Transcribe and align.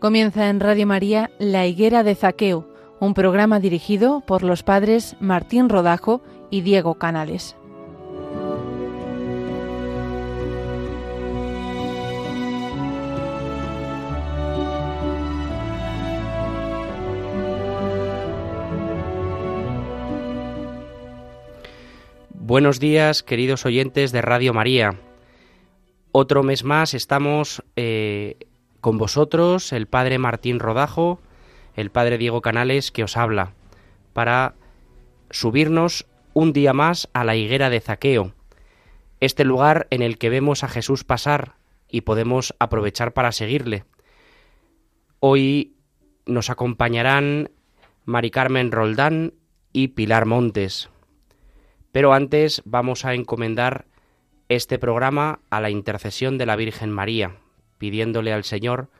Comienza 0.00 0.48
en 0.48 0.60
Radio 0.60 0.86
María 0.86 1.30
La 1.38 1.66
Higuera 1.66 2.02
de 2.02 2.14
Zaqueo, 2.14 2.66
un 3.00 3.12
programa 3.12 3.60
dirigido 3.60 4.22
por 4.22 4.42
los 4.42 4.62
padres 4.62 5.14
Martín 5.20 5.68
Rodajo 5.68 6.22
y 6.48 6.62
Diego 6.62 6.94
Canales. 6.94 7.54
Buenos 22.30 22.80
días, 22.80 23.22
queridos 23.22 23.66
oyentes 23.66 24.12
de 24.12 24.22
Radio 24.22 24.54
María. 24.54 24.98
Otro 26.10 26.42
mes 26.42 26.64
más 26.64 26.94
estamos 26.94 27.62
eh, 27.76 28.38
con 28.80 28.98
vosotros, 28.98 29.72
el 29.72 29.86
Padre 29.86 30.18
Martín 30.18 30.58
Rodajo, 30.58 31.20
el 31.74 31.90
Padre 31.90 32.18
Diego 32.18 32.40
Canales, 32.42 32.90
que 32.90 33.04
os 33.04 33.16
habla, 33.16 33.52
para 34.12 34.54
subirnos 35.30 36.06
un 36.32 36.52
día 36.52 36.72
más 36.72 37.08
a 37.12 37.24
la 37.24 37.36
higuera 37.36 37.70
de 37.70 37.80
Zaqueo, 37.80 38.32
este 39.20 39.44
lugar 39.44 39.86
en 39.90 40.02
el 40.02 40.18
que 40.18 40.30
vemos 40.30 40.64
a 40.64 40.68
Jesús 40.68 41.04
pasar 41.04 41.54
y 41.88 42.02
podemos 42.02 42.54
aprovechar 42.58 43.12
para 43.12 43.32
seguirle. 43.32 43.84
Hoy 45.20 45.74
nos 46.26 46.48
acompañarán 46.48 47.50
Mari 48.04 48.30
Carmen 48.30 48.72
Roldán 48.72 49.34
y 49.72 49.88
Pilar 49.88 50.24
Montes. 50.24 50.88
Pero 51.92 52.12
antes 52.12 52.62
vamos 52.64 53.04
a 53.04 53.14
encomendar 53.14 53.86
este 54.48 54.78
programa 54.78 55.40
a 55.50 55.60
la 55.60 55.70
intercesión 55.70 56.38
de 56.38 56.46
la 56.46 56.56
Virgen 56.56 56.90
María, 56.90 57.36
pidiéndole 57.80 58.32
al 58.34 58.44
Señor 58.44 58.90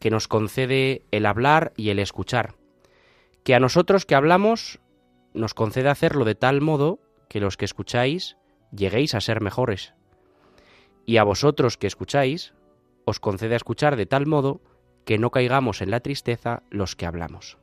que 0.00 0.10
nos 0.10 0.28
concede 0.28 1.04
el 1.10 1.26
hablar 1.26 1.74
y 1.76 1.90
el 1.90 1.98
escuchar, 1.98 2.54
que 3.44 3.54
a 3.54 3.60
nosotros 3.60 4.06
que 4.06 4.14
hablamos 4.14 4.80
nos 5.34 5.52
concede 5.52 5.90
hacerlo 5.90 6.24
de 6.24 6.34
tal 6.34 6.62
modo 6.62 6.98
que 7.28 7.38
los 7.38 7.58
que 7.58 7.66
escucháis 7.66 8.38
lleguéis 8.72 9.14
a 9.14 9.20
ser 9.20 9.42
mejores, 9.42 9.92
y 11.04 11.18
a 11.18 11.24
vosotros 11.24 11.76
que 11.76 11.86
escucháis 11.86 12.54
os 13.04 13.20
concede 13.20 13.54
escuchar 13.54 13.96
de 13.96 14.06
tal 14.06 14.26
modo 14.26 14.62
que 15.04 15.18
no 15.18 15.30
caigamos 15.30 15.82
en 15.82 15.90
la 15.90 16.00
tristeza 16.00 16.62
los 16.70 16.96
que 16.96 17.04
hablamos. 17.04 17.58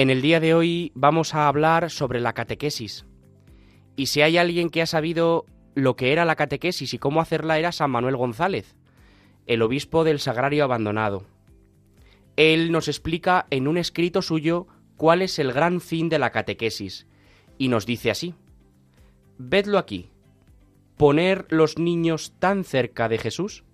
En 0.00 0.08
el 0.08 0.22
día 0.22 0.40
de 0.40 0.54
hoy 0.54 0.92
vamos 0.94 1.34
a 1.34 1.46
hablar 1.46 1.90
sobre 1.90 2.20
la 2.20 2.32
catequesis. 2.32 3.04
Y 3.96 4.06
si 4.06 4.22
hay 4.22 4.38
alguien 4.38 4.70
que 4.70 4.80
ha 4.80 4.86
sabido 4.86 5.44
lo 5.74 5.94
que 5.94 6.12
era 6.12 6.24
la 6.24 6.36
catequesis 6.36 6.94
y 6.94 6.98
cómo 6.98 7.20
hacerla 7.20 7.58
era 7.58 7.70
San 7.70 7.90
Manuel 7.90 8.16
González, 8.16 8.76
el 9.46 9.60
obispo 9.60 10.02
del 10.02 10.18
Sagrario 10.18 10.64
Abandonado. 10.64 11.26
Él 12.36 12.72
nos 12.72 12.88
explica 12.88 13.44
en 13.50 13.68
un 13.68 13.76
escrito 13.76 14.22
suyo 14.22 14.68
cuál 14.96 15.20
es 15.20 15.38
el 15.38 15.52
gran 15.52 15.82
fin 15.82 16.08
de 16.08 16.18
la 16.18 16.30
catequesis, 16.30 17.06
y 17.58 17.68
nos 17.68 17.84
dice 17.84 18.10
así, 18.10 18.34
Vedlo 19.36 19.76
aquí, 19.76 20.08
poner 20.96 21.44
los 21.50 21.78
niños 21.78 22.32
tan 22.38 22.64
cerca 22.64 23.10
de 23.10 23.18
Jesús, 23.18 23.64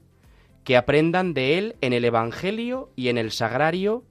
que 0.65 0.77
aprendan 0.77 1.34
de 1.34 1.56
Él 1.56 1.77
en 1.83 1.93
el 1.93 2.05
Evangelio 2.05 2.91
y 2.97 3.11
en 3.11 3.17
el 3.17 3.31
Sagrario 3.31 4.03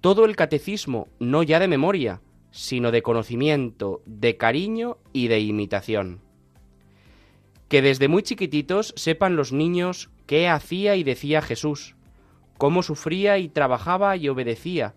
todo 0.00 0.24
el 0.24 0.36
catecismo, 0.36 1.08
no 1.18 1.42
ya 1.42 1.58
de 1.58 1.68
memoria, 1.68 2.20
sino 2.50 2.90
de 2.90 3.02
conocimiento, 3.02 4.02
de 4.06 4.36
cariño 4.36 4.98
y 5.12 5.28
de 5.28 5.40
imitación. 5.40 6.20
Que 7.68 7.82
desde 7.82 8.08
muy 8.08 8.22
chiquititos 8.22 8.94
sepan 8.96 9.36
los 9.36 9.52
niños 9.52 10.10
qué 10.26 10.48
hacía 10.48 10.96
y 10.96 11.04
decía 11.04 11.42
Jesús, 11.42 11.96
cómo 12.56 12.82
sufría 12.82 13.38
y 13.38 13.48
trabajaba 13.48 14.16
y 14.16 14.28
obedecía, 14.28 14.94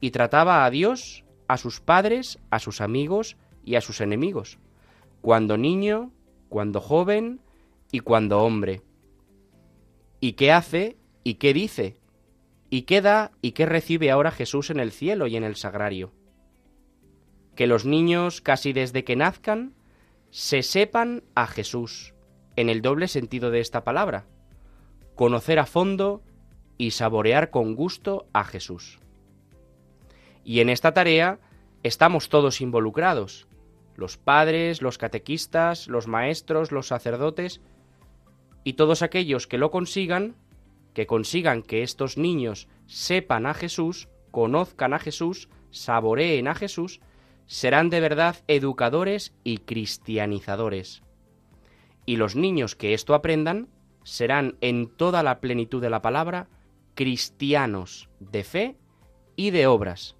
y 0.00 0.10
trataba 0.10 0.64
a 0.64 0.70
Dios, 0.70 1.24
a 1.48 1.56
sus 1.56 1.80
padres, 1.80 2.38
a 2.50 2.58
sus 2.58 2.80
amigos 2.80 3.36
y 3.64 3.76
a 3.76 3.80
sus 3.80 4.00
enemigos, 4.00 4.58
cuando 5.20 5.56
niño, 5.56 6.12
cuando 6.48 6.80
joven 6.80 7.40
y 7.90 8.00
cuando 8.00 8.40
hombre. 8.40 8.82
Y 10.20 10.34
qué 10.34 10.52
hace 10.52 10.96
y 11.22 11.34
qué 11.34 11.52
dice, 11.52 11.96
¿Y 12.74 12.82
qué 12.82 13.00
da 13.02 13.30
y 13.40 13.52
qué 13.52 13.66
recibe 13.66 14.10
ahora 14.10 14.32
Jesús 14.32 14.68
en 14.68 14.80
el 14.80 14.90
cielo 14.90 15.28
y 15.28 15.36
en 15.36 15.44
el 15.44 15.54
sagrario? 15.54 16.10
Que 17.54 17.68
los 17.68 17.84
niños, 17.84 18.40
casi 18.40 18.72
desde 18.72 19.04
que 19.04 19.14
nazcan, 19.14 19.74
se 20.30 20.64
sepan 20.64 21.22
a 21.36 21.46
Jesús, 21.46 22.14
en 22.56 22.68
el 22.68 22.82
doble 22.82 23.06
sentido 23.06 23.52
de 23.52 23.60
esta 23.60 23.84
palabra, 23.84 24.26
conocer 25.14 25.60
a 25.60 25.66
fondo 25.66 26.24
y 26.76 26.90
saborear 26.90 27.52
con 27.52 27.76
gusto 27.76 28.26
a 28.32 28.42
Jesús. 28.42 28.98
Y 30.42 30.58
en 30.58 30.68
esta 30.68 30.92
tarea 30.92 31.38
estamos 31.84 32.28
todos 32.28 32.60
involucrados, 32.60 33.46
los 33.94 34.16
padres, 34.16 34.82
los 34.82 34.98
catequistas, 34.98 35.86
los 35.86 36.08
maestros, 36.08 36.72
los 36.72 36.88
sacerdotes, 36.88 37.60
y 38.64 38.72
todos 38.72 39.02
aquellos 39.02 39.46
que 39.46 39.58
lo 39.58 39.70
consigan 39.70 40.34
que 40.94 41.06
consigan 41.06 41.62
que 41.62 41.82
estos 41.82 42.16
niños 42.16 42.68
sepan 42.86 43.46
a 43.46 43.54
Jesús, 43.54 44.08
conozcan 44.30 44.94
a 44.94 44.98
Jesús, 44.98 45.48
saboreen 45.70 46.48
a 46.48 46.54
Jesús, 46.54 47.00
serán 47.46 47.90
de 47.90 48.00
verdad 48.00 48.36
educadores 48.46 49.34
y 49.44 49.58
cristianizadores. 49.58 51.02
Y 52.06 52.16
los 52.16 52.36
niños 52.36 52.76
que 52.76 52.94
esto 52.94 53.14
aprendan 53.14 53.68
serán 54.04 54.56
en 54.60 54.88
toda 54.88 55.22
la 55.22 55.40
plenitud 55.40 55.82
de 55.82 55.90
la 55.90 56.00
palabra 56.02 56.48
cristianos 56.94 58.08
de 58.20 58.44
fe 58.44 58.76
y 59.36 59.50
de 59.50 59.66
obras. 59.66 60.16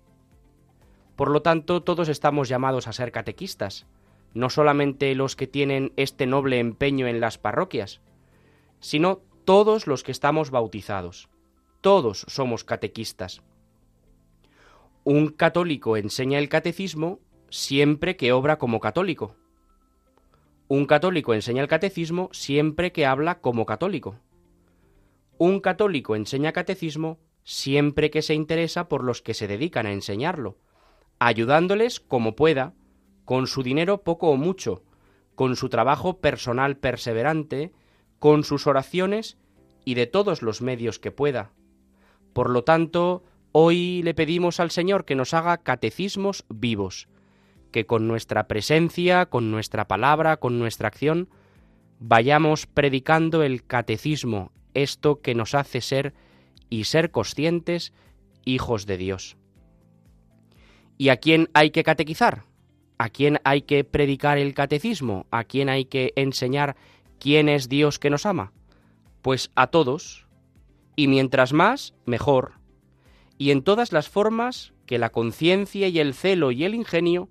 Por 1.17 1.31
lo 1.31 1.43
tanto, 1.43 1.83
todos 1.83 2.09
estamos 2.09 2.49
llamados 2.49 2.89
a 2.89 2.93
ser 2.93 3.13
catequistas, 3.13 3.87
no 4.33 4.51
solamente 4.51 5.15
los 5.15 5.37
que 5.37 5.47
tienen 5.47 5.93
este 5.97 6.27
noble 6.27 6.59
empeño 6.59 7.07
en 7.07 7.21
las 7.21 7.39
parroquias, 7.39 8.01
sino 8.81 9.23
todos 9.45 9.87
los 9.87 10.03
que 10.03 10.13
estamos 10.13 10.51
bautizados. 10.51 11.29
Todos 11.81 12.25
somos 12.29 12.65
catequistas. 12.65 13.43
Un 15.05 15.29
católico 15.29 15.97
enseña 15.97 16.39
el 16.39 16.49
catecismo 16.49 17.21
siempre 17.51 18.17
que 18.17 18.33
obra 18.33 18.59
como 18.59 18.81
católico. 18.81 19.37
Un 20.67 20.87
católico 20.87 21.35
enseña 21.35 21.61
el 21.61 21.69
catecismo 21.69 22.31
siempre 22.33 22.91
que 22.91 23.05
habla 23.05 23.41
como 23.41 23.67
católico. 23.67 24.17
Un 25.37 25.61
católico 25.61 26.17
enseña 26.17 26.53
catecismo 26.53 27.19
siempre 27.43 28.11
que 28.11 28.23
se 28.23 28.33
interesa 28.33 28.89
por 28.89 29.05
los 29.05 29.21
que 29.21 29.35
se 29.35 29.47
dedican 29.47 29.85
a 29.85 29.93
enseñarlo, 29.93 30.57
ayudándoles 31.19 32.01
como 32.01 32.35
pueda, 32.35 32.73
con 33.27 33.47
su 33.47 33.63
dinero 33.63 34.03
poco 34.03 34.31
o 34.31 34.37
mucho, 34.37 34.83
con 35.35 35.57
su 35.57 35.69
trabajo 35.69 36.21
personal 36.21 36.79
perseverante, 36.79 37.73
con 38.19 38.43
sus 38.43 38.67
oraciones 38.67 39.37
y 39.85 39.95
de 39.95 40.07
todos 40.07 40.43
los 40.43 40.63
medios 40.63 40.99
que 40.99 41.11
pueda. 41.11 41.53
Por 42.33 42.51
lo 42.51 42.65
tanto, 42.65 43.25
hoy 43.53 44.03
le 44.03 44.15
pedimos 44.15 44.61
al 44.61 44.71
Señor 44.71 45.05
que 45.05 45.15
nos 45.15 45.35
haga 45.35 45.59
catecismos 45.59 46.45
vivos, 46.49 47.09
que 47.71 47.87
con 47.87 48.09
nuestra 48.09 48.49
presencia, 48.49 49.27
con 49.27 49.51
nuestra 49.51 49.87
palabra, 49.87 50.39
con 50.39 50.59
nuestra 50.59 50.89
acción, 50.89 51.29
vayamos 51.99 52.67
predicando 52.67 53.43
el 53.43 53.65
catecismo, 53.65 54.53
esto 54.75 55.21
que 55.21 55.35
nos 55.35 55.55
hace 55.55 55.81
ser 55.81 56.15
y 56.71 56.85
ser 56.85 57.11
conscientes 57.11 57.93
hijos 58.45 58.87
de 58.87 58.97
Dios. 58.97 59.37
¿Y 60.97 61.09
a 61.09 61.17
quién 61.17 61.49
hay 61.55 61.71
que 61.71 61.85
catequizar? 61.85 62.45
¿A 62.99 63.09
quién 63.09 63.41
hay 63.45 63.63
que 63.63 63.83
predicar 63.85 64.39
el 64.39 64.55
catecismo? 64.55 65.27
¿A 65.31 65.45
quién 65.45 65.69
hay 65.69 65.85
que 65.87 66.13
enseñar 66.17 66.77
¿Quién 67.25 67.49
es 67.49 67.71
Dios 67.71 67.99
que 67.99 68.11
nos 68.11 68.27
ama? 68.27 68.53
Pues 69.25 69.51
a 69.55 69.69
todos, 69.69 70.27
y 70.97 71.09
mientras 71.09 71.55
más, 71.55 71.95
mejor, 72.05 72.61
y 73.39 73.53
en 73.53 73.63
todas 73.63 73.91
las 73.91 74.11
formas 74.11 74.75
que 74.85 74.99
la 74.99 75.09
conciencia 75.09 75.89
y 75.89 75.99
el 75.99 76.13
celo 76.13 76.51
y 76.51 76.65
el 76.65 76.75
ingenio 76.75 77.31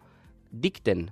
dicten, 0.49 1.11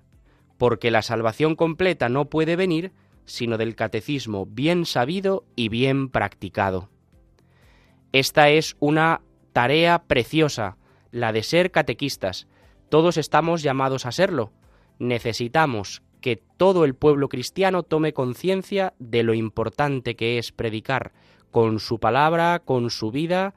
porque 0.58 0.90
la 0.90 1.04
salvación 1.04 1.56
completa 1.56 2.10
no 2.10 2.32
puede 2.32 2.56
venir 2.56 2.94
sino 3.26 3.60
del 3.60 3.76
catecismo 3.76 4.48
bien 4.48 4.88
sabido 4.88 5.46
y 5.56 5.70
bien 5.70 6.10
practicado. 6.10 6.90
Esta 8.12 8.50
es 8.50 8.76
una 8.80 9.22
tarea 9.54 10.02
preciosa, 10.08 10.78
la 11.12 11.32
de 11.32 11.44
ser 11.44 11.70
catequistas. 11.70 12.48
Todos 12.90 13.18
estamos 13.18 13.62
llamados 13.62 14.08
a 14.08 14.12
serlo. 14.12 14.52
Necesitamos 14.98 16.02
que 16.22 16.38
todo 16.58 16.86
el 16.86 16.96
pueblo 16.96 17.28
cristiano 17.28 17.84
tome 17.84 18.14
conciencia 18.14 18.94
de 19.00 19.24
lo 19.24 19.34
importante 19.34 20.16
que 20.16 20.38
es 20.38 20.52
predicar 20.52 21.12
con 21.50 21.80
su 21.80 22.00
palabra, 22.00 22.60
con 22.60 22.90
su 22.90 23.12
vida, 23.12 23.56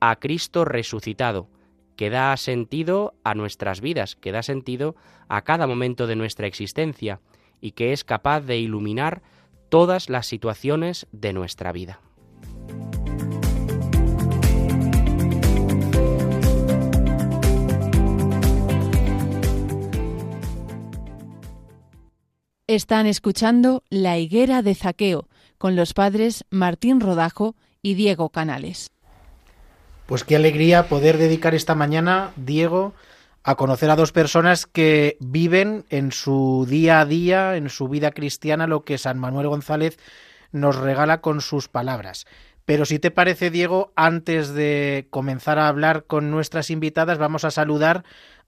a 0.00 0.16
Cristo 0.16 0.64
resucitado, 0.64 1.48
que 1.96 2.10
da 2.10 2.36
sentido 2.36 3.14
a 3.24 3.34
nuestras 3.34 3.80
vidas, 3.80 4.14
que 4.16 4.32
da 4.32 4.42
sentido 4.42 4.94
a 5.28 5.42
cada 5.42 5.66
momento 5.66 6.06
de 6.06 6.16
nuestra 6.16 6.46
existencia 6.46 7.20
y 7.60 7.72
que 7.72 7.92
es 7.92 8.04
capaz 8.04 8.40
de 8.40 8.58
iluminar 8.58 9.22
todas 9.68 10.10
las 10.10 10.26
situaciones 10.26 11.06
de 11.12 11.32
nuestra 11.32 11.72
vida. 11.72 12.00
Están 22.72 23.06
escuchando 23.06 23.84
La 23.90 24.16
higuera 24.16 24.62
de 24.62 24.74
Zaqueo 24.74 25.28
con 25.58 25.76
los 25.76 25.92
padres 25.92 26.46
Martín 26.48 27.02
Rodajo 27.02 27.54
y 27.82 27.92
Diego 27.92 28.30
Canales. 28.30 28.90
Pues 30.06 30.24
qué 30.24 30.36
alegría 30.36 30.88
poder 30.88 31.18
dedicar 31.18 31.54
esta 31.54 31.74
mañana, 31.74 32.32
Diego, 32.36 32.94
a 33.44 33.56
conocer 33.56 33.90
a 33.90 33.96
dos 33.96 34.12
personas 34.12 34.64
que 34.64 35.18
viven 35.20 35.84
en 35.90 36.12
su 36.12 36.66
día 36.66 37.00
a 37.00 37.04
día, 37.04 37.56
en 37.56 37.68
su 37.68 37.88
vida 37.88 38.10
cristiana, 38.10 38.66
lo 38.66 38.86
que 38.86 38.96
San 38.96 39.18
Manuel 39.18 39.48
González 39.48 39.98
nos 40.50 40.76
regala 40.76 41.20
con 41.20 41.42
sus 41.42 41.68
palabras. 41.68 42.24
Pero 42.64 42.86
si 42.86 42.98
te 42.98 43.10
parece, 43.10 43.50
Diego, 43.50 43.92
antes 43.96 44.54
de 44.54 45.08
comenzar 45.10 45.58
a 45.58 45.68
hablar 45.68 46.04
con 46.04 46.30
nuestras 46.30 46.70
invitadas, 46.70 47.18
vamos 47.18 47.44
a 47.44 47.50
saludar 47.50 48.02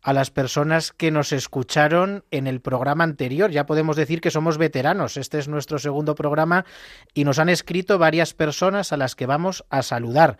a 0.05 0.13
las 0.13 0.31
personas 0.31 0.93
que 0.93 1.11
nos 1.11 1.33
escucharon 1.33 2.25
en 2.31 2.47
el 2.47 2.61
programa 2.61 3.05
anterior. 3.05 3.51
Ya 3.51 3.65
podemos 3.65 3.97
decir 3.97 4.21
que 4.21 4.31
somos 4.31 4.59
veteranos. 4.59 5.17
Este 5.17 5.39
es 5.39 5.49
nuestro 5.49 5.79
segundo 5.79 6.15
programa 6.15 6.67
y 7.15 7.25
nos 7.25 7.39
han 7.39 7.49
escrito 7.49 7.99
varias 7.99 8.35
personas 8.35 8.93
a 8.93 8.99
las 8.99 9.17
que 9.17 9.25
vamos 9.25 9.65
a 9.71 9.83
saludar. 9.83 10.37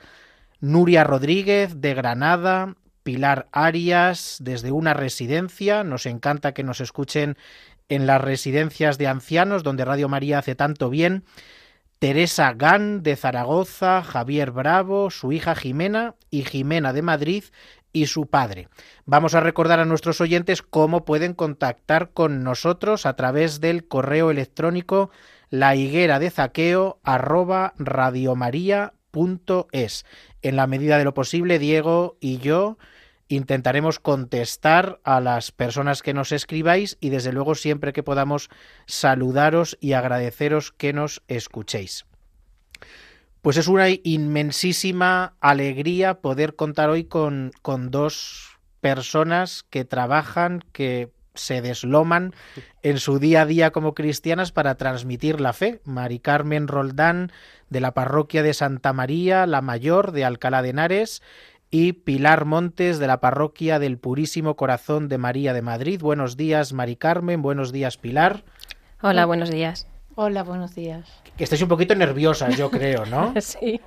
Nuria 0.61 1.03
Rodríguez 1.03 1.81
de 1.81 1.95
Granada, 1.95 2.75
Pilar 3.05 3.49
Arias 3.53 4.37
desde 4.39 4.71
una 4.71 4.93
residencia. 4.93 5.83
Nos 5.83 6.05
encanta 6.05 6.53
que 6.53 6.63
nos 6.63 6.83
escuchen 6.83 7.39
en 7.89 8.07
las 8.07 8.21
residencias 8.21 8.99
de 8.99 9.07
ancianos 9.07 9.63
donde 9.63 9.87
Radio 9.87 10.11
María 10.11 10.41
hace 10.41 10.55
tanto 10.55 10.91
bien. 10.91 11.25
Teresa 11.99 12.53
Gan 12.53 13.03
de 13.03 13.17
Zaragoza, 13.17 14.03
Javier 14.03 14.51
Bravo, 14.51 15.11
su 15.11 15.33
hija 15.33 15.55
Jimena 15.55 16.17
y 16.29 16.43
Jimena 16.43 16.93
de 16.93 17.01
Madrid 17.01 17.45
y 17.95 18.07
su 18.07 18.27
padre. 18.27 18.69
Vamos 19.07 19.35
a 19.35 19.41
recordar 19.41 19.81
a 19.81 19.87
nuestros 19.87 20.21
oyentes 20.21 20.61
cómo 20.61 21.07
pueden 21.07 21.33
contactar 21.33 22.11
con 22.11 22.43
nosotros 22.43 23.07
a 23.07 23.17
través 23.17 23.61
del 23.61 23.89
correo 23.89 24.31
electrónico 24.31 25.11
la 25.49 25.77
higuera 25.77 26.19
de 26.19 26.31
zaqueo 26.31 27.01
arroba. 27.05 27.73
En 30.43 30.57
la 30.57 30.67
medida 30.67 30.99
de 30.99 31.05
lo 31.05 31.15
posible, 31.15 31.59
Diego 31.59 32.17
y 32.21 32.39
yo 32.39 32.77
intentaremos 33.29 34.01
contestar 34.01 35.01
a 35.05 35.21
las 35.21 35.53
personas 35.53 36.03
que 36.03 36.13
nos 36.13 36.33
escribáis 36.33 36.99
y 37.01 37.11
desde 37.11 37.33
luego 37.33 37.55
siempre 37.55 37.93
que 37.93 38.03
podamos 38.03 38.51
saludaros 38.87 39.79
y 39.81 39.93
agradeceros 39.93 40.73
que 40.73 40.93
nos 40.93 41.23
escuchéis. 41.29 42.05
Pues 43.45 43.59
es 43.59 43.69
una 43.69 43.91
inmensísima 43.91 45.35
alegría 45.39 46.23
poder 46.23 46.57
contar 46.57 46.89
hoy 46.89 47.05
con, 47.05 47.53
con 47.61 47.91
dos 47.91 48.59
personas 48.81 49.67
que 49.69 49.85
trabajan, 49.85 50.65
que 50.73 51.11
se 51.35 51.61
desloman 51.61 52.33
en 52.83 52.99
su 52.99 53.19
día 53.19 53.43
a 53.43 53.47
día 53.47 53.71
como 53.71 53.93
cristianas 53.93 54.51
para 54.51 54.77
transmitir 54.77 55.43
la 55.43 55.53
fe. 55.53 55.83
Mari 55.85 56.21
Carmen 56.21 56.69
Roldán, 56.69 57.33
de 57.69 57.83
la 57.83 57.93
parroquia 57.93 58.43
de 58.43 58.55
Santa 58.55 58.95
María, 58.95 59.47
la 59.47 59.61
Mayor, 59.61 60.13
de 60.13 60.25
Alcalá 60.25 60.63
de 60.63 60.71
Henares, 60.71 61.23
y 61.71 61.93
Pilar 61.93 62.47
Montes, 62.47 62.99
de 62.99 63.09
la 63.09 63.21
parroquia 63.21 63.79
del 63.79 63.99
Purísimo 63.99 64.57
Corazón 64.57 65.11
de 65.11 65.19
María 65.19 65.53
de 65.53 65.61
Madrid. 65.61 66.01
Buenos 66.01 66.39
días, 66.39 66.73
Mari 66.73 66.97
Carmen. 66.97 67.43
Buenos 67.43 67.73
días, 67.73 67.99
Pilar. 67.99 68.43
Hola, 69.03 69.27
buenos 69.27 69.51
días. 69.51 69.87
Hola, 70.17 70.45
buenos 70.45 70.75
días. 70.75 71.09
Que 71.37 71.43
estáis 71.45 71.63
un 71.63 71.69
poquito 71.69 71.95
nerviosas, 71.95 72.57
yo 72.57 72.71
creo, 72.71 73.05
¿no? 73.07 73.35
sí. 73.41 73.81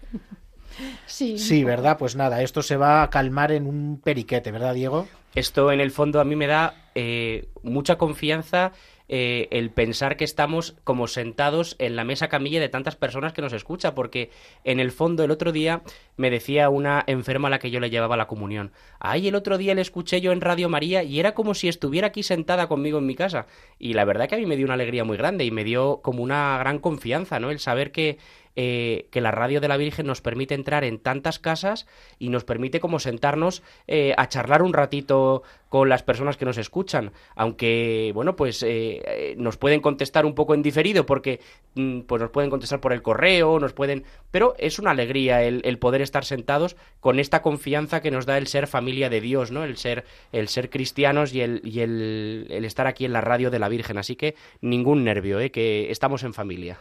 Sí. 1.06 1.38
Sí, 1.40 1.64
¿verdad? 1.64 1.98
Pues 1.98 2.16
nada, 2.16 2.42
esto 2.42 2.62
se 2.62 2.76
va 2.76 3.02
a 3.02 3.10
calmar 3.10 3.52
en 3.52 3.66
un 3.66 4.02
periquete, 4.04 4.52
¿verdad, 4.52 4.74
Diego? 4.74 5.08
Esto 5.36 5.72
en 5.72 5.80
el 5.80 5.92
fondo 5.92 6.20
a 6.20 6.26
mí 6.26 6.36
me 6.36 6.48
da 6.48 6.74
eh, 6.96 7.48
mucha 7.64 7.98
confianza 7.98 8.74
eh, 9.10 9.48
el 9.52 9.72
pensar 9.72 10.18
que 10.18 10.24
estamos 10.24 10.76
como 10.84 11.08
sentados 11.08 11.76
en 11.80 11.96
la 11.96 12.04
mesa 12.04 12.28
camilla 12.28 12.60
de 12.60 12.70
tantas 12.70 12.96
personas 12.96 13.34
que 13.34 13.42
nos 13.42 13.54
escucha, 13.54 13.96
porque 13.96 14.32
en 14.64 14.80
el 14.80 14.92
fondo 14.92 15.24
el 15.24 15.32
otro 15.32 15.52
día 15.52 15.82
me 16.18 16.30
decía 16.30 16.70
una 16.70 17.04
enferma 17.08 17.48
a 17.48 17.52
la 17.52 17.60
que 17.60 17.72
yo 17.72 17.80
le 17.80 17.90
llevaba 17.90 18.18
la 18.18 18.28
comunión, 18.28 18.72
ay, 19.00 19.28
el 19.28 19.36
otro 19.36 19.58
día 19.58 19.76
le 19.76 19.82
escuché 19.82 20.20
yo 20.22 20.32
en 20.32 20.42
Radio 20.42 20.70
María 20.70 21.04
y 21.04 21.20
era 21.20 21.34
como 21.34 21.54
si 21.54 21.68
estuviera 21.68 22.08
aquí 22.08 22.24
sentada 22.24 22.68
conmigo 22.68 22.98
en 23.00 23.06
mi 23.06 23.16
casa. 23.16 23.48
Y 23.80 23.94
la 23.94 24.06
verdad 24.06 24.28
que 24.28 24.36
a 24.36 24.38
mí 24.40 24.46
me 24.46 24.58
dio 24.58 24.66
una 24.66 24.74
alegría 24.74 25.04
muy 25.04 25.18
grande 25.18 25.46
y 25.46 25.52
me 25.52 25.64
dio 25.64 26.02
como 26.02 26.24
una 26.24 26.58
gran 26.58 26.80
confianza, 26.80 27.40
¿no? 27.40 27.52
El 27.52 27.60
saber 27.60 27.92
que 27.92 28.18
eh, 28.60 29.06
que 29.12 29.22
la 29.22 29.30
radio 29.30 29.62
de 29.62 29.68
la 29.68 29.78
Virgen 29.78 30.08
nos 30.08 30.20
permite 30.20 30.56
entrar 30.56 30.84
en 30.84 30.98
tantas 30.98 31.38
casas 31.38 31.86
y 32.18 32.30
nos 32.30 32.44
permite 32.44 32.80
como 32.80 32.98
sentarnos 32.98 33.62
eh, 33.86 34.16
a 34.18 34.28
charlar 34.30 34.64
un 34.64 34.74
ratito 34.74 35.44
con 35.70 35.90
las 35.90 36.02
personas 36.02 36.38
que 36.38 36.46
nos 36.46 36.58
escuchan, 36.58 37.12
aunque 37.36 38.10
bueno 38.16 38.36
pues 38.36 38.64
eh, 38.64 39.36
nos 39.38 39.58
pueden 39.58 39.80
contestar 39.80 40.26
un 40.26 40.34
poco 40.34 40.56
en 40.56 40.64
diferido 40.64 41.06
porque 41.06 41.40
mm, 41.76 42.00
pues 42.02 42.20
nos 42.20 42.32
pueden 42.32 42.50
contestar 42.50 42.82
por 42.82 42.94
el 42.94 43.04
correo, 43.04 43.60
nos 43.60 43.74
pueden, 43.74 44.06
pero 44.32 44.56
es 44.58 44.80
una 44.80 44.90
alegría 44.90 45.44
el, 45.44 45.78
poder 45.78 46.02
estar 46.02 46.26
sentados 46.26 46.78
con 47.00 47.20
esta 47.20 47.44
confianza 47.44 48.02
que 48.02 48.10
nos 48.10 48.26
da 48.26 48.40
el 48.40 48.48
ser 48.48 48.66
familia 48.66 49.12
de 49.12 49.22
Dios, 49.22 49.52
¿no? 49.52 49.66
El 49.66 49.78
ser 49.78 50.04
el 50.32 50.48
ser 50.48 50.72
cristianos 50.72 51.32
y 51.32 51.42
el 51.42 51.62
y 51.64 51.82
el, 51.82 52.48
el 52.50 52.66
estar 52.66 52.88
aquí 52.88 53.06
en 53.06 53.14
la 53.14 53.22
radio 53.22 53.52
de 53.52 53.60
la 53.60 53.70
Virgen, 53.70 54.00
así 54.00 54.16
que 54.16 54.34
ningún 54.62 55.04
nervio, 55.04 55.40
¿eh? 55.40 55.52
que 55.52 55.92
estamos 55.92 56.24
en 56.24 56.34
familia. 56.34 56.80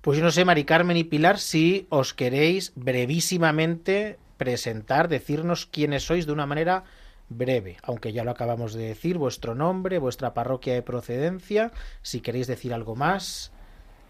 Pues 0.00 0.16
yo 0.16 0.24
no 0.24 0.30
sé, 0.30 0.46
Mari 0.46 0.64
Carmen 0.64 0.96
y 0.96 1.04
Pilar, 1.04 1.38
si 1.38 1.86
os 1.90 2.14
queréis 2.14 2.72
brevísimamente 2.74 4.18
presentar, 4.38 5.08
decirnos 5.08 5.66
quiénes 5.66 6.04
sois 6.04 6.24
de 6.24 6.32
una 6.32 6.46
manera 6.46 6.84
breve, 7.28 7.76
aunque 7.82 8.14
ya 8.14 8.24
lo 8.24 8.30
acabamos 8.30 8.72
de 8.72 8.84
decir, 8.84 9.18
vuestro 9.18 9.54
nombre, 9.54 9.98
vuestra 9.98 10.32
parroquia 10.32 10.72
de 10.72 10.80
procedencia, 10.80 11.70
si 12.00 12.22
queréis 12.22 12.46
decir 12.46 12.72
algo 12.72 12.96
más. 12.96 13.52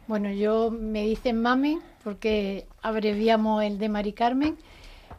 Bueno, 0.06 0.30
yo 0.30 0.70
me 0.70 1.02
dicen 1.02 1.42
mami 1.42 1.80
porque 2.04 2.68
abreviamos 2.82 3.64
el 3.64 3.78
de 3.78 3.88
Mari 3.88 4.12
Carmen 4.12 4.58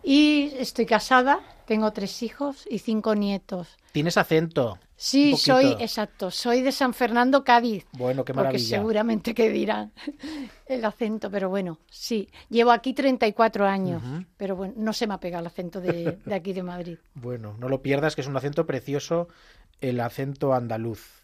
y 0.03 0.53
estoy 0.57 0.85
casada, 0.85 1.41
tengo 1.65 1.91
tres 1.91 2.23
hijos 2.23 2.65
y 2.69 2.79
cinco 2.79 3.13
nietos. 3.13 3.77
¿Tienes 3.91 4.15
acento? 4.15 4.79
Sí, 5.03 5.35
soy, 5.35 5.75
exacto, 5.79 6.29
soy 6.29 6.61
de 6.61 6.71
San 6.71 6.93
Fernando, 6.93 7.43
Cádiz. 7.43 7.87
Bueno, 7.93 8.23
qué 8.23 8.33
maravilla. 8.33 8.51
Porque 8.51 8.63
seguramente 8.63 9.33
que 9.33 9.49
dirán 9.49 9.91
el 10.67 10.85
acento, 10.85 11.31
pero 11.31 11.49
bueno, 11.49 11.79
sí. 11.89 12.29
Llevo 12.49 12.69
aquí 12.69 12.93
34 12.93 13.65
años, 13.65 14.03
pero 14.37 14.55
bueno, 14.55 14.75
no 14.77 14.93
se 14.93 15.07
me 15.07 15.15
ha 15.15 15.19
pegado 15.19 15.41
el 15.41 15.47
acento 15.47 15.81
de, 15.81 16.19
de 16.23 16.35
aquí 16.35 16.53
de 16.53 16.61
Madrid. 16.61 16.99
bueno, 17.15 17.55
no 17.57 17.67
lo 17.67 17.81
pierdas, 17.81 18.13
que 18.13 18.21
es 18.21 18.27
un 18.27 18.37
acento 18.37 18.67
precioso, 18.67 19.27
el 19.79 19.99
acento 20.01 20.53
andaluz. 20.53 21.23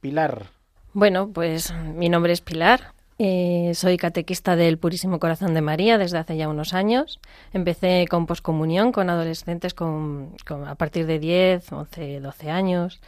Pilar. 0.00 0.46
Bueno, 0.92 1.32
pues 1.32 1.74
mi 1.74 2.08
nombre 2.08 2.32
es 2.32 2.40
Pilar, 2.40 2.94
eh, 3.18 3.72
soy 3.74 3.96
catequista 3.96 4.56
del 4.56 4.76
Purísimo 4.76 5.18
Corazón 5.18 5.54
de 5.54 5.62
María 5.62 5.96
desde 5.96 6.18
hace 6.18 6.36
ya 6.36 6.48
unos 6.48 6.74
años. 6.74 7.18
Empecé 7.52 8.06
con 8.10 8.26
poscomunión 8.26 8.92
con 8.92 9.08
adolescentes 9.08 9.72
con, 9.72 10.34
a 10.66 10.74
partir 10.74 11.06
de 11.06 11.18
10, 11.18 11.72
11, 11.72 12.20
12 12.20 12.50
años. 12.50 13.00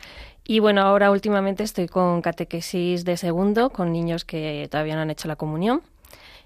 Y 0.44 0.60
bueno, 0.60 0.80
ahora 0.80 1.10
últimamente 1.10 1.62
estoy 1.62 1.88
con 1.88 2.22
catequesis 2.22 3.04
de 3.04 3.18
segundo 3.18 3.70
con 3.70 3.92
niños 3.92 4.24
que 4.24 4.66
todavía 4.70 4.96
no 4.96 5.02
han 5.02 5.10
hecho 5.10 5.28
la 5.28 5.36
comunión. 5.36 5.82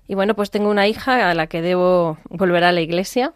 Y 0.09 0.17
bueno, 0.17 0.35
pues 0.35 0.51
tengo 0.51 0.69
una 0.69 0.89
hija 0.89 1.31
a 1.31 1.35
la 1.35 1.47
que 1.47 1.63
debo 1.63 2.19
volver 2.29 2.65
a 2.65 2.73
la 2.73 2.81
iglesia 2.81 3.33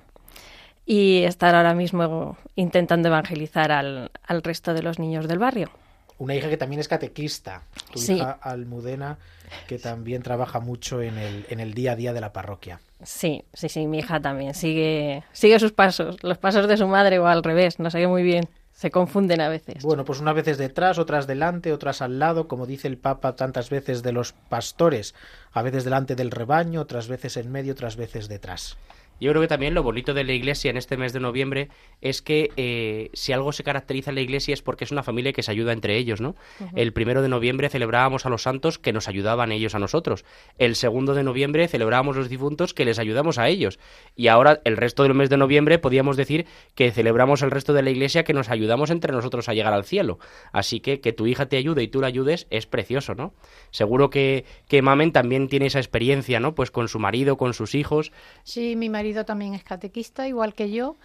y 0.85 1.23
estar 1.23 1.54
ahora 1.54 1.75
mismo 1.75 2.37
intentando 2.56 3.09
evangelizar 3.09 3.71
al, 3.71 4.11
al 4.26 4.42
resto 4.42 4.75
de 4.75 4.83
los 4.83 4.99
niños 4.99 5.28
del 5.28 5.38
barrio 5.38 5.71
una 6.18 6.35
hija 6.35 6.49
que 6.49 6.56
también 6.56 6.80
es 6.80 6.88
catequista, 6.88 7.62
tu 7.92 8.00
hija 8.00 8.38
Almudena, 8.40 9.18
que 9.66 9.78
también 9.78 10.23
trabaja 10.23 10.61
mucho 10.61 11.02
en 11.02 11.18
el, 11.18 11.46
en 11.50 11.61
el 11.61 11.75
día 11.75 11.92
a 11.92 11.96
día 11.96 12.12
de 12.12 12.20
la 12.20 12.32
parroquia. 12.32 12.80
Sí, 13.02 13.44
sí, 13.52 13.68
sí, 13.68 13.87
mi 13.87 13.99
hija 13.99 14.20
también 14.20 14.54
sigue, 14.54 15.23
sigue 15.32 15.58
sus 15.58 15.73
pasos, 15.73 16.23
los 16.23 16.38
pasos 16.38 16.66
de 16.66 16.76
su 16.76 16.87
madre 16.87 17.18
o 17.18 17.26
al 17.26 17.42
revés, 17.42 17.78
no 17.78 17.90
sé 17.90 18.06
muy 18.06 18.23
bien. 18.23 18.49
Se 18.73 18.90
confunden 18.90 19.40
a 19.40 19.49
veces. 19.49 19.82
Bueno, 19.82 20.04
pues 20.04 20.20
unas 20.20 20.35
veces 20.35 20.58
detrás, 20.58 20.99
otras 20.99 21.26
delante, 21.26 21.73
otras 21.73 22.02
al 22.02 22.18
lado, 22.18 22.46
como 22.46 22.66
dice 22.66 22.88
el 22.88 22.99
Papa 22.99 23.35
tantas 23.35 23.70
veces 23.70 24.02
de 24.02 24.12
los 24.12 24.32
pastores, 24.32 25.14
a 25.52 25.62
veces 25.62 25.85
delante 25.85 26.14
del 26.14 26.30
rebaño, 26.30 26.82
otras 26.82 27.08
veces 27.08 27.38
en 27.38 27.50
medio, 27.50 27.73
otras 27.73 27.96
veces 27.96 28.28
detrás. 28.28 28.76
Yo 29.20 29.30
creo 29.30 29.42
que 29.42 29.49
también 29.49 29.75
lo 29.75 29.82
bonito 29.82 30.14
de 30.14 30.25
la 30.25 30.32
iglesia 30.32 30.70
en 30.70 30.76
este 30.76 30.96
mes 30.96 31.12
de 31.12 31.20
noviembre 31.20 31.68
es 32.00 32.20
que 32.20 32.50
eh, 32.56 33.11
si 33.14 33.32
algo 33.32 33.52
se 33.52 33.64
caracteriza 33.64 34.11
en 34.11 34.16
la 34.16 34.20
iglesia 34.20 34.52
es 34.52 34.62
porque 34.62 34.85
es 34.85 34.90
una 34.90 35.02
familia 35.02 35.32
que 35.32 35.42
se 35.42 35.50
ayuda 35.50 35.73
entre 35.73 35.96
ellos, 35.96 36.20
¿no? 36.20 36.37
El 36.75 36.92
primero 36.92 37.23
de 37.23 37.28
noviembre 37.28 37.68
celebrábamos 37.68 38.26
a 38.26 38.28
los 38.28 38.42
santos 38.42 38.78
que 38.78 38.92
nos 38.92 39.08
ayudaban 39.08 39.52
ellos 39.52 39.75
a 39.75 39.78
nosotros. 39.78 40.25
El 40.58 40.76
segundo 40.76 41.14
de 41.14 41.23
noviembre 41.23 41.66
celebrábamos 41.68 42.16
los 42.16 42.28
difuntos 42.28 42.75
que 42.75 42.85
les 42.85 42.99
ayudamos 42.99 43.38
a 43.38 43.49
ellos. 43.49 43.78
Y 44.14 44.28
ahora, 44.28 44.61
el 44.64 44.76
resto 44.76 45.02
del 45.02 45.14
mes 45.14 45.30
de 45.30 45.37
noviembre, 45.37 45.78
podíamos 45.78 46.16
decir 46.16 46.46
que 46.75 46.90
celebramos 46.90 47.42
el 47.42 47.50
resto 47.50 47.73
de 47.73 47.82
la 47.82 47.90
iglesia 47.90 48.25
que 48.25 48.35
nos 48.35 48.50
ayudamos 48.50 48.90
entre 48.90 49.12
nosotros 49.12 49.49
a 49.49 49.54
llegar 49.54 49.73
al 49.73 49.85
cielo. 49.85 50.18
Así 50.52 50.80
que 50.80 51.00
que 51.00 51.12
tu 51.12 51.26
hija 51.26 51.46
te 51.46 51.56
ayude 51.56 51.82
y 51.82 51.88
tú 51.88 52.00
la 52.00 52.06
ayudes 52.08 52.46
es 52.50 52.66
precioso, 52.66 53.14
¿no? 53.14 53.32
Seguro 53.70 54.11
que, 54.11 54.44
que 54.68 54.82
Mamen 54.82 55.12
también 55.12 55.49
tiene 55.49 55.66
esa 55.66 55.78
experiencia, 55.78 56.40
¿no? 56.40 56.54
Pues 56.54 56.70
con 56.70 56.88
su 56.88 56.99
marido, 56.99 57.37
con 57.37 57.54
sus 57.54 57.75
hijos. 57.75 58.12
Sí, 58.44 58.76
mi 58.76 58.88
marido 58.88 59.06
también 59.25 59.55
es 59.55 59.65
catequista, 59.65 60.27
igual 60.29 60.55
que 60.55 60.71
yo. 60.71 60.97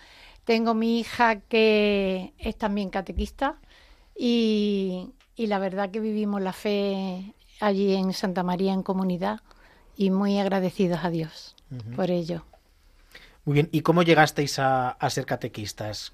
Tengo 0.45 0.73
mi 0.73 0.99
hija 0.99 1.39
que 1.41 2.33
es 2.37 2.57
también 2.57 2.89
catequista 2.89 3.57
y, 4.15 5.13
la 5.37 5.59
verdad 5.59 5.89
que 5.89 5.99
vivimos 5.99 6.41
la 6.41 6.53
fe 6.53 7.33
allí 7.59 7.95
en 7.95 8.13
Santa 8.13 8.43
María 8.43 8.73
en 8.73 8.83
comunidad 8.83 9.39
y 9.95 10.11
muy 10.11 10.39
agradecidos 10.39 11.03
a 11.03 11.09
Dios 11.09 11.55
por 11.95 12.11
ello. 12.11 12.43
Muy 13.45 13.55
bien, 13.55 13.69
¿y 13.71 13.81
cómo 13.81 14.03
llegasteis 14.03 14.59
a, 14.59 14.97
ser 15.09 15.25
catequistas? 15.25 16.13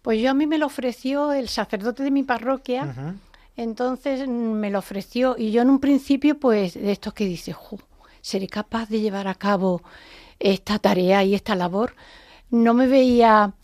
Pues 0.00 0.20
yo 0.20 0.30
a 0.30 0.34
mí 0.34 0.46
me 0.46 0.58
lo 0.58 0.66
ofreció 0.66 1.32
el 1.32 1.48
sacerdote 1.48 2.02
de 2.02 2.10
mi 2.10 2.22
parroquia, 2.22 3.16
entonces 3.56 4.26
me 4.28 4.70
lo 4.70 4.78
ofreció 4.78 5.36
y 5.38 5.52
yo 5.52 5.62
en 5.62 5.70
un 5.70 5.78
principio 5.78 6.38
pues 6.38 6.74
de 6.74 6.92
estos 6.92 7.12
que 7.12 7.26
dice, 7.26 7.54
¿seré 8.20 8.48
capaz 8.48 8.88
de 8.88 9.00
llevar 9.00 9.28
a 9.28 9.34
cabo 9.34 9.82
esta 10.42 10.78
tarea 10.78 11.24
y 11.24 11.34
esta 11.34 11.54
labor? 11.54 11.94
no 12.52 12.74
me 12.74 12.86
veía, 12.86 13.54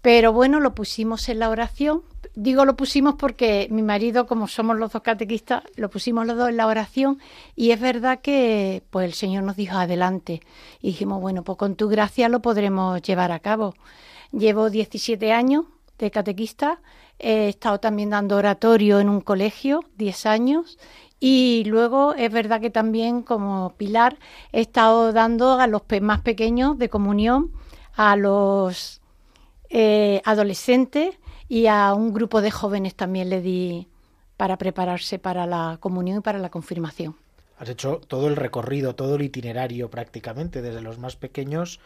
pero 0.00 0.32
bueno, 0.32 0.58
lo 0.58 0.74
pusimos 0.74 1.28
en 1.28 1.38
la 1.38 1.50
oración. 1.50 2.02
Digo 2.34 2.64
lo 2.64 2.76
pusimos 2.76 3.16
porque 3.16 3.68
mi 3.70 3.82
marido, 3.82 4.26
como 4.26 4.48
somos 4.48 4.78
los 4.78 4.90
dos 4.90 5.02
catequistas, 5.02 5.62
lo 5.76 5.90
pusimos 5.90 6.26
los 6.26 6.38
dos 6.38 6.48
en 6.48 6.56
la 6.56 6.66
oración 6.66 7.18
y 7.54 7.72
es 7.72 7.80
verdad 7.80 8.20
que 8.20 8.82
pues 8.88 9.04
el 9.04 9.12
Señor 9.12 9.44
nos 9.44 9.56
dijo 9.56 9.76
adelante 9.76 10.40
y 10.80 10.88
dijimos, 10.88 11.20
bueno, 11.20 11.44
pues 11.44 11.58
con 11.58 11.76
tu 11.76 11.88
gracia 11.88 12.30
lo 12.30 12.40
podremos 12.40 13.02
llevar 13.02 13.32
a 13.32 13.38
cabo. 13.38 13.74
Llevo 14.32 14.70
17 14.70 15.30
años 15.30 15.66
de 15.98 16.10
catequista, 16.10 16.80
he 17.18 17.50
estado 17.50 17.78
también 17.78 18.08
dando 18.08 18.38
oratorio 18.38 18.98
en 18.98 19.10
un 19.10 19.20
colegio, 19.20 19.84
10 19.98 20.24
años, 20.24 20.78
y 21.24 21.62
luego 21.66 22.14
es 22.14 22.32
verdad 22.32 22.60
que 22.60 22.70
también 22.70 23.22
como 23.22 23.74
pilar 23.76 24.18
he 24.50 24.60
estado 24.60 25.12
dando 25.12 25.60
a 25.60 25.68
los 25.68 25.82
más 26.00 26.20
pequeños 26.20 26.76
de 26.78 26.88
comunión 26.88 27.52
a 27.94 28.16
los 28.16 29.00
eh, 29.70 30.20
adolescentes 30.24 31.14
y 31.48 31.68
a 31.68 31.94
un 31.94 32.12
grupo 32.12 32.40
de 32.40 32.50
jóvenes 32.50 32.96
también 32.96 33.30
le 33.30 33.40
di 33.40 33.86
para 34.36 34.58
prepararse 34.58 35.20
para 35.20 35.46
la 35.46 35.76
comunión 35.78 36.18
y 36.18 36.22
para 36.22 36.40
la 36.40 36.50
confirmación. 36.50 37.14
Has 37.56 37.68
hecho 37.68 38.00
todo 38.08 38.26
el 38.26 38.34
recorrido, 38.34 38.96
todo 38.96 39.14
el 39.14 39.22
itinerario 39.22 39.90
prácticamente, 39.90 40.60
desde 40.60 40.82
los 40.82 40.98
más 40.98 41.14
pequeños 41.14 41.78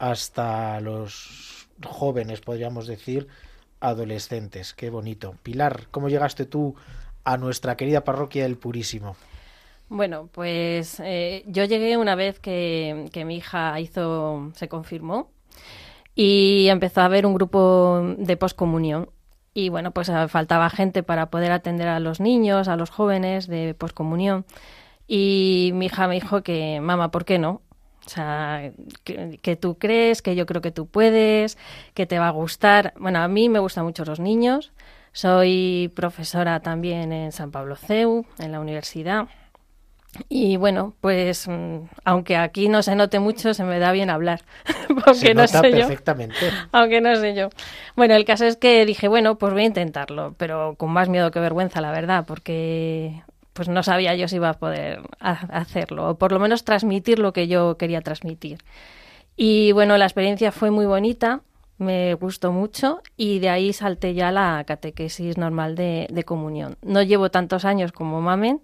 hasta 0.00 0.80
los 0.80 1.68
jóvenes, 1.86 2.40
podríamos 2.40 2.88
decir, 2.88 3.28
adolescentes. 3.78 4.74
Qué 4.74 4.90
bonito. 4.90 5.36
Pilar, 5.44 5.86
¿cómo 5.92 6.08
llegaste 6.08 6.46
tú 6.46 6.74
a 7.24 7.36
nuestra 7.36 7.76
querida 7.76 8.04
parroquia 8.04 8.44
del 8.44 8.56
Purísimo? 8.56 9.16
Bueno, 9.88 10.28
pues 10.32 11.00
eh, 11.00 11.44
yo 11.46 11.64
llegué 11.64 11.96
una 11.96 12.14
vez 12.14 12.38
que, 12.38 13.08
que, 13.12 13.24
mi 13.24 13.36
hija 13.36 13.78
hizo, 13.78 14.50
se 14.54 14.68
confirmó 14.68 15.30
y 16.14 16.68
empezó 16.68 17.02
a 17.02 17.06
haber 17.06 17.26
un 17.26 17.34
grupo 17.34 18.14
de 18.18 18.36
poscomunión. 18.36 19.10
Y 19.54 19.68
bueno, 19.68 19.90
pues 19.90 20.08
eh, 20.08 20.28
faltaba 20.28 20.70
gente 20.70 21.02
para 21.02 21.26
poder 21.30 21.52
atender 21.52 21.88
a 21.88 22.00
los 22.00 22.20
niños, 22.20 22.68
a 22.68 22.76
los 22.76 22.90
jóvenes 22.90 23.46
de 23.48 23.74
poscomunión. 23.74 24.46
Y 25.06 25.72
mi 25.74 25.86
hija 25.86 26.08
me 26.08 26.14
dijo 26.14 26.42
que, 26.42 26.80
mamá, 26.80 27.10
¿por 27.10 27.24
qué 27.24 27.38
no? 27.38 27.60
O 28.06 28.08
sea, 28.08 28.72
que, 29.04 29.56
tú 29.56 29.78
crees, 29.78 30.22
que 30.22 30.34
yo 30.34 30.46
creo 30.46 30.60
que 30.60 30.72
tú 30.72 30.86
puedes, 30.86 31.58
que 31.94 32.06
te 32.06 32.18
va 32.18 32.28
a 32.28 32.30
gustar. 32.30 32.94
Bueno, 32.98 33.20
a 33.20 33.28
mí 33.28 33.48
me 33.48 33.58
gustan 33.58 33.84
mucho 33.84 34.04
los 34.04 34.20
niños. 34.20 34.72
Soy 35.12 35.92
profesora 35.94 36.60
también 36.60 37.12
en 37.12 37.32
San 37.32 37.50
Pablo 37.50 37.76
CEU, 37.76 38.24
en 38.38 38.52
la 38.52 38.60
universidad. 38.60 39.28
Y 40.28 40.56
bueno, 40.56 40.94
pues 41.00 41.48
mm, 41.48 41.88
aunque 42.04 42.36
aquí 42.36 42.68
no 42.68 42.82
se 42.82 42.94
note 42.94 43.18
mucho, 43.18 43.54
se 43.54 43.64
me 43.64 43.78
da 43.78 43.92
bien 43.92 44.10
hablar. 44.10 44.42
aunque 45.06 45.34
no 45.34 45.46
sé 45.46 45.60
perfectamente. 45.60 46.36
Aunque 46.70 47.00
no 47.00 47.16
sé 47.16 47.34
yo. 47.34 47.48
Bueno, 47.96 48.14
el 48.14 48.24
caso 48.24 48.44
es 48.44 48.56
que 48.56 48.84
dije, 48.84 49.08
bueno, 49.08 49.38
pues 49.38 49.52
voy 49.52 49.62
a 49.62 49.66
intentarlo, 49.66 50.34
pero 50.36 50.74
con 50.76 50.90
más 50.90 51.08
miedo 51.08 51.30
que 51.30 51.40
vergüenza, 51.40 51.80
la 51.80 51.92
verdad, 51.92 52.24
porque 52.26 53.22
pues 53.52 53.68
no 53.68 53.82
sabía 53.82 54.14
yo 54.14 54.28
si 54.28 54.36
iba 54.36 54.50
a 54.50 54.54
poder 54.54 55.02
hacerlo, 55.18 56.10
o 56.10 56.14
por 56.16 56.32
lo 56.32 56.38
menos 56.38 56.64
transmitir 56.64 57.18
lo 57.18 57.32
que 57.32 57.48
yo 57.48 57.76
quería 57.76 58.00
transmitir. 58.00 58.58
Y 59.36 59.72
bueno, 59.72 59.96
la 59.98 60.04
experiencia 60.04 60.52
fue 60.52 60.70
muy 60.70 60.86
bonita, 60.86 61.40
me 61.78 62.14
gustó 62.14 62.52
mucho 62.52 63.02
y 63.16 63.38
de 63.38 63.48
ahí 63.48 63.72
salté 63.72 64.14
ya 64.14 64.30
la 64.30 64.62
catequesis 64.66 65.36
normal 65.38 65.74
de, 65.74 66.06
de 66.10 66.24
comunión. 66.24 66.76
No 66.82 67.02
llevo 67.02 67.30
tantos 67.30 67.64
años 67.64 67.92
como 67.92 68.20
Mamen, 68.20 68.60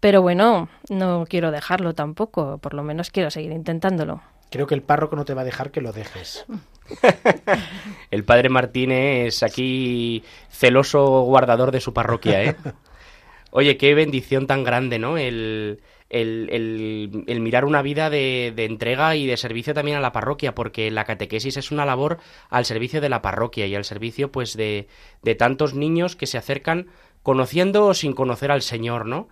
pero 0.00 0.22
bueno, 0.22 0.68
no 0.88 1.24
quiero 1.28 1.50
dejarlo 1.50 1.94
tampoco, 1.94 2.58
por 2.58 2.74
lo 2.74 2.82
menos 2.82 3.10
quiero 3.10 3.30
seguir 3.30 3.52
intentándolo. 3.52 4.22
Creo 4.50 4.66
que 4.66 4.74
el 4.74 4.82
párroco 4.82 5.16
no 5.16 5.24
te 5.24 5.34
va 5.34 5.42
a 5.42 5.44
dejar 5.44 5.70
que 5.70 5.80
lo 5.80 5.92
dejes. 5.92 6.46
el 8.10 8.24
padre 8.24 8.48
Martínez 8.48 9.26
es 9.26 9.42
aquí 9.42 10.22
celoso 10.48 11.22
guardador 11.22 11.72
de 11.72 11.80
su 11.80 11.92
parroquia, 11.92 12.42
¿eh? 12.44 12.56
Oye, 13.50 13.76
qué 13.76 13.94
bendición 13.94 14.46
tan 14.46 14.64
grande, 14.64 14.98
¿no? 14.98 15.18
El, 15.18 15.80
el, 16.08 17.24
el, 17.26 17.40
mirar 17.40 17.64
una 17.64 17.82
vida 17.82 18.10
de, 18.10 18.52
de, 18.54 18.64
entrega 18.64 19.16
y 19.16 19.26
de 19.26 19.36
servicio 19.36 19.74
también 19.74 19.96
a 19.96 20.00
la 20.00 20.12
parroquia, 20.12 20.54
porque 20.54 20.90
la 20.90 21.04
catequesis 21.04 21.56
es 21.56 21.70
una 21.70 21.84
labor 21.84 22.18
al 22.48 22.64
servicio 22.64 23.00
de 23.00 23.08
la 23.08 23.22
parroquia 23.22 23.66
y 23.66 23.74
al 23.74 23.84
servicio, 23.84 24.30
pues, 24.30 24.56
de, 24.56 24.88
de 25.22 25.34
tantos 25.34 25.74
niños 25.74 26.16
que 26.16 26.26
se 26.26 26.38
acercan 26.38 26.86
conociendo 27.22 27.86
o 27.86 27.94
sin 27.94 28.12
conocer 28.12 28.50
al 28.50 28.62
Señor, 28.62 29.06
¿no? 29.06 29.28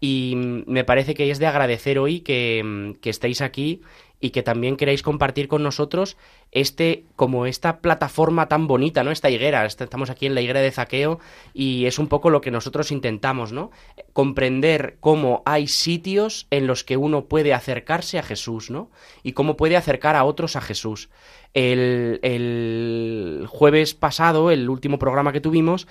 Y 0.00 0.34
me 0.36 0.84
parece 0.84 1.14
que 1.14 1.30
es 1.30 1.38
de 1.38 1.46
agradecer 1.46 1.98
hoy 1.98 2.20
que, 2.20 2.94
que, 3.00 3.10
estéis 3.10 3.40
aquí 3.40 3.82
y 4.20 4.30
que 4.30 4.42
también 4.42 4.76
queráis 4.76 5.02
compartir 5.02 5.48
con 5.48 5.62
nosotros 5.62 6.16
este 6.50 7.04
como 7.14 7.46
esta 7.46 7.78
plataforma 7.80 8.48
tan 8.48 8.66
bonita, 8.66 9.04
¿no? 9.04 9.10
Esta 9.10 9.30
higuera, 9.30 9.64
estamos 9.64 10.10
aquí 10.10 10.26
en 10.26 10.34
la 10.34 10.40
higuera 10.40 10.60
de 10.60 10.70
Zaqueo 10.70 11.20
y 11.54 11.86
es 11.86 11.98
un 11.98 12.08
poco 12.08 12.30
lo 12.30 12.40
que 12.40 12.50
nosotros 12.50 12.90
intentamos, 12.90 13.52
¿no? 13.52 13.70
Comprender 14.12 14.96
cómo 15.00 15.42
hay 15.46 15.68
sitios 15.68 16.46
en 16.50 16.66
los 16.66 16.84
que 16.84 16.96
uno 16.96 17.26
puede 17.26 17.54
acercarse 17.54 18.18
a 18.18 18.22
Jesús, 18.22 18.70
¿no? 18.70 18.90
Y 19.22 19.32
cómo 19.32 19.56
puede 19.56 19.76
acercar 19.76 20.16
a 20.16 20.24
otros 20.24 20.56
a 20.56 20.60
Jesús. 20.60 21.10
El, 21.54 22.18
el 22.22 23.46
jueves 23.48 23.94
pasado, 23.94 24.50
el 24.50 24.68
último 24.68 24.98
programa 24.98 25.32
que 25.32 25.40
tuvimos, 25.40 25.86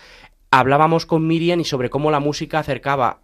hablábamos 0.52 1.06
con 1.06 1.28
Miriam 1.28 1.60
y 1.60 1.66
sobre 1.66 1.90
cómo 1.90 2.12
la 2.12 2.20
música 2.20 2.60
acercaba 2.60 3.22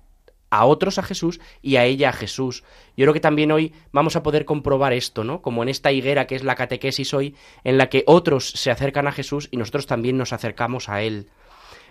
a 0.54 0.66
otros 0.66 1.00
a 1.00 1.04
Jesús 1.04 1.40
y 1.62 1.78
a 1.78 1.86
ella 1.86 2.10
a 2.10 2.14
Jesús. 2.14 2.64
Yo 2.96 3.06
creo 3.06 3.14
que 3.14 3.20
también 3.20 3.52
hoy 3.52 3.74
vamos 3.92 4.16
a 4.16 4.22
poder 4.22 4.46
comprobar 4.46 4.94
esto, 4.94 5.24
¿no? 5.24 5.42
Como 5.42 5.64
en 5.64 5.70
esta 5.70 5.92
higuera 5.92 6.28
que 6.28 6.36
es 6.36 6.44
la 6.44 6.56
catequesis 6.56 7.14
hoy, 7.14 7.36
en 7.64 7.78
la 7.78 7.90
que 7.90 8.04
otros 8.06 8.50
se 8.50 8.70
acercan 8.70 9.08
a 9.08 9.12
Jesús 9.12 9.50
y 9.50 9.58
nosotros 9.58 9.88
también 9.88 10.18
nos 10.18 10.32
acercamos 10.32 10.90
a 10.90 11.02
Él. 11.02 11.30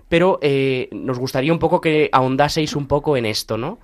Pero 0.09 0.39
eh, 0.43 0.89
nos 0.93 1.19
gustaría 1.19 1.53
un 1.53 1.59
poco 1.59 1.81
que 1.81 2.09
ahondaseis 2.13 2.77
un 2.77 2.87
poco 2.87 3.17
en 3.17 3.27
esto, 3.27 3.59
¿no? 3.59 3.81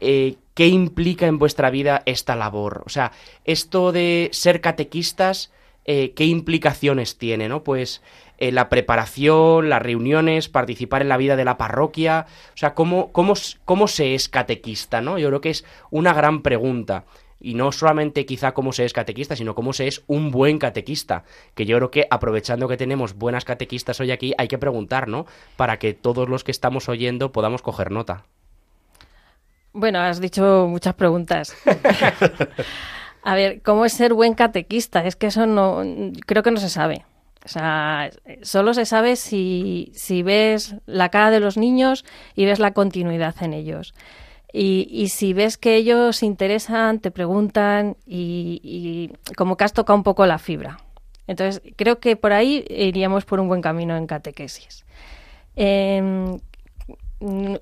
Eh, 0.00 0.36
¿Qué 0.54 0.68
implica 0.68 1.26
en 1.26 1.38
vuestra 1.38 1.70
vida 1.70 2.02
esta 2.06 2.36
labor? 2.36 2.82
O 2.86 2.88
sea, 2.88 3.12
esto 3.44 3.90
de 3.90 4.28
ser 4.32 4.60
catequistas, 4.60 5.50
eh, 5.84 6.12
¿qué 6.14 6.24
implicaciones 6.24 7.18
tiene, 7.18 7.48
no? 7.48 7.64
Pues 7.64 8.00
eh, 8.40 8.52
la 8.52 8.68
preparación, 8.68 9.68
las 9.68 9.82
reuniones, 9.82 10.48
participar 10.48 11.02
en 11.02 11.08
la 11.08 11.18
vida 11.18 11.36
de 11.36 11.44
la 11.44 11.58
parroquia, 11.58 12.26
o 12.54 12.56
sea, 12.56 12.74
¿cómo, 12.74 13.12
cómo, 13.12 13.34
cómo 13.66 13.86
se 13.86 14.14
es 14.14 14.28
catequista, 14.28 15.00
¿no? 15.00 15.18
Yo 15.18 15.28
creo 15.28 15.40
que 15.40 15.50
es 15.50 15.64
una 15.90 16.14
gran 16.14 16.42
pregunta. 16.42 17.04
Y 17.38 17.54
no 17.54 17.70
solamente 17.72 18.26
quizá 18.26 18.52
cómo 18.52 18.72
se 18.72 18.84
es 18.84 18.92
catequista, 18.92 19.36
sino 19.36 19.54
cómo 19.54 19.72
se 19.72 19.88
es 19.88 20.02
un 20.06 20.30
buen 20.30 20.58
catequista. 20.58 21.24
Que 21.54 21.64
yo 21.64 21.76
creo 21.76 21.90
que 21.90 22.06
aprovechando 22.10 22.68
que 22.68 22.76
tenemos 22.76 23.14
buenas 23.14 23.44
catequistas 23.44 24.00
hoy 24.00 24.10
aquí, 24.10 24.34
hay 24.36 24.48
que 24.48 24.58
preguntar, 24.58 25.08
¿no? 25.08 25.26
Para 25.56 25.78
que 25.78 25.94
todos 25.94 26.28
los 26.28 26.44
que 26.44 26.50
estamos 26.50 26.88
oyendo 26.88 27.32
podamos 27.32 27.62
coger 27.62 27.90
nota. 27.90 28.24
Bueno, 29.72 30.00
has 30.00 30.20
dicho 30.20 30.66
muchas 30.68 30.94
preguntas. 30.94 31.56
A 33.22 33.34
ver, 33.34 33.60
¿cómo 33.62 33.84
es 33.84 33.92
ser 33.92 34.14
buen 34.14 34.34
catequista? 34.34 35.04
Es 35.04 35.14
que 35.14 35.26
eso 35.26 35.46
no, 35.46 35.82
creo 36.26 36.42
que 36.42 36.50
no 36.50 36.58
se 36.58 36.70
sabe. 36.70 37.04
O 37.44 37.48
sea, 37.48 38.10
solo 38.42 38.74
se 38.74 38.84
sabe 38.84 39.16
si, 39.16 39.92
si 39.94 40.22
ves 40.22 40.76
la 40.86 41.08
cara 41.08 41.30
de 41.30 41.40
los 41.40 41.56
niños 41.56 42.04
y 42.34 42.44
ves 42.44 42.58
la 42.58 42.72
continuidad 42.72 43.34
en 43.42 43.54
ellos. 43.54 43.94
Y, 44.52 45.08
si 45.08 45.32
ves 45.32 45.56
que 45.56 45.76
ellos 45.76 46.22
interesan, 46.24 46.98
te 46.98 47.12
preguntan 47.12 47.96
y, 48.04 49.12
como 49.36 49.56
que 49.56 49.64
has 49.64 49.72
tocado 49.72 49.96
un 49.96 50.02
poco 50.02 50.26
la 50.26 50.38
fibra. 50.38 50.78
Entonces, 51.28 51.62
creo 51.76 52.00
que 52.00 52.16
por 52.16 52.32
ahí 52.32 52.64
iríamos 52.68 53.24
por 53.24 53.38
un 53.38 53.46
buen 53.46 53.62
camino 53.62 53.96
en 53.96 54.08
catequesis. 54.08 54.84
Em, 55.54 56.40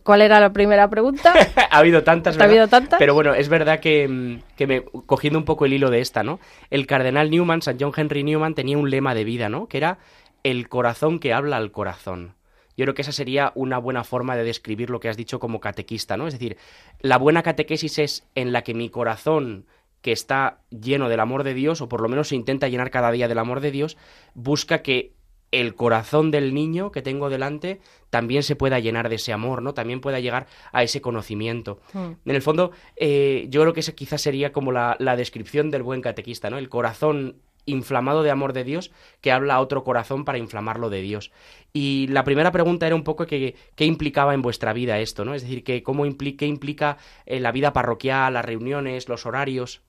¿Cuál 0.04 0.22
era 0.22 0.38
la 0.38 0.52
primera 0.52 0.88
pregunta? 0.88 1.34
ha 1.70 1.78
habido 1.78 2.04
tantas, 2.04 2.38
¿Ha 2.38 2.44
habido 2.44 2.68
tantas? 2.68 2.98
Pero 2.98 3.14
bueno, 3.14 3.34
es 3.34 3.48
verdad 3.48 3.80
que, 3.80 4.38
que 4.56 4.66
me, 4.68 4.82
cogiendo 4.82 5.38
un 5.38 5.44
poco 5.44 5.66
el 5.66 5.72
hilo 5.72 5.90
de 5.90 6.00
esta, 6.00 6.22
¿no? 6.22 6.38
El 6.70 6.86
cardenal 6.86 7.28
Newman, 7.30 7.62
San 7.62 7.76
John 7.78 7.92
Henry 7.96 8.22
Newman, 8.22 8.54
tenía 8.54 8.78
un 8.78 8.88
lema 8.88 9.14
de 9.14 9.24
vida, 9.24 9.48
¿no? 9.48 9.66
Que 9.66 9.78
era 9.78 9.98
el 10.44 10.68
corazón 10.68 11.18
que 11.18 11.32
habla 11.32 11.56
al 11.56 11.72
corazón. 11.72 12.34
Yo 12.76 12.84
creo 12.84 12.94
que 12.94 13.02
esa 13.02 13.10
sería 13.10 13.50
una 13.56 13.78
buena 13.78 14.04
forma 14.04 14.36
de 14.36 14.44
describir 14.44 14.90
lo 14.90 15.00
que 15.00 15.08
has 15.08 15.16
dicho 15.16 15.40
como 15.40 15.58
catequista, 15.58 16.16
¿no? 16.16 16.28
Es 16.28 16.34
decir, 16.34 16.56
la 17.00 17.18
buena 17.18 17.42
catequesis 17.42 17.98
es 17.98 18.28
en 18.36 18.52
la 18.52 18.62
que 18.62 18.74
mi 18.74 18.88
corazón, 18.88 19.66
que 20.00 20.12
está 20.12 20.60
lleno 20.70 21.08
del 21.08 21.18
amor 21.18 21.42
de 21.42 21.54
Dios, 21.54 21.80
o 21.80 21.88
por 21.88 22.00
lo 22.00 22.08
menos 22.08 22.28
se 22.28 22.36
intenta 22.36 22.68
llenar 22.68 22.92
cada 22.92 23.10
día 23.10 23.26
del 23.26 23.38
amor 23.38 23.58
de 23.60 23.72
Dios, 23.72 23.96
busca 24.34 24.82
que 24.82 25.17
el 25.50 25.74
corazón 25.74 26.30
del 26.30 26.54
niño 26.54 26.92
que 26.92 27.02
tengo 27.02 27.30
delante 27.30 27.80
también 28.10 28.42
se 28.42 28.56
pueda 28.56 28.78
llenar 28.78 29.08
de 29.08 29.16
ese 29.16 29.32
amor, 29.32 29.62
¿no? 29.62 29.74
También 29.74 30.00
pueda 30.00 30.20
llegar 30.20 30.46
a 30.72 30.82
ese 30.82 31.00
conocimiento. 31.00 31.80
Hmm. 31.92 32.12
En 32.24 32.34
el 32.34 32.42
fondo, 32.42 32.72
eh, 32.96 33.46
yo 33.48 33.62
creo 33.62 33.72
que 33.72 33.80
esa 33.80 33.92
quizás 33.92 34.20
sería 34.20 34.52
como 34.52 34.72
la, 34.72 34.96
la, 34.98 35.16
descripción 35.16 35.70
del 35.70 35.82
buen 35.82 36.00
catequista, 36.00 36.50
¿no? 36.50 36.58
El 36.58 36.68
corazón 36.68 37.36
inflamado 37.68 38.22
de 38.22 38.30
amor 38.30 38.52
de 38.52 38.64
Dios 38.64 38.90
que 39.20 39.30
habla 39.30 39.54
a 39.54 39.60
otro 39.60 39.84
corazón 39.84 40.24
para 40.24 40.38
inflamarlo 40.38 40.90
de 40.90 41.02
Dios. 41.02 41.30
Y 41.72 42.06
la 42.08 42.24
primera 42.24 42.50
pregunta 42.50 42.86
era 42.86 42.96
un 42.96 43.04
poco 43.04 43.26
qué 43.26 43.54
implicaba 43.78 44.34
en 44.34 44.42
vuestra 44.42 44.72
vida 44.72 44.98
esto, 44.98 45.24
¿no? 45.24 45.34
Es 45.34 45.42
decir, 45.42 45.62
que 45.64 45.82
cómo 45.82 46.06
implica, 46.06 46.38
qué 46.38 46.46
implica 46.46 46.96
eh, 47.26 47.40
la 47.40 47.52
vida 47.52 47.72
parroquial, 47.72 48.34
las 48.34 48.44
reuniones, 48.44 49.08
los 49.08 49.26
horarios. 49.26 49.82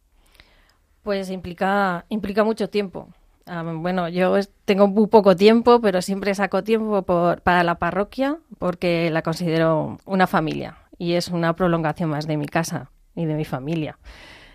Pues 1.04 1.30
implica, 1.30 2.06
implica 2.10 2.44
mucho 2.44 2.70
tiempo. 2.70 3.10
Ah, 3.51 3.63
bueno, 3.63 4.08
yo 4.10 4.36
tengo 4.65 4.88
muy 4.88 5.08
poco 5.08 5.36
tiempo, 5.36 5.82
pero 5.82 6.03
siempre 6.03 6.36
saco 6.36 6.63
tiempo 6.63 7.01
para 7.44 7.63
la 7.63 7.79
parroquia 7.79 8.38
porque 8.60 9.10
la 9.10 9.24
considero 9.24 9.98
una 10.06 10.27
familia 10.27 10.77
y 11.00 11.13
es 11.13 11.29
una 11.29 11.56
prolongación 11.56 12.12
más 12.12 12.27
de 12.27 12.38
mi 12.38 12.46
casa 12.46 12.91
y 13.15 13.25
de 13.25 13.34
mi 13.34 13.46
familia. 13.46 13.98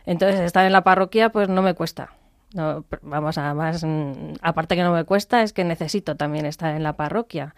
Entonces, 0.06 0.38
estar 0.38 0.64
en 0.64 0.70
la 0.70 0.84
parroquia 0.84 1.30
pues 1.30 1.48
no 1.48 1.60
me 1.60 1.74
cuesta. 1.74 2.10
No, 2.54 2.84
vamos, 3.02 3.36
además, 3.36 3.82
mm, 3.82 4.34
aparte 4.42 4.76
que 4.76 4.84
no 4.84 4.92
me 4.92 5.02
cuesta, 5.02 5.42
es 5.42 5.52
que 5.52 5.64
necesito 5.64 6.14
también 6.14 6.46
estar 6.46 6.76
en 6.76 6.84
la 6.84 6.92
parroquia. 6.92 7.56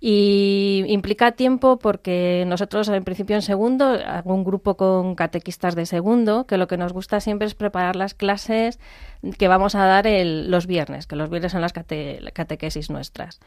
Y 0.00 0.84
implica 0.88 1.32
tiempo 1.32 1.78
porque 1.78 2.44
nosotros 2.46 2.88
en 2.88 3.02
principio 3.04 3.34
en 3.34 3.42
segundo 3.42 3.98
un 4.24 4.44
grupo 4.44 4.76
con 4.76 5.14
catequistas 5.14 5.74
de 5.74 5.86
segundo 5.86 6.46
que 6.46 6.58
lo 6.58 6.68
que 6.68 6.76
nos 6.76 6.92
gusta 6.92 7.20
siempre 7.20 7.46
es 7.46 7.54
preparar 7.54 7.96
las 7.96 8.12
clases 8.12 8.78
que 9.38 9.48
vamos 9.48 9.74
a 9.74 9.86
dar 9.86 10.06
el, 10.06 10.50
los 10.50 10.66
viernes, 10.66 11.06
que 11.06 11.16
los 11.16 11.30
viernes 11.30 11.52
son 11.52 11.62
las 11.62 11.72
catequesis 11.72 12.90
nuestras. 12.90 13.40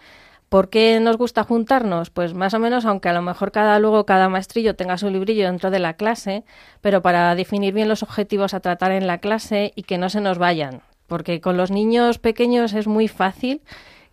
¿Por 0.49 0.71
qué 0.71 0.99
nos 0.99 1.17
gusta 1.17 1.43
juntarnos? 1.43 2.09
Pues 2.09 2.33
más 2.33 2.55
o 2.55 2.59
menos, 2.59 2.83
aunque 2.85 3.09
a 3.09 3.13
lo 3.13 3.21
mejor 3.21 3.51
cada 3.51 3.77
luego 3.77 4.07
cada 4.07 4.29
maestrillo 4.29 4.75
tenga 4.75 4.97
su 4.97 5.11
librillo 5.11 5.45
dentro 5.45 5.69
de 5.69 5.77
la 5.77 5.93
clase, 5.93 6.43
pero 6.81 7.03
para 7.03 7.35
definir 7.35 7.75
bien 7.75 7.87
los 7.87 8.01
objetivos 8.01 8.55
a 8.55 8.59
tratar 8.59 8.91
en 8.91 9.05
la 9.05 9.19
clase 9.19 9.71
y 9.75 9.83
que 9.83 9.99
no 9.99 10.09
se 10.09 10.21
nos 10.21 10.39
vayan, 10.39 10.81
porque 11.05 11.39
con 11.39 11.55
los 11.55 11.69
niños 11.69 12.17
pequeños 12.17 12.73
es 12.73 12.87
muy 12.87 13.07
fácil 13.07 13.61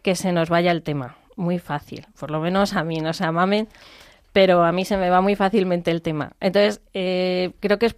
que 0.03 0.15
se 0.15 0.33
nos 0.33 0.51
vaya 0.51 0.73
el 0.73 0.83
tema, 0.83 1.17
muy 1.37 1.59
fácil, 1.59 2.07
por 2.19 2.31
lo 2.31 2.41
menos 2.41 2.75
a 2.75 2.83
mí, 2.83 3.01
no 3.01 3.13
se 3.13 3.25
amamen, 3.25 3.69
pero 4.33 4.65
a 4.65 4.73
mí 4.73 4.85
se 4.85 4.97
me 4.97 5.09
va 5.09 5.21
muy 5.21 5.37
fácilmente 5.37 5.91
el 5.91 6.03
tema. 6.03 6.33
Entonces, 6.41 6.83
eh, 6.93 7.53
creo 7.61 7.79
que 7.79 7.87
es 7.87 7.95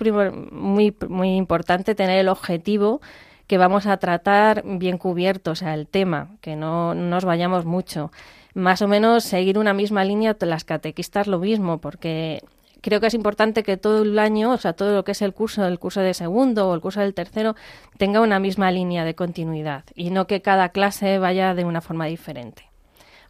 muy, 0.53 0.94
muy 1.09 1.35
importante 1.35 1.94
tener 1.94 2.18
el 2.18 2.29
objetivo 2.29 3.01
que 3.48 3.59
vamos 3.59 3.87
a 3.87 3.96
tratar 3.96 4.62
bien 4.64 4.98
cubierto, 4.98 5.53
o 5.53 5.55
sea, 5.57 5.74
el 5.74 5.88
tema, 5.88 6.37
que 6.40 6.55
no, 6.55 6.94
nos 6.94 7.24
vayamos 7.24 7.64
mucho. 7.64 8.12
Más 8.55 8.83
o 8.83 8.88
menos 8.88 9.24
seguir 9.24 9.59
una 9.59 9.72
misma 9.72 10.05
línea, 10.05 10.37
las 10.40 10.64
catequistas 10.64 11.27
lo 11.27 11.38
mismo, 11.38 11.79
porque 11.79 12.42
creo 12.83 13.01
que 13.01 13.07
es 13.09 13.14
importante 13.14 13.62
que 13.62 13.77
todo 13.77 14.03
el 14.03 14.18
año, 14.18 14.53
o 14.53 14.59
sea, 14.59 14.74
todo 14.74 14.94
lo 14.94 15.05
que 15.05 15.12
es 15.12 15.22
el 15.22 15.33
curso, 15.33 15.66
el 15.66 15.79
curso 15.79 16.03
de 16.03 16.14
segundo 16.14 16.68
o 16.68 16.74
el 16.74 16.81
curso 16.81 17.01
del 17.01 17.14
tercero, 17.14 17.57
tenga 17.96 18.20
una 18.20 18.38
misma 18.38 18.70
línea 18.70 19.05
de 19.05 19.14
continuidad 19.14 19.85
y 19.94 20.11
no 20.11 20.27
que 20.27 20.42
cada 20.42 20.68
clase 20.68 21.18
vaya 21.18 21.55
de 21.55 21.64
una 21.64 21.81
forma 21.81 22.07
diferente. 22.07 22.67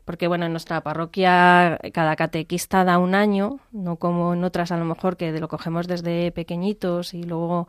Porque, 0.09 0.27
bueno, 0.27 0.47
en 0.47 0.53
nuestra 0.53 0.81
parroquia 0.81 1.79
cada 1.92 2.16
catequista 2.16 2.83
da 2.83 2.97
un 2.97 3.14
año, 3.14 3.61
no 3.73 3.97
como 3.97 4.33
en 4.33 4.42
otras 4.42 4.73
a 4.73 4.79
lo 4.79 4.87
mejor 4.87 5.18
que 5.18 5.38
lo 5.38 5.49
cogemos 5.49 5.87
desde 5.87 6.33
pequeñitos 6.33 7.12
y 7.12 7.25
luego 7.25 7.68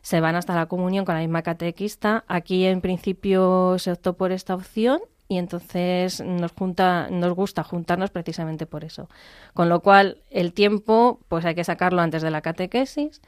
se 0.00 0.20
van 0.20 0.36
hasta 0.36 0.54
la 0.54 0.66
comunión 0.66 1.04
con 1.04 1.16
la 1.16 1.20
misma 1.20 1.42
catequista. 1.42 2.22
Aquí 2.28 2.64
en 2.64 2.80
principio 2.80 3.76
se 3.80 3.90
optó 3.90 4.12
por 4.12 4.30
esta 4.30 4.54
opción 4.54 5.00
y 5.26 5.38
entonces 5.38 6.20
nos 6.20 6.52
junta, 6.52 7.08
nos 7.10 7.34
gusta 7.34 7.64
juntarnos 7.64 8.10
precisamente 8.12 8.66
por 8.66 8.84
eso. 8.84 9.08
Con 9.52 9.68
lo 9.68 9.80
cual 9.80 10.18
el 10.30 10.52
tiempo 10.52 11.18
pues 11.26 11.44
hay 11.44 11.56
que 11.56 11.64
sacarlo 11.64 12.02
antes 12.02 12.22
de 12.22 12.30
la 12.30 12.40
catequesis 12.40 13.20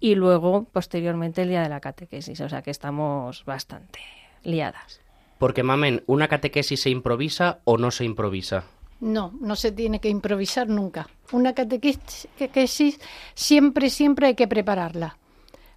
y 0.00 0.16
luego 0.16 0.64
posteriormente 0.70 1.40
el 1.40 1.48
día 1.48 1.62
de 1.62 1.70
la 1.70 1.80
catequesis, 1.80 2.42
o 2.42 2.48
sea 2.50 2.60
que 2.60 2.72
estamos 2.72 3.46
bastante 3.46 4.00
liadas. 4.42 5.01
Porque 5.42 5.64
mamen, 5.64 6.04
¿una 6.06 6.28
catequesis 6.28 6.82
se 6.82 6.90
improvisa 6.90 7.58
o 7.64 7.76
no 7.76 7.90
se 7.90 8.04
improvisa? 8.04 8.62
No, 9.00 9.34
no 9.40 9.56
se 9.56 9.72
tiene 9.72 9.98
que 9.98 10.08
improvisar 10.08 10.68
nunca. 10.68 11.08
Una 11.32 11.52
catequesis 11.52 13.00
siempre, 13.34 13.90
siempre 13.90 14.28
hay 14.28 14.34
que 14.36 14.46
prepararla 14.46 15.18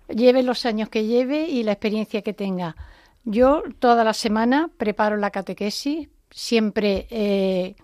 lleve 0.08 0.44
los 0.44 0.66
años 0.66 0.90
que 0.90 1.06
lleve 1.06 1.48
y 1.48 1.64
la 1.64 1.72
experiencia 1.74 2.22
que 2.22 2.34
tenga. 2.34 2.76
Yo 3.24 3.64
toda 3.80 4.04
la 4.04 4.14
semana 4.14 4.70
preparo 4.78 5.18
la 5.18 5.32
catequesis, 5.32 6.10
siempre 6.30 7.08
eh, 7.10 7.76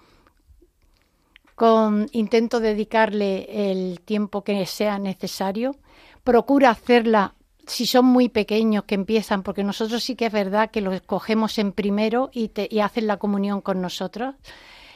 con 1.56 2.08
intento 2.12 2.60
dedicarle 2.60 3.72
el 3.72 4.02
tiempo 4.02 4.44
que 4.44 4.66
sea 4.66 5.00
necesario. 5.00 5.76
Procura 6.24 6.70
hacerla 6.70 7.34
si 7.72 7.86
son 7.86 8.06
muy 8.06 8.28
pequeños 8.28 8.84
que 8.84 8.96
empiezan, 8.96 9.44
porque 9.44 9.64
nosotros 9.64 10.04
sí 10.04 10.16
que 10.16 10.26
es 10.26 10.32
verdad 10.34 10.72
que 10.72 10.82
los 10.82 11.00
cogemos 11.02 11.58
en 11.58 11.72
primero 11.72 12.30
y, 12.34 12.50
te, 12.50 12.68
y 12.70 12.82
hacen 12.82 13.08
la 13.08 13.16
comunión 13.18 13.62
con 13.62 13.82
nosotros. 13.82 14.36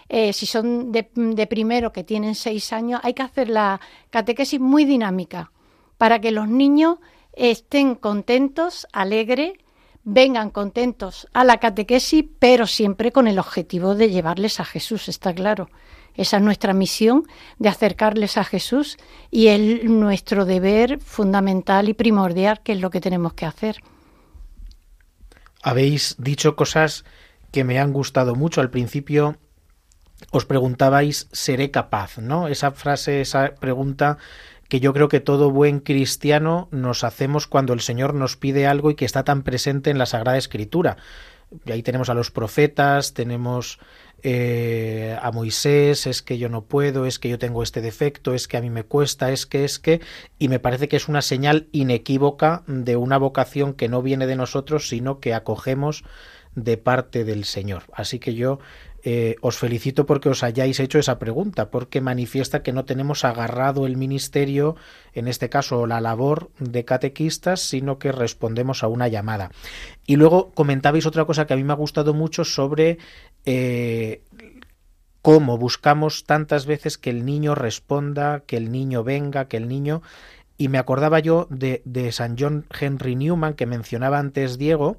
Eh, 0.10 0.34
si 0.34 0.46
son 0.46 0.92
de, 0.92 1.10
de, 1.16 1.48
primero 1.48 1.94
que 1.94 2.04
tienen 2.04 2.36
seis 2.36 2.74
años, 2.74 3.00
hay 3.04 3.14
que 3.14 3.24
hacer 3.24 3.50
la 3.50 3.80
catequesis 4.10 4.60
muy 4.60 4.84
dinámica 4.84 5.52
para 5.98 6.20
que 6.20 6.32
los 6.32 6.50
niños 6.50 6.98
estén 7.32 7.96
contentos, 7.96 8.86
alegres, 8.92 9.54
vengan 10.04 10.50
contentos 10.50 11.28
a 11.32 11.46
la 11.46 11.58
catequesis, 11.58 12.26
pero 12.40 12.68
siempre 12.68 13.14
con 13.14 13.28
el 13.28 13.40
objetivo 13.40 13.96
de 13.96 14.10
llevarles 14.10 14.60
a 14.60 14.66
Jesús, 14.66 15.08
está 15.08 15.34
claro. 15.34 15.70
Esa 16.18 16.38
es 16.38 16.44
nuestra 16.44 16.74
misión, 16.74 17.28
de 17.60 17.70
acercarles 17.70 18.38
a 18.38 18.44
Jesús 18.44 18.98
y 19.32 19.48
es 19.48 19.84
nuestro 19.84 20.46
deber 20.46 21.00
fundamental 21.00 21.90
y 21.90 21.94
primordial, 21.94 22.62
que 22.64 22.74
es 22.74 22.82
lo 22.82 22.90
que 22.90 23.02
tenemos 23.02 23.34
que 23.34 23.46
hacer. 23.46 23.78
Habéis 25.62 26.16
dicho 26.20 26.56
cosas 26.56 27.06
que 27.52 27.64
me 27.64 27.80
han 27.80 27.92
gustado 27.92 28.36
mucho. 28.36 28.62
Al 28.62 28.70
principio 28.70 29.38
os 30.32 30.46
preguntabais, 30.46 31.28
¿seré 31.32 31.72
capaz? 31.72 32.18
¿No? 32.20 32.48
Esa 32.48 32.72
frase, 32.72 33.22
esa 33.22 33.56
pregunta 33.56 34.18
que 34.70 34.80
yo 34.80 34.94
creo 34.94 35.10
que 35.10 35.20
todo 35.20 35.52
buen 35.52 35.80
cristiano 35.80 36.68
nos 36.72 37.04
hacemos 37.04 37.48
cuando 37.48 37.74
el 37.74 37.82
Señor 37.82 38.14
nos 38.14 38.36
pide 38.36 38.68
algo 38.68 38.92
y 38.92 38.96
que 38.96 39.06
está 39.06 39.24
tan 39.24 39.44
presente 39.44 39.90
en 39.90 39.98
la 39.98 40.06
Sagrada 40.06 40.38
Escritura. 40.38 40.98
Y 41.66 41.72
ahí 41.72 41.84
tenemos 41.84 42.10
a 42.10 42.14
los 42.14 42.32
profetas, 42.32 43.14
tenemos 43.14 43.80
eh, 44.24 45.18
a 45.22 45.32
Moisés, 45.32 46.08
es 46.08 46.22
que 46.22 46.38
yo 46.38 46.50
no 46.50 46.66
puedo, 46.66 47.06
es 47.06 47.20
que 47.20 47.30
yo 47.30 47.38
tengo 47.38 47.64
este 47.64 47.82
defecto, 47.82 48.34
es 48.34 48.48
que 48.48 48.58
a 48.58 48.62
mí 48.62 48.70
me 48.70 48.84
cuesta, 48.84 49.32
es 49.32 49.46
que, 49.46 49.64
es 49.64 49.80
que, 49.80 50.02
y 50.40 50.50
me 50.50 50.60
parece 50.60 50.88
que 50.88 50.96
es 50.96 51.08
una 51.08 51.22
señal 51.22 51.68
inequívoca 51.72 52.64
de 52.68 52.96
una 52.96 53.18
vocación 53.18 53.74
que 53.74 53.88
no 53.88 54.02
viene 54.02 54.28
de 54.28 54.36
nosotros, 54.36 54.90
sino 54.90 55.20
que 55.20 55.34
acogemos 55.34 56.04
de 56.56 56.78
parte 56.78 57.24
del 57.24 57.46
Señor. 57.46 57.84
Así 57.94 58.20
que 58.20 58.34
yo 58.34 58.60
eh, 59.08 59.36
os 59.42 59.60
felicito 59.62 60.08
porque 60.08 60.30
os 60.30 60.42
hayáis 60.42 60.80
hecho 60.80 60.98
esa 60.98 61.20
pregunta, 61.20 61.70
porque 61.70 62.02
manifiesta 62.02 62.64
que 62.64 62.74
no 62.74 62.86
tenemos 62.86 63.24
agarrado 63.24 63.86
el 63.86 63.98
ministerio, 63.98 64.76
en 65.14 65.28
este 65.28 65.48
caso 65.48 65.86
la 65.86 66.02
labor 66.02 66.50
de 66.58 66.86
catequistas, 66.86 67.62
sino 67.62 68.00
que 68.00 68.12
respondemos 68.12 68.82
a 68.82 68.88
una 68.88 69.08
llamada. 69.08 69.52
Y 70.08 70.16
luego 70.16 70.50
comentabais 70.56 71.06
otra 71.06 71.26
cosa 71.26 71.46
que 71.46 71.54
a 71.54 71.58
mí 71.58 71.64
me 71.64 71.74
ha 71.74 71.76
gustado 71.76 72.16
mucho 72.16 72.44
sobre 72.46 72.98
eh, 73.46 74.24
cómo 75.22 75.60
buscamos 75.60 76.24
tantas 76.24 76.66
veces 76.66 76.98
que 76.98 77.12
el 77.12 77.26
niño 77.26 77.54
responda, 77.54 78.40
que 78.48 78.58
el 78.58 78.72
niño 78.72 79.04
venga, 79.04 79.48
que 79.48 79.58
el 79.58 79.68
niño... 79.68 80.02
Y 80.58 80.70
me 80.70 80.78
acordaba 80.78 81.20
yo 81.20 81.48
de, 81.52 81.82
de 81.84 82.14
San 82.14 82.38
John 82.40 82.66
Henry 82.80 83.18
Newman 83.18 83.56
que 83.56 83.66
mencionaba 83.66 84.20
antes 84.20 84.58
Diego, 84.58 84.98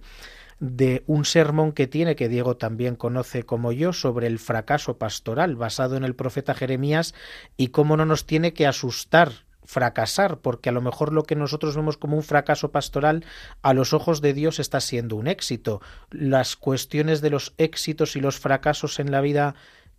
de 0.58 1.04
un 1.06 1.24
sermón 1.24 1.72
que 1.72 1.86
tiene, 1.86 2.16
que 2.16 2.28
Diego 2.28 2.56
también 2.56 2.96
conoce 2.96 3.44
como 3.44 3.72
yo, 3.72 3.92
sobre 3.92 4.26
el 4.26 4.38
fracaso 4.38 4.98
pastoral, 4.98 5.56
basado 5.56 5.96
en 5.96 6.04
el 6.04 6.14
profeta 6.14 6.54
Jeremías, 6.54 7.14
y 7.56 7.68
cómo 7.68 7.96
no 7.96 8.06
nos 8.06 8.26
tiene 8.26 8.52
que 8.52 8.66
asustar 8.66 9.46
fracasar, 9.66 10.38
porque 10.38 10.68
a 10.68 10.72
lo 10.72 10.80
mejor 10.80 11.12
lo 11.12 11.24
que 11.24 11.34
nosotros 11.34 11.76
vemos 11.76 11.96
como 11.96 12.16
un 12.16 12.22
fracaso 12.22 12.70
pastoral, 12.70 13.24
a 13.62 13.74
los 13.74 13.92
ojos 13.92 14.20
de 14.20 14.32
Dios 14.32 14.58
está 14.60 14.80
siendo 14.80 15.16
un 15.16 15.26
éxito. 15.26 15.82
Las 16.10 16.56
cuestiones 16.56 17.20
de 17.20 17.30
los 17.30 17.52
éxitos 17.58 18.16
y 18.16 18.20
los 18.20 18.38
fracasos 18.38 18.98
en 19.00 19.10
la 19.10 19.20
vida 19.20 19.56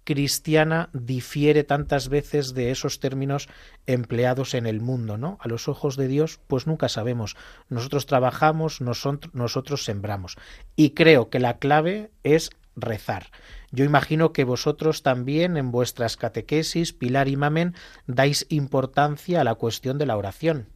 cristiana 0.08 0.90
difiere 0.94 1.66
tantas 1.66 2.08
veces 2.08 2.54
de 2.54 2.72
esos 2.72 3.02
términos 3.02 3.50
empleados 3.88 4.54
en 4.54 4.66
el 4.66 4.80
mundo, 4.80 5.18
¿no? 5.18 5.38
A 5.42 5.50
los 5.50 5.68
ojos 5.68 5.98
de 5.98 6.08
Dios, 6.08 6.40
pues 6.48 6.66
nunca 6.66 6.88
sabemos. 6.88 7.36
Nosotros 7.68 8.06
trabajamos, 8.06 8.80
nosotros 8.80 9.84
sembramos. 9.84 10.38
Y 10.78 10.92
creo 10.92 11.30
que 11.30 11.42
la 11.42 11.58
clave 11.58 12.10
es 12.24 12.52
rezar. 12.78 13.32
Yo 13.72 13.84
imagino 13.84 14.32
que 14.32 14.46
vosotros 14.46 15.04
también 15.04 15.58
en 15.58 15.72
vuestras 15.72 16.16
catequesis, 16.16 16.94
Pilar 16.94 17.28
y 17.28 17.36
Mamen, 17.36 17.76
dais 18.06 18.46
importancia 18.48 19.42
a 19.42 19.44
la 19.44 19.56
cuestión 19.56 19.98
de 19.98 20.06
la 20.06 20.16
oración. 20.16 20.70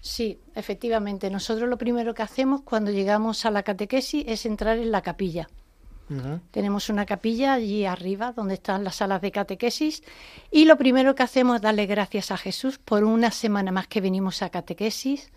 Sí, 0.00 0.38
efectivamente. 0.54 1.30
Nosotros 1.30 1.68
lo 1.68 1.78
primero 1.78 2.14
que 2.14 2.22
hacemos 2.22 2.62
cuando 2.62 2.92
llegamos 2.92 3.44
a 3.44 3.50
la 3.50 3.64
catequesis 3.64 4.24
es 4.28 4.46
entrar 4.46 4.78
en 4.78 4.92
la 4.92 5.02
capilla. 5.02 5.48
Tenemos 6.50 6.88
una 6.88 7.06
capilla 7.06 7.54
allí 7.54 7.84
arriba 7.84 8.32
donde 8.32 8.54
están 8.54 8.84
las 8.84 8.96
salas 8.96 9.20
de 9.20 9.30
catequesis 9.30 10.02
y 10.50 10.64
lo 10.64 10.76
primero 10.76 11.14
que 11.14 11.22
hacemos 11.22 11.56
es 11.56 11.62
darle 11.62 11.86
gracias 11.86 12.30
a 12.30 12.36
Jesús 12.36 12.78
por 12.78 13.04
una 13.04 13.30
semana 13.30 13.72
más 13.72 13.86
que 13.86 14.00
venimos 14.00 14.42
a 14.42 14.50
catequesis, 14.50 15.30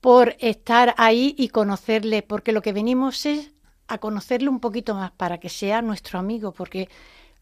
por 0.00 0.36
estar 0.38 0.94
ahí 0.96 1.34
y 1.38 1.48
conocerle, 1.48 2.22
porque 2.22 2.52
lo 2.52 2.62
que 2.62 2.72
venimos 2.72 3.26
es 3.26 3.50
a 3.88 3.98
conocerle 3.98 4.48
un 4.48 4.60
poquito 4.60 4.94
más 4.94 5.10
para 5.12 5.38
que 5.38 5.48
sea 5.48 5.82
nuestro 5.82 6.18
amigo, 6.18 6.52
porque 6.52 6.88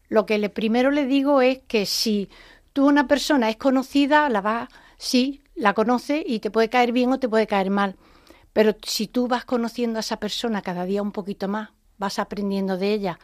lo 0.09 0.25
que 0.25 0.37
le 0.37 0.49
primero 0.49 0.91
le 0.91 1.05
digo 1.05 1.41
es 1.41 1.59
que 1.67 1.85
si 1.85 2.29
tú 2.73 2.87
una 2.87 3.07
persona 3.07 3.49
es 3.49 3.57
conocida, 3.57 4.29
la 4.29 4.41
va, 4.41 4.69
sí, 4.97 5.41
la 5.55 5.73
conoce 5.73 6.23
y 6.25 6.39
te 6.39 6.51
puede 6.51 6.69
caer 6.69 6.91
bien 6.91 7.11
o 7.11 7.19
te 7.19 7.27
puede 7.27 7.47
caer 7.47 7.69
mal. 7.69 7.95
Pero 8.53 8.75
si 8.83 9.07
tú 9.07 9.27
vas 9.27 9.45
conociendo 9.45 9.99
a 9.99 9.99
esa 9.99 10.17
persona 10.17 10.61
cada 10.61 10.85
día 10.85 11.01
un 11.01 11.11
poquito 11.11 11.47
más, 11.47 11.69
vas 11.97 12.19
aprendiendo 12.19 12.77
de 12.77 12.93
ella, 12.93 13.19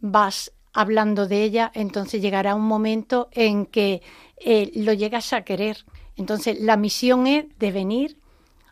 vas 0.00 0.52
hablando 0.72 1.26
de 1.26 1.42
ella, 1.42 1.70
entonces 1.74 2.22
llegará 2.22 2.54
un 2.54 2.66
momento 2.66 3.28
en 3.32 3.66
que 3.66 4.02
eh, 4.36 4.70
lo 4.74 4.92
llegas 4.92 5.32
a 5.32 5.42
querer. 5.42 5.84
Entonces 6.16 6.60
la 6.60 6.76
misión 6.76 7.26
es 7.26 7.46
de 7.58 7.72
venir 7.72 8.18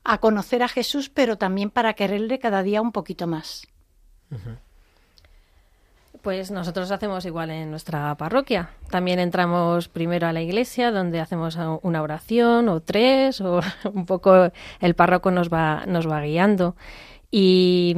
a 0.04 0.18
conocer 0.18 0.62
a 0.62 0.68
Jesús, 0.68 1.10
pero 1.10 1.36
también 1.36 1.70
para 1.70 1.94
quererle 1.94 2.38
cada 2.38 2.62
día 2.62 2.80
un 2.80 2.92
poquito 2.92 3.26
más. 3.26 3.66
Pues 6.22 6.50
nosotros 6.50 6.90
hacemos 6.90 7.24
igual 7.24 7.50
en 7.50 7.70
nuestra 7.70 8.14
parroquia. 8.16 8.70
También 8.90 9.18
entramos 9.18 9.88
primero 9.88 10.26
a 10.26 10.32
la 10.32 10.42
iglesia, 10.42 10.90
donde 10.90 11.20
hacemos 11.20 11.58
una 11.82 12.02
oración 12.02 12.68
o 12.68 12.80
tres, 12.80 13.40
o 13.40 13.60
un 13.92 14.06
poco 14.06 14.50
el 14.80 14.94
párroco 14.94 15.30
nos 15.30 15.50
va, 15.50 15.84
nos 15.86 16.08
va 16.08 16.20
guiando. 16.20 16.76
Y, 17.30 17.96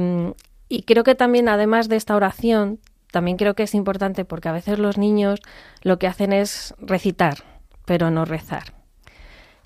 y 0.69 0.83
creo 0.83 1.03
que 1.03 1.15
también, 1.15 1.49
además 1.49 1.89
de 1.89 1.95
esta 1.95 2.15
oración, 2.15 2.79
también 3.11 3.37
creo 3.37 3.55
que 3.55 3.63
es 3.63 3.73
importante 3.73 4.23
porque 4.23 4.49
a 4.49 4.53
veces 4.53 4.77
los 4.77 4.97
niños 4.97 5.39
lo 5.81 5.97
que 5.97 6.07
hacen 6.07 6.31
es 6.31 6.75
recitar, 6.79 7.39
pero 7.85 8.11
no 8.11 8.23
rezar. 8.23 8.73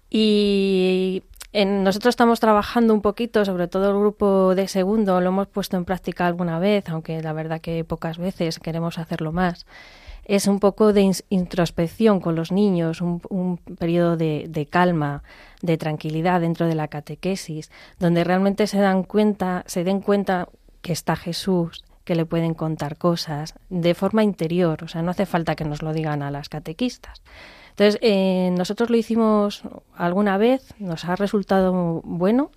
Y 0.10 1.24
en, 1.52 1.84
nosotros 1.84 2.14
estamos 2.14 2.40
trabajando 2.40 2.94
un 2.94 3.02
poquito, 3.02 3.44
sobre 3.44 3.68
todo 3.68 3.90
el 3.90 4.00
grupo 4.00 4.56
de 4.56 4.68
segundo, 4.70 5.20
lo 5.20 5.30
hemos 5.30 5.48
puesto 5.48 5.76
en 5.76 5.86
práctica 5.86 6.26
alguna 6.26 6.58
vez, 6.58 6.88
aunque 6.88 7.22
la 7.22 7.34
verdad 7.34 7.60
que 7.60 7.84
pocas 7.84 8.18
veces 8.18 8.60
queremos 8.60 8.98
hacerlo 8.98 9.34
más. 9.34 9.66
Es 10.24 10.48
un 10.48 10.62
poco 10.62 10.94
de 10.94 11.12
introspección 11.28 12.22
con 12.22 12.36
los 12.36 12.54
niños, 12.54 13.02
un, 13.02 13.60
periodo 13.78 14.16
de, 14.16 14.46
de, 14.48 14.66
calma, 14.68 15.22
de 15.62 15.78
tranquilidad 15.78 16.40
dentro 16.40 16.66
de 16.66 16.76
la 16.76 16.88
catequesis, 16.88 17.72
donde 18.00 18.24
realmente 18.24 18.68
se 18.68 18.80
dan 18.80 19.04
cuenta, 19.04 19.66
se 19.68 19.84
den 19.84 20.00
cuenta 20.00 20.48
que 20.84 20.94
está 20.94 21.16
Jesús, 21.16 21.84
que 22.04 22.14
le 22.14 22.26
pueden 22.26 22.54
contar 22.54 22.98
cosas 22.98 23.56
de 23.70 23.96
forma 23.96 24.24
interior, 24.24 24.84
o 24.84 24.88
sea, 24.88 25.02
no 25.02 25.10
hace 25.10 25.26
falta 25.26 25.56
que 25.56 25.66
nos 25.66 25.82
lo 25.82 25.94
digan 25.94 26.22
a 26.22 26.30
las 26.30 26.50
catequistas. 26.50 27.24
Entonces, 27.72 27.98
eh, 28.04 28.52
nosotros 28.56 28.92
lo 28.92 28.98
hicimos 28.98 29.64
alguna 29.96 30.38
vez, 30.38 30.76
nos 30.78 31.06
ha 31.06 31.16
resultado 31.16 32.02
bueno 32.04 32.52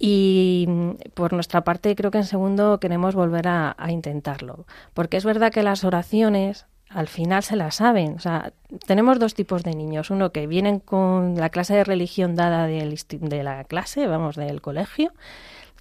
y 0.00 0.64
mm, 0.66 0.90
por 1.14 1.32
nuestra 1.32 1.62
parte 1.62 1.94
creo 1.94 2.10
que 2.10 2.18
en 2.18 2.24
segundo 2.24 2.80
queremos 2.80 3.14
volver 3.14 3.46
a, 3.46 3.76
a 3.78 3.92
intentarlo, 3.92 4.66
porque 4.94 5.16
es 5.16 5.24
verdad 5.24 5.52
que 5.52 5.62
las 5.62 5.84
oraciones 5.84 6.66
al 6.88 7.08
final 7.08 7.42
se 7.42 7.56
las 7.56 7.76
saben. 7.76 8.14
O 8.14 8.18
sea, 8.18 8.52
tenemos 8.86 9.18
dos 9.18 9.34
tipos 9.34 9.62
de 9.62 9.74
niños. 9.74 10.10
Uno 10.10 10.32
que 10.32 10.46
vienen 10.46 10.80
con 10.80 11.36
la 11.36 11.50
clase 11.50 11.74
de 11.74 11.84
religión 11.84 12.34
dada 12.34 12.66
de 12.66 13.42
la 13.42 13.64
clase, 13.64 14.06
vamos, 14.06 14.36
del 14.36 14.60
colegio, 14.60 15.12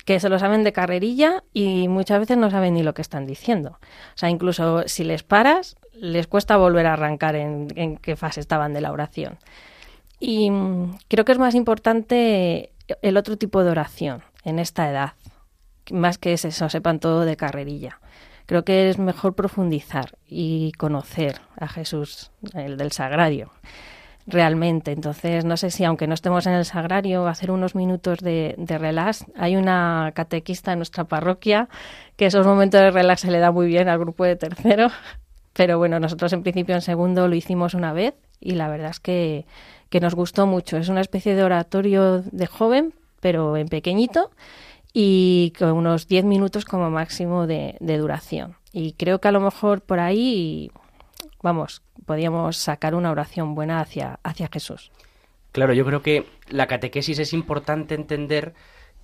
que 0.08 0.22
se 0.22 0.30
lo 0.30 0.40
saben 0.40 0.64
de 0.64 0.72
carrerilla 0.72 1.44
y 1.54 1.90
muchas 1.90 2.22
veces 2.22 2.38
no 2.38 2.50
saben 2.50 2.76
ni 2.76 2.82
lo 2.82 2.94
que 2.94 3.02
están 3.02 3.26
diciendo. 3.26 3.72
O 3.72 4.18
sea, 4.18 4.30
incluso 4.30 4.88
si 4.88 5.04
les 5.04 5.22
paras, 5.22 5.76
les 5.94 6.28
cuesta 6.28 6.56
volver 6.56 6.86
a 6.86 6.94
arrancar 6.94 7.36
en, 7.36 7.98
qué 7.98 8.16
fase 8.16 8.40
estaban 8.40 8.74
de 8.74 8.80
la 8.80 8.94
oración. 8.94 9.38
Y 10.18 10.50
mm, 10.50 10.98
creo 11.10 11.26
que 11.26 11.34
es 11.34 11.40
más 11.40 11.56
importante 11.56 12.72
el 13.02 13.18
otro 13.18 13.38
tipo 13.38 13.66
de 13.66 13.72
oración 13.72 14.24
en 14.46 14.60
esta 14.60 14.90
edad, 14.90 15.12
más 15.92 16.18
que 16.18 16.32
es 16.32 16.46
eso, 16.46 16.70
sepan 16.70 17.02
todo 17.02 17.26
de 17.26 17.36
carrerilla. 17.36 18.00
Creo 18.46 18.64
que 18.64 18.90
es 18.90 19.00
mejor 19.00 19.36
profundizar 19.36 20.18
y 20.26 20.72
conocer 20.78 21.42
a 21.60 21.68
Jesús, 21.68 22.32
el 22.54 22.78
del 22.78 22.94
sagrario 22.94 23.52
realmente. 24.28 24.92
Entonces, 24.92 25.46
no 25.46 25.58
sé 25.58 25.72
si 25.72 25.86
aunque 25.86 26.06
no 26.06 26.14
estemos 26.14 26.46
en 26.46 26.54
el 26.54 26.66
sagrario, 26.66 27.28
hacer 27.28 27.50
unos 27.50 27.74
minutos 27.74 28.20
de, 28.20 28.54
de, 28.58 28.78
relax. 28.78 29.26
Hay 29.36 29.56
una 29.56 30.12
catequista 30.14 30.74
en 30.74 30.80
nuestra 30.80 31.06
parroquia 31.06 31.70
que 32.18 32.26
esos 32.26 32.46
momentos 32.46 32.82
de 32.82 32.92
relax 32.92 33.22
se 33.22 33.32
le 33.32 33.40
da 33.40 33.52
muy 33.52 33.68
bien 33.68 33.88
al 33.88 33.98
grupo 33.98 34.26
de 34.26 34.36
tercero. 34.36 34.90
Pero 35.54 35.80
bueno, 35.80 36.00
nosotros 36.00 36.32
en 36.34 36.44
principio 36.44 36.76
en 36.76 36.82
segundo 36.82 37.28
lo 37.28 37.36
hicimos 37.36 37.74
una 37.74 37.94
vez 37.94 38.14
y 38.40 38.52
la 38.52 38.68
verdad 38.68 38.92
es 38.92 39.00
que, 39.00 39.46
que 39.90 40.00
nos 40.00 40.14
gustó 40.14 40.46
mucho. 40.46 40.78
Es 40.78 40.90
una 40.90 41.02
especie 41.02 41.34
de 41.34 41.44
oratorio 41.44 42.22
de 42.22 42.46
joven, 42.46 42.94
pero 43.22 43.58
en 43.58 43.68
pequeñito 43.68 44.30
y 44.94 45.54
con 45.58 45.72
unos 45.72 46.08
10 46.08 46.26
minutos 46.26 46.64
como 46.66 46.92
máximo 46.92 47.48
de, 47.48 47.76
de 47.80 47.98
duración. 47.98 48.56
Y 48.72 48.94
creo 48.94 49.20
que 49.20 49.30
a 49.30 49.32
lo 49.32 49.40
mejor 49.40 49.82
por 49.82 50.00
ahí 50.00 50.70
vamos, 51.42 51.82
podíamos 52.08 52.58
sacar 52.58 52.96
una 52.96 53.12
oración 53.12 53.54
buena 53.54 53.82
hacia, 53.82 54.20
hacia 54.24 54.50
Jesús. 54.52 54.92
Claro, 55.52 55.74
yo 55.74 55.86
creo 55.86 56.02
que 56.02 56.26
la 56.48 56.66
catequesis 56.66 57.20
es 57.20 57.34
importante 57.34 57.94
entender 57.94 58.56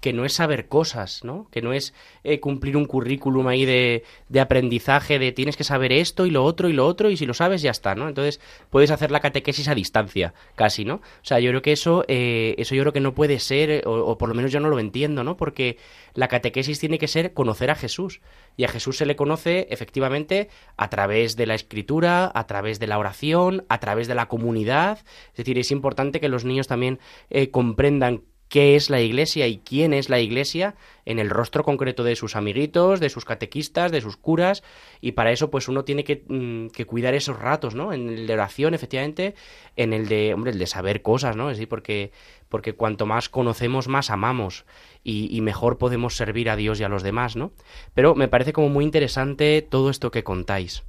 que 0.03 0.11
no 0.11 0.25
es 0.25 0.33
saber 0.33 0.67
cosas, 0.67 1.23
¿no? 1.23 1.47
Que 1.49 1.61
no 1.61 1.71
es 1.71 1.93
eh, 2.25 2.41
cumplir 2.41 2.75
un 2.75 2.83
currículum 2.83 3.47
ahí 3.47 3.63
de, 3.63 4.03
de, 4.27 4.39
aprendizaje, 4.41 5.17
de 5.17 5.31
tienes 5.31 5.55
que 5.55 5.63
saber 5.63 5.93
esto 5.93 6.25
y 6.25 6.29
lo 6.29 6.43
otro 6.43 6.67
y 6.67 6.73
lo 6.73 6.85
otro, 6.85 7.09
y 7.09 7.15
si 7.15 7.25
lo 7.25 7.33
sabes 7.33 7.61
ya 7.61 7.71
está, 7.71 7.95
¿no? 7.95 8.09
Entonces 8.09 8.41
puedes 8.69 8.91
hacer 8.91 9.11
la 9.11 9.21
catequesis 9.21 9.69
a 9.69 9.75
distancia, 9.75 10.33
casi, 10.55 10.83
¿no? 10.83 10.95
O 10.95 11.01
sea, 11.21 11.39
yo 11.39 11.51
creo 11.51 11.61
que 11.61 11.71
eso, 11.71 12.03
eh, 12.09 12.53
eso 12.57 12.75
yo 12.75 12.83
creo 12.83 12.91
que 12.91 12.99
no 12.99 13.13
puede 13.13 13.39
ser, 13.39 13.87
o, 13.87 13.93
o, 13.93 14.17
por 14.17 14.27
lo 14.27 14.35
menos 14.35 14.51
yo 14.51 14.59
no 14.59 14.67
lo 14.67 14.77
entiendo, 14.77 15.23
¿no? 15.23 15.37
Porque 15.37 15.77
la 16.15 16.27
catequesis 16.27 16.79
tiene 16.79 16.99
que 16.99 17.07
ser 17.07 17.33
conocer 17.33 17.71
a 17.71 17.75
Jesús. 17.75 18.19
Y 18.57 18.65
a 18.65 18.67
Jesús 18.67 18.97
se 18.97 19.05
le 19.05 19.15
conoce 19.15 19.67
efectivamente 19.71 20.49
a 20.75 20.89
través 20.89 21.37
de 21.37 21.47
la 21.47 21.55
escritura, 21.55 22.29
a 22.35 22.45
través 22.45 22.77
de 22.79 22.87
la 22.87 22.99
oración, 22.99 23.65
a 23.69 23.79
través 23.79 24.07
de 24.09 24.15
la 24.15 24.27
comunidad. 24.27 24.99
Es 25.31 25.37
decir, 25.37 25.57
es 25.57 25.71
importante 25.71 26.19
que 26.19 26.27
los 26.27 26.43
niños 26.43 26.67
también 26.67 26.99
eh, 27.29 27.49
comprendan 27.49 28.23
qué 28.53 28.75
es 28.75 28.91
la 28.91 29.01
iglesia 29.01 29.47
y 29.47 29.57
quién 29.57 29.93
es 29.95 30.09
la 30.09 30.19
iglesia 30.19 30.75
en 31.05 31.17
el 31.17 31.31
rostro 31.31 31.63
concreto 31.63 32.03
de 32.03 32.15
sus 32.15 32.35
amiguitos, 32.35 32.99
de 32.99 33.09
sus 33.09 33.25
catequistas, 33.25 33.91
de 33.91 33.99
sus 33.99 34.15
curas, 34.15 34.61
y 35.01 35.13
para 35.13 35.31
eso 35.31 35.49
pues 35.49 35.67
uno 35.69 35.83
tiene 35.85 36.03
que, 36.03 36.23
mm, 36.27 36.67
que, 36.67 36.85
cuidar 36.85 37.15
esos 37.15 37.39
ratos, 37.39 37.73
¿no? 37.73 37.93
En 37.93 38.09
el 38.09 38.27
de 38.27 38.33
oración, 38.33 38.75
efectivamente, 38.75 39.33
en 39.75 39.91
el 39.91 40.07
de, 40.07 40.35
hombre, 40.35 40.51
el 40.51 40.59
de 40.59 40.67
saber 40.67 41.01
cosas, 41.01 41.35
¿no? 41.35 41.49
Es 41.49 41.57
decir, 41.57 41.67
porque, 41.67 42.11
porque 42.47 42.73
cuanto 42.73 43.07
más 43.07 43.27
conocemos, 43.27 43.87
más 43.87 44.11
amamos 44.11 44.65
y, 45.03 45.35
y 45.35 45.41
mejor 45.41 45.79
podemos 45.79 46.15
servir 46.15 46.47
a 46.51 46.55
Dios 46.55 46.79
y 46.79 46.83
a 46.83 46.89
los 46.89 47.01
demás, 47.01 47.35
¿no? 47.35 47.53
Pero 47.95 48.13
me 48.13 48.27
parece 48.27 48.53
como 48.53 48.69
muy 48.69 48.85
interesante 48.85 49.63
todo 49.67 49.89
esto 49.89 50.11
que 50.11 50.23
contáis. 50.23 50.83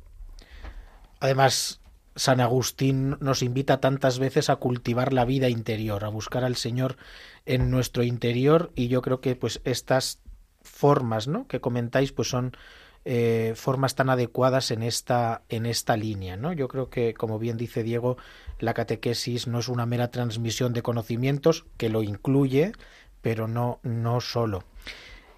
Además, 1.18 1.81
San 2.16 2.40
Agustín 2.40 3.16
nos 3.20 3.42
invita 3.42 3.81
tantas 3.81 4.18
veces 4.18 4.50
a 4.50 4.57
cultivar 4.57 5.12
la 5.12 5.24
vida 5.24 5.48
interior, 5.48 6.05
a 6.05 6.09
buscar 6.09 6.44
al 6.44 6.57
Señor 6.57 6.96
en 7.46 7.70
nuestro 7.70 8.03
interior 8.03 8.70
y 8.74 8.88
yo 8.88 9.03
creo 9.03 9.20
que 9.20 9.37
pues 9.37 9.61
estas 9.64 10.20
formas, 10.62 11.29
¿no? 11.29 11.46
que 11.46 11.61
comentáis 11.61 12.12
pues 12.12 12.29
son 12.29 12.57
eh, 13.05 13.53
formas 13.57 13.96
tan 13.96 14.09
adecuadas 14.09 14.70
en 14.70 14.83
esta 14.83 15.42
en 15.50 15.66
esta 15.66 15.94
línea, 15.94 16.38
¿no? 16.38 16.55
Yo 16.55 16.68
creo 16.68 16.88
que 16.88 17.12
como 17.12 17.38
bien 17.38 17.59
dice 17.59 17.83
Diego, 17.83 18.16
la 18.59 18.72
catequesis 18.72 19.46
no 19.46 19.59
es 19.59 19.68
una 19.68 19.85
mera 19.85 20.11
transmisión 20.11 20.72
de 20.72 20.81
conocimientos 20.81 21.66
que 21.77 21.90
lo 21.90 22.03
incluye, 22.03 22.72
pero 23.20 23.46
no 23.46 23.79
no 23.83 24.22
solo. 24.22 24.64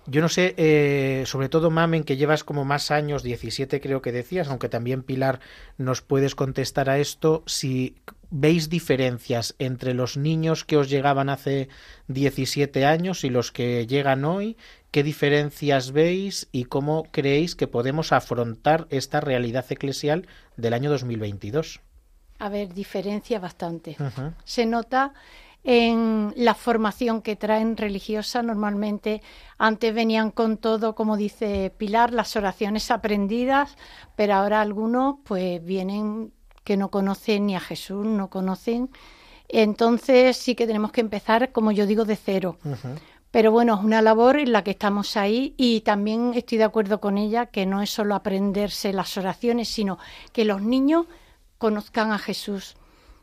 Yo 0.07 0.21
no 0.21 0.29
sé, 0.29 0.55
eh, 0.57 1.25
sobre 1.27 1.49
todo 1.49 1.71
Mamen, 1.71 2.05
que 2.05 2.17
llevas 2.17 2.45
como 2.45 2.65
más 2.65 2.91
años, 2.91 3.23
17 3.23 3.81
creo 3.81 4.03
que 4.03 4.13
decías, 4.13 4.49
aunque 4.49 4.69
también 4.69 5.03
Pilar 5.03 5.41
nos 5.79 6.01
puedes 6.01 6.35
contestar 6.35 6.89
a 6.89 6.99
esto, 6.99 7.43
si 7.47 7.97
¿Veis 8.31 8.69
diferencias 8.69 9.55
entre 9.59 9.95
los 9.95 10.17
niños 10.17 10.65
que 10.65 10.77
os 10.77 10.91
llegaban 10.91 11.29
hace 11.29 11.69
17 12.09 12.85
años 12.85 13.23
y 13.23 13.31
los 13.31 13.53
que 13.53 13.87
llegan 13.87 14.25
hoy? 14.25 14.57
¿Qué 14.91 15.05
diferencias 15.05 15.93
veis 15.93 16.49
y 16.51 16.65
cómo 16.65 17.05
creéis 17.13 17.55
que 17.55 17.69
podemos 17.69 18.13
afrontar 18.13 18.89
esta 18.91 19.21
realidad 19.21 19.65
eclesial 19.71 20.27
del 20.57 20.75
año 20.75 20.91
2022? 20.91 21.81
A 22.39 22.49
ver, 22.49 22.75
diferencia 22.75 23.39
bastante. 23.39 23.97
Se 24.45 24.67
nota 24.67 25.15
en 25.69 26.33
la 26.37 26.55
formación 26.55 27.23
que 27.23 27.35
traen 27.35 27.77
religiosa. 27.77 28.41
Normalmente 28.41 29.21
antes 29.59 29.93
venían 29.93 30.31
con 30.31 30.59
todo, 30.59 30.95
como 30.95 31.17
dice 31.17 31.75
Pilar, 31.77 32.13
las 32.13 32.37
oraciones 32.37 32.93
aprendidas, 32.93 33.77
pero 34.15 34.35
ahora 34.35 34.61
algunos 34.61 35.17
pues 35.25 35.63
vienen 35.65 36.33
que 36.63 36.77
no 36.77 36.93
conocen 36.93 37.47
ni 37.47 37.57
a 37.57 37.61
Jesús, 37.61 38.07
no 38.07 38.31
conocen. 38.31 38.91
Entonces 39.49 40.37
sí 40.37 40.55
que 40.55 40.69
tenemos 40.69 40.93
que 40.93 41.01
empezar, 41.01 41.51
como 41.51 41.73
yo 41.73 41.85
digo, 41.85 42.05
de 42.05 42.15
cero. 42.15 42.59
Pero 43.33 43.51
bueno, 43.51 43.75
es 43.75 43.85
una 43.85 44.03
labor 44.03 44.39
en 44.39 44.53
la 44.53 44.63
que 44.63 44.71
estamos 44.71 45.17
ahí 45.17 45.53
y 45.57 45.81
también 45.81 46.33
estoy 46.37 46.59
de 46.59 46.65
acuerdo 46.65 47.01
con 47.01 47.19
ella 47.19 47.47
que 47.47 47.67
no 47.67 47.83
es 47.83 47.91
solo 47.91 48.15
aprenderse 48.15 48.93
las 48.93 49.17
oraciones, 49.19 49.69
sino 49.69 49.99
que 50.33 50.45
los 50.45 50.63
niños 50.63 51.07
conozcan 51.59 52.13
a 52.13 52.19
Jesús. 52.19 52.77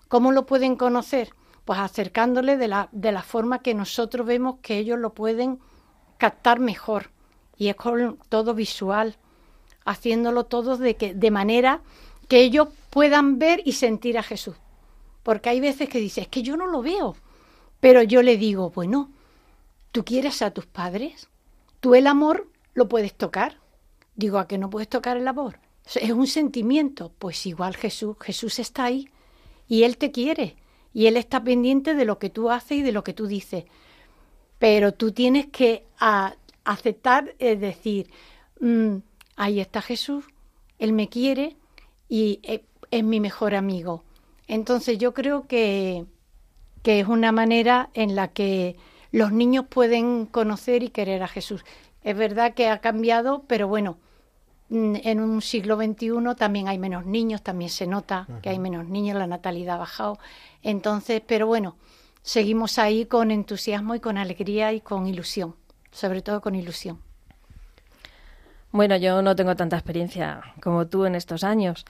¿Cómo 0.09 0.33
lo 0.33 0.45
pueden 0.45 0.75
conocer? 0.75 1.29
Pues 1.65 1.79
acercándole 1.79 2.57
de 2.57 2.67
la, 2.67 2.89
de 2.91 3.11
la 3.11 3.23
forma 3.23 3.59
que 3.59 3.73
nosotros 3.73 4.27
vemos 4.27 4.57
que 4.61 4.77
ellos 4.77 4.99
lo 4.99 5.13
pueden 5.13 5.59
captar 6.17 6.59
mejor. 6.59 7.11
Y 7.57 7.67
es 7.69 7.75
con 7.75 8.17
todo 8.29 8.53
visual, 8.53 9.17
haciéndolo 9.85 10.45
todo 10.45 10.77
de, 10.77 10.95
que, 10.95 11.13
de 11.13 11.31
manera 11.31 11.81
que 12.27 12.41
ellos 12.41 12.69
puedan 12.89 13.39
ver 13.39 13.61
y 13.65 13.73
sentir 13.73 14.17
a 14.17 14.23
Jesús. 14.23 14.55
Porque 15.23 15.49
hay 15.49 15.61
veces 15.61 15.87
que 15.87 15.99
dices, 15.99 16.23
es 16.23 16.27
que 16.27 16.41
yo 16.41 16.57
no 16.57 16.67
lo 16.67 16.81
veo. 16.81 17.15
Pero 17.79 18.03
yo 18.03 18.21
le 18.21 18.37
digo, 18.37 18.69
bueno, 18.71 19.11
¿tú 19.91 20.03
quieres 20.03 20.41
a 20.41 20.51
tus 20.51 20.65
padres? 20.65 21.29
¿Tú 21.79 21.95
el 21.95 22.07
amor 22.07 22.49
lo 22.73 22.89
puedes 22.89 23.13
tocar? 23.13 23.59
Digo, 24.15 24.37
¿a 24.37 24.47
que 24.47 24.57
no 24.57 24.69
puedes 24.69 24.89
tocar 24.89 25.17
el 25.17 25.27
amor? 25.27 25.59
Es 25.95 26.11
un 26.11 26.27
sentimiento. 26.27 27.11
Pues 27.19 27.45
igual 27.45 27.75
Jesús, 27.75 28.17
Jesús 28.19 28.59
está 28.59 28.85
ahí 28.85 29.09
y 29.67 29.83
Él 29.83 29.97
te 29.97 30.11
quiere 30.11 30.57
y 30.93 31.07
Él 31.07 31.17
está 31.17 31.43
pendiente 31.43 31.95
de 31.95 32.05
lo 32.05 32.19
que 32.19 32.29
tú 32.29 32.49
haces 32.51 32.77
y 32.77 32.81
de 32.81 32.91
lo 32.91 33.03
que 33.03 33.13
tú 33.13 33.27
dices. 33.27 33.65
Pero 34.59 34.93
tú 34.93 35.11
tienes 35.11 35.47
que 35.47 35.85
aceptar, 36.63 37.35
es 37.39 37.59
decir, 37.59 38.09
mm, 38.59 38.97
ahí 39.35 39.59
está 39.59 39.81
Jesús, 39.81 40.25
Él 40.79 40.93
me 40.93 41.09
quiere 41.09 41.57
y 42.07 42.39
e, 42.43 42.63
es, 42.91 43.03
mi 43.03 43.19
mejor 43.19 43.55
amigo. 43.55 44.03
Entonces 44.47 44.97
yo 44.97 45.13
creo 45.13 45.47
que, 45.47 46.05
que 46.83 46.99
es 46.99 47.07
una 47.07 47.31
manera 47.31 47.89
en 47.93 48.15
la 48.15 48.27
que 48.29 48.77
los 49.11 49.31
niños 49.31 49.65
pueden 49.67 50.25
conocer 50.25 50.83
y 50.83 50.89
querer 50.89 51.23
a 51.23 51.27
Jesús. 51.27 51.65
Es 52.03 52.15
verdad 52.15 52.53
que 52.53 52.67
ha 52.67 52.79
cambiado, 52.79 53.43
pero 53.47 53.67
bueno, 53.67 53.97
en 54.69 55.19
un 55.19 55.41
siglo 55.41 55.75
XXI 55.77 56.35
también 56.37 56.67
hay 56.67 56.77
menos 56.77 57.05
niños, 57.05 57.41
también 57.41 57.69
se 57.69 57.85
nota 57.85 58.27
que 58.41 58.49
hay 58.49 58.59
menos 58.59 58.87
niños, 58.87 59.17
la 59.17 59.27
natalidad 59.27 59.75
ha 59.75 59.79
bajado. 59.79 60.19
Entonces, 60.61 61.21
pero 61.25 61.47
bueno, 61.47 61.75
seguimos 62.21 62.79
ahí 62.79 63.05
con 63.05 63.31
entusiasmo 63.31 63.95
y 63.95 63.99
con 63.99 64.17
alegría 64.17 64.73
y 64.73 64.81
con 64.81 65.05
ilusión, 65.07 65.55
sobre 65.91 66.21
todo 66.21 66.41
con 66.41 66.55
ilusión. 66.55 66.99
Bueno, 68.71 68.95
yo 68.97 69.21
no 69.21 69.35
tengo 69.35 69.55
tanta 69.55 69.75
experiencia 69.75 70.41
como 70.61 70.87
tú 70.87 71.05
en 71.05 71.13
estos 71.13 71.43
años. 71.43 71.85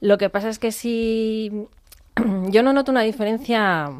Lo 0.00 0.16
que 0.16 0.30
pasa 0.30 0.48
es 0.48 0.58
que 0.58 0.72
si 0.72 1.68
yo 2.48 2.62
no 2.62 2.72
noto 2.72 2.90
una 2.90 3.02
diferencia 3.02 3.90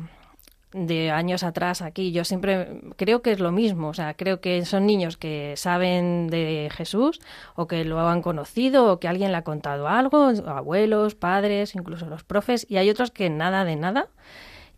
de 0.73 1.11
años 1.11 1.43
atrás 1.43 1.83
aquí. 1.83 2.13
Yo 2.13 2.25
siempre 2.25 2.81
creo 2.97 3.23
que 3.23 3.33
es 3.33 3.41
lo 3.41 3.53
mismo. 3.53 3.89
O 3.89 3.95
sea, 3.95 4.15
creo 4.15 4.41
que 4.41 4.65
son 4.65 4.87
niños 4.87 5.17
que 5.17 5.55
saben 5.57 6.29
de 6.29 6.69
Jesús 6.73 7.21
o 7.55 7.67
que 7.67 7.85
lo 7.85 8.01
han 8.09 8.23
conocido 8.23 8.91
o 8.91 9.01
que 9.01 9.09
alguien 9.09 9.33
le 9.33 9.39
ha 9.39 9.45
contado 9.45 9.89
algo, 9.89 10.33
abuelos, 10.47 11.15
padres, 11.15 11.75
incluso 11.75 12.07
los 12.07 12.25
profes, 12.25 12.67
y 12.69 12.77
hay 12.77 12.91
otros 12.91 13.11
que 13.11 13.31
nada 13.31 13.65
de 13.65 13.77
nada 13.77 14.09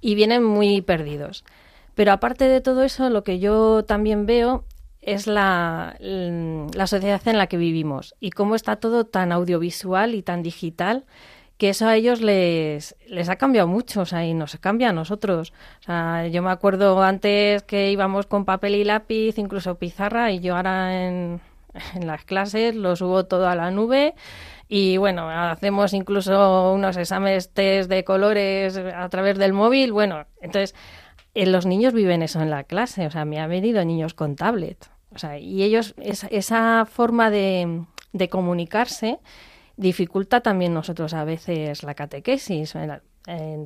y 0.00 0.14
vienen 0.14 0.44
muy 0.44 0.82
perdidos. 0.82 1.44
Pero 1.94 2.12
aparte 2.12 2.46
de 2.46 2.60
todo 2.60 2.82
eso, 2.82 3.08
lo 3.08 3.24
que 3.24 3.38
yo 3.38 3.84
también 3.84 4.26
veo 4.26 4.64
es 5.00 5.26
la, 5.26 5.96
la 6.00 6.86
sociedad 6.86 7.20
en 7.26 7.38
la 7.38 7.46
que 7.46 7.56
vivimos 7.56 8.14
y 8.20 8.30
cómo 8.30 8.54
está 8.54 8.76
todo 8.76 9.04
tan 9.04 9.32
audiovisual 9.32 10.14
y 10.14 10.22
tan 10.22 10.42
digital 10.42 11.04
que 11.56 11.70
eso 11.70 11.86
a 11.86 11.96
ellos 11.96 12.20
les, 12.20 12.96
les 13.06 13.28
ha 13.28 13.36
cambiado 13.36 13.68
mucho, 13.68 14.02
o 14.02 14.06
sea, 14.06 14.26
y 14.26 14.34
nos 14.34 14.56
cambia 14.56 14.90
a 14.90 14.92
nosotros. 14.92 15.52
O 15.80 15.82
sea, 15.84 16.26
yo 16.28 16.42
me 16.42 16.50
acuerdo 16.50 17.02
antes 17.02 17.62
que 17.62 17.90
íbamos 17.90 18.26
con 18.26 18.44
papel 18.44 18.74
y 18.74 18.84
lápiz, 18.84 19.38
incluso 19.38 19.76
pizarra, 19.76 20.32
y 20.32 20.40
yo 20.40 20.56
ahora 20.56 21.06
en, 21.06 21.40
en 21.94 22.06
las 22.06 22.24
clases 22.24 22.74
lo 22.74 22.96
subo 22.96 23.26
todo 23.26 23.48
a 23.48 23.54
la 23.54 23.70
nube 23.70 24.14
y 24.68 24.96
bueno, 24.96 25.28
hacemos 25.28 25.92
incluso 25.92 26.72
unos 26.72 26.96
exámenes 26.96 27.50
test 27.50 27.90
de 27.90 28.04
colores 28.04 28.76
a 28.76 29.08
través 29.08 29.38
del 29.38 29.52
móvil. 29.52 29.92
Bueno, 29.92 30.24
entonces 30.40 30.74
eh, 31.34 31.46
los 31.46 31.66
niños 31.66 31.92
viven 31.92 32.22
eso 32.22 32.40
en 32.40 32.50
la 32.50 32.64
clase, 32.64 33.06
o 33.06 33.10
sea, 33.10 33.24
me 33.24 33.38
han 33.40 33.50
venido 33.50 33.84
niños 33.84 34.14
con 34.14 34.36
tablet. 34.36 34.90
O 35.14 35.18
sea, 35.18 35.38
y 35.38 35.62
ellos, 35.62 35.94
esa, 35.98 36.26
esa 36.28 36.86
forma 36.90 37.30
de, 37.30 37.84
de 38.12 38.28
comunicarse 38.28 39.20
dificulta 39.76 40.40
también 40.40 40.74
nosotros 40.74 41.14
a 41.14 41.24
veces 41.24 41.82
la 41.82 41.94
catequesis, 41.94 42.74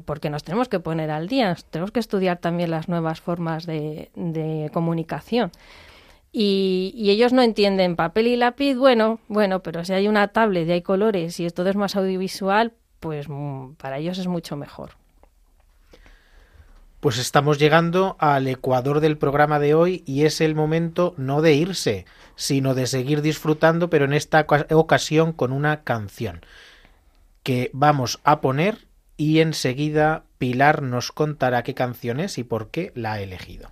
porque 0.04 0.30
nos 0.30 0.44
tenemos 0.44 0.68
que 0.68 0.80
poner 0.80 1.10
al 1.10 1.28
día, 1.28 1.56
tenemos 1.70 1.90
que 1.90 2.00
estudiar 2.00 2.38
también 2.38 2.70
las 2.70 2.88
nuevas 2.88 3.20
formas 3.20 3.66
de, 3.66 4.70
comunicación. 4.72 5.50
Y, 6.30 7.08
ellos 7.10 7.32
no 7.32 7.42
entienden 7.42 7.96
papel 7.96 8.26
y 8.28 8.36
lápiz, 8.36 8.74
bueno, 8.76 9.18
bueno, 9.28 9.62
pero 9.62 9.84
si 9.84 9.92
hay 9.92 10.08
una 10.08 10.28
tablet 10.28 10.68
y 10.68 10.72
hay 10.72 10.82
colores 10.82 11.40
y 11.40 11.48
todo 11.50 11.68
es 11.70 11.76
más 11.76 11.96
audiovisual, 11.96 12.72
pues 13.00 13.28
mm, 13.28 13.74
para 13.74 13.98
ellos 13.98 14.18
es 14.18 14.26
mucho 14.26 14.56
mejor. 14.56 14.92
Pues 17.00 17.18
estamos 17.18 17.58
llegando 17.58 18.16
al 18.18 18.48
ecuador 18.48 18.98
del 18.98 19.18
programa 19.18 19.60
de 19.60 19.72
hoy 19.72 20.02
y 20.04 20.24
es 20.24 20.40
el 20.40 20.56
momento 20.56 21.14
no 21.16 21.42
de 21.42 21.54
irse, 21.54 22.06
sino 22.34 22.74
de 22.74 22.88
seguir 22.88 23.22
disfrutando, 23.22 23.88
pero 23.88 24.04
en 24.04 24.12
esta 24.12 24.44
ocasión 24.70 25.32
con 25.32 25.52
una 25.52 25.84
canción 25.84 26.40
que 27.44 27.70
vamos 27.72 28.18
a 28.24 28.40
poner 28.40 28.88
y 29.16 29.38
enseguida 29.38 30.24
Pilar 30.38 30.82
nos 30.82 31.12
contará 31.12 31.62
qué 31.62 31.74
canción 31.74 32.18
es 32.18 32.36
y 32.36 32.44
por 32.44 32.70
qué 32.70 32.92
la 32.94 33.14
ha 33.14 33.20
elegido. 33.20 33.70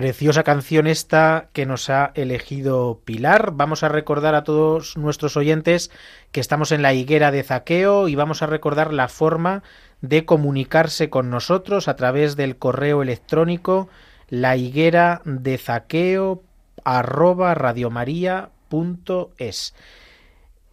Preciosa 0.00 0.44
canción 0.44 0.86
esta 0.86 1.50
que 1.52 1.66
nos 1.66 1.90
ha 1.90 2.12
elegido 2.14 3.02
Pilar. 3.04 3.50
Vamos 3.52 3.82
a 3.82 3.90
recordar 3.90 4.34
a 4.34 4.44
todos 4.44 4.96
nuestros 4.96 5.36
oyentes 5.36 5.90
que 6.32 6.40
estamos 6.40 6.72
en 6.72 6.80
la 6.80 6.94
higuera 6.94 7.30
de 7.30 7.42
Zaqueo 7.42 8.08
y 8.08 8.14
vamos 8.14 8.40
a 8.40 8.46
recordar 8.46 8.94
la 8.94 9.08
forma 9.08 9.62
de 10.00 10.24
comunicarse 10.24 11.10
con 11.10 11.28
nosotros 11.28 11.86
a 11.86 11.96
través 11.96 12.36
del 12.36 12.56
correo 12.56 13.02
electrónico 13.02 13.90
la 14.30 14.56
higuera 14.56 15.20
de 15.26 15.58
Zaqueo 15.58 16.44
radiomaria.es. 16.82 19.74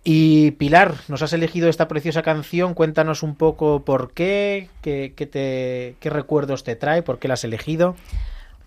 Y 0.06 0.52
Pilar, 0.52 0.96
nos 1.10 1.22
has 1.22 1.34
elegido 1.34 1.68
esta 1.68 1.90
preciosa 1.90 2.22
canción, 2.22 2.74
cuéntanos 2.74 3.24
un 3.24 3.36
poco 3.36 3.84
por 3.84 4.14
qué, 4.14 4.70
qué, 4.82 5.12
te, 5.18 5.98
qué 6.00 6.10
recuerdos 6.10 6.64
te 6.64 6.78
trae, 6.78 7.04
por 7.04 7.20
qué 7.20 7.28
la 7.28 7.34
has 7.34 7.44
elegido. 7.44 7.98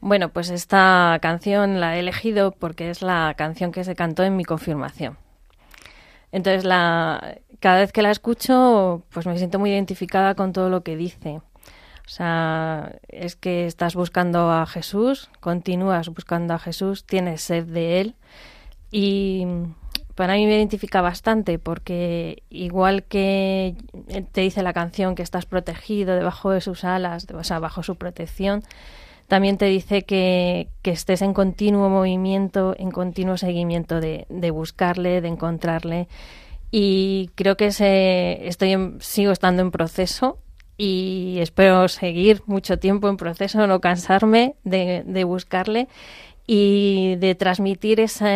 Bueno, 0.00 0.30
pues 0.30 0.50
esta 0.50 1.18
canción 1.20 1.78
la 1.78 1.96
he 1.96 2.00
elegido 2.00 2.52
porque 2.52 2.90
es 2.90 3.02
la 3.02 3.34
canción 3.36 3.70
que 3.70 3.84
se 3.84 3.94
cantó 3.94 4.22
en 4.24 4.36
mi 4.36 4.44
confirmación. 4.44 5.18
Entonces, 6.32 6.64
la, 6.64 7.38
cada 7.58 7.80
vez 7.80 7.92
que 7.92 8.02
la 8.02 8.10
escucho, 8.10 9.02
pues 9.10 9.26
me 9.26 9.36
siento 9.36 9.58
muy 9.58 9.70
identificada 9.70 10.34
con 10.34 10.52
todo 10.52 10.70
lo 10.70 10.82
que 10.82 10.96
dice. 10.96 11.40
O 12.10 12.12
sea, 12.12 12.96
es 13.08 13.36
que 13.36 13.66
estás 13.66 13.94
buscando 13.94 14.50
a 14.50 14.66
Jesús, 14.66 15.30
continúas 15.40 16.08
buscando 16.08 16.54
a 16.54 16.58
Jesús, 16.58 17.04
tienes 17.04 17.42
sed 17.42 17.66
de 17.66 18.00
Él. 18.00 18.14
Y 18.90 19.46
para 20.14 20.34
mí 20.34 20.46
me 20.46 20.56
identifica 20.56 21.02
bastante 21.02 21.58
porque 21.58 22.42
igual 22.50 23.04
que 23.04 23.76
te 24.32 24.40
dice 24.40 24.62
la 24.62 24.72
canción 24.72 25.14
que 25.14 25.22
estás 25.22 25.46
protegido 25.46 26.14
debajo 26.14 26.50
de 26.50 26.60
sus 26.60 26.84
alas, 26.84 27.26
o 27.32 27.44
sea, 27.44 27.58
bajo 27.58 27.82
su 27.82 27.96
protección, 27.96 28.64
también 29.30 29.58
te 29.58 29.66
dice 29.66 30.02
que, 30.02 30.66
estés 30.82 31.22
en 31.22 31.34
continuo 31.34 31.88
movimiento, 31.88 32.74
en 32.76 32.90
continuo 32.90 33.36
seguimiento 33.36 34.00
de, 34.00 34.50
buscarle, 34.50 35.20
de 35.20 35.28
encontrarle. 35.28 36.08
Y 36.72 37.30
creo 37.36 37.56
que 37.56 37.66
estoy 37.68 38.96
sigo 38.98 39.30
estando 39.30 39.62
en 39.62 39.70
proceso 39.70 40.38
y 40.76 41.36
espero 41.38 41.86
seguir 41.86 42.42
mucho 42.46 42.80
tiempo 42.80 43.08
en 43.08 43.16
proceso, 43.16 43.68
no 43.68 43.80
cansarme 43.80 44.56
de, 44.64 45.22
buscarle 45.22 45.86
y 46.48 47.14
de 47.20 47.36
transmitir 47.36 48.00
esa, 48.00 48.34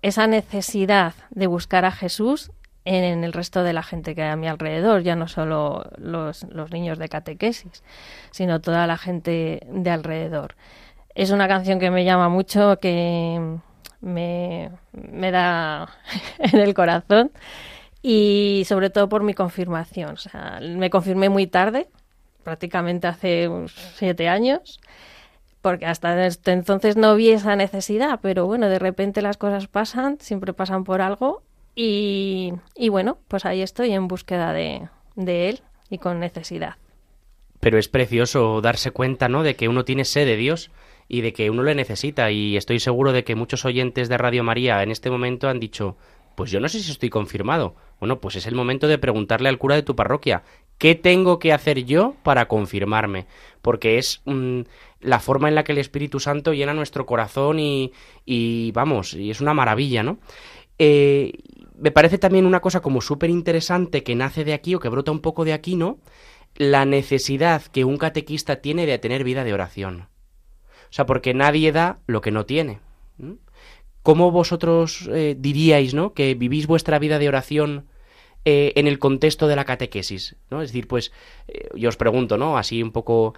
esa 0.00 0.28
necesidad 0.28 1.14
de 1.30 1.48
buscar 1.48 1.84
a 1.84 1.90
Jesús 1.90 2.52
en, 2.84 3.24
el 3.24 3.32
resto 3.32 3.62
de 3.62 3.72
la 3.72 3.82
gente 3.82 4.14
que 4.14 4.22
hay 4.22 4.30
a 4.30 4.36
mi 4.36 4.48
alrededor, 4.48 5.02
ya 5.02 5.16
no 5.16 5.28
solo 5.28 5.84
los, 5.96 6.44
niños 6.70 6.98
de 6.98 7.08
catequesis, 7.08 7.82
sino 8.30 8.60
toda 8.60 8.86
la 8.86 8.98
gente 8.98 9.60
de 9.68 9.90
alrededor. 9.90 10.56
Es 11.14 11.30
una 11.30 11.48
canción 11.48 11.78
que 11.78 11.90
me 11.90 12.04
llama 12.04 12.28
mucho, 12.28 12.78
que 12.80 13.58
me, 14.00 14.70
me 14.92 15.30
da 15.30 15.88
en 16.38 16.60
el 16.60 16.74
corazón 16.74 17.30
y 18.02 18.64
sobre 18.66 18.90
todo 18.90 19.08
por 19.08 19.22
mi 19.22 19.34
confirmación. 19.34 20.16
Me 20.76 20.90
confirmé 20.90 21.28
muy 21.30 21.46
tarde, 21.46 21.88
prácticamente 22.42 23.06
hace 23.06 23.48
siete 23.94 24.28
años, 24.28 24.80
porque 25.62 25.86
hasta 25.86 26.26
entonces 26.46 26.96
no 26.98 27.14
vi 27.14 27.30
esa 27.30 27.56
necesidad, 27.56 28.20
pero 28.20 28.46
bueno, 28.46 28.68
de 28.68 28.78
repente 28.78 29.22
las 29.22 29.38
cosas 29.38 29.68
pasan, 29.68 30.18
siempre 30.20 30.52
pasan 30.52 30.84
por 30.84 31.00
algo 31.00 31.42
y, 31.74 32.52
bueno, 32.88 33.18
pues 33.28 33.44
ahí 33.44 33.62
estoy 33.62 33.92
en 33.92 34.08
búsqueda 34.08 34.52
de, 34.52 34.88
de 35.16 35.48
él 35.48 35.60
y 35.90 35.98
con 35.98 36.20
necesidad. 36.20 36.76
Pero 37.60 37.78
es 37.78 37.88
precioso 37.88 38.60
darse 38.60 38.90
cuenta, 38.90 39.28
¿no? 39.28 39.42
De 39.42 39.56
que 39.56 39.68
uno 39.68 39.84
tiene 39.84 40.04
sed 40.04 40.26
de 40.26 40.36
Dios 40.36 40.70
y 41.08 41.22
de 41.22 41.32
que 41.32 41.50
uno 41.50 41.62
le 41.62 41.74
necesita. 41.74 42.30
Y 42.30 42.56
estoy 42.56 42.78
seguro 42.78 43.12
de 43.12 43.24
que 43.24 43.34
muchos 43.34 43.64
oyentes 43.64 44.08
de 44.08 44.18
Radio 44.18 44.44
María 44.44 44.82
en 44.82 44.90
este 44.90 45.10
momento 45.10 45.48
han 45.48 45.60
dicho, 45.60 45.96
pues 46.34 46.50
yo 46.50 46.60
no 46.60 46.68
sé 46.68 46.80
si 46.80 46.90
estoy 46.90 47.10
confirmado. 47.10 47.74
Bueno, 48.00 48.20
pues 48.20 48.36
es 48.36 48.46
el 48.46 48.54
momento 48.54 48.88
de 48.88 48.98
preguntarle 48.98 49.48
al 49.48 49.58
cura 49.58 49.76
de 49.76 49.82
tu 49.82 49.96
parroquia, 49.96 50.42
¿qué 50.78 50.94
tengo 50.94 51.38
que 51.38 51.52
hacer 51.52 51.84
yo 51.84 52.14
para 52.22 52.48
confirmarme? 52.48 53.26
Porque 53.62 53.98
es 53.98 54.20
mm, 54.24 54.60
la 55.00 55.20
forma 55.20 55.48
en 55.48 55.54
la 55.54 55.64
que 55.64 55.72
el 55.72 55.78
Espíritu 55.78 56.20
Santo 56.20 56.52
llena 56.52 56.74
nuestro 56.74 57.06
corazón 57.06 57.58
y, 57.58 57.92
y 58.24 58.72
vamos, 58.72 59.14
y 59.14 59.30
es 59.30 59.40
una 59.40 59.54
maravilla, 59.54 60.02
¿no? 60.02 60.18
Eh, 60.78 61.32
me 61.76 61.90
parece 61.90 62.18
también 62.18 62.46
una 62.46 62.60
cosa 62.60 62.80
como 62.80 63.00
súper 63.00 63.30
interesante 63.30 64.02
que 64.02 64.14
nace 64.14 64.44
de 64.44 64.54
aquí 64.54 64.74
o 64.74 64.80
que 64.80 64.88
brota 64.88 65.12
un 65.12 65.20
poco 65.20 65.44
de 65.44 65.52
aquí, 65.52 65.76
¿no? 65.76 65.98
La 66.56 66.84
necesidad 66.84 67.62
que 67.62 67.84
un 67.84 67.96
catequista 67.96 68.56
tiene 68.56 68.86
de 68.86 68.98
tener 68.98 69.24
vida 69.24 69.44
de 69.44 69.52
oración. 69.52 70.08
O 70.84 70.92
sea, 70.96 71.06
porque 71.06 71.34
nadie 71.34 71.72
da 71.72 71.98
lo 72.06 72.20
que 72.20 72.30
no 72.30 72.46
tiene. 72.46 72.80
¿Cómo 74.02 74.30
vosotros 74.30 75.08
eh, 75.12 75.34
diríais, 75.38 75.94
¿no? 75.94 76.12
Que 76.12 76.34
vivís 76.34 76.66
vuestra 76.66 76.98
vida 76.98 77.18
de 77.18 77.28
oración 77.28 77.86
eh, 78.44 78.72
en 78.76 78.86
el 78.86 78.98
contexto 78.98 79.48
de 79.48 79.56
la 79.56 79.64
catequesis, 79.64 80.36
¿no? 80.50 80.62
Es 80.62 80.70
decir, 80.70 80.86
pues 80.86 81.12
eh, 81.48 81.68
yo 81.74 81.88
os 81.88 81.96
pregunto, 81.96 82.36
¿no? 82.38 82.58
Así 82.58 82.82
un 82.82 82.92
poco 82.92 83.34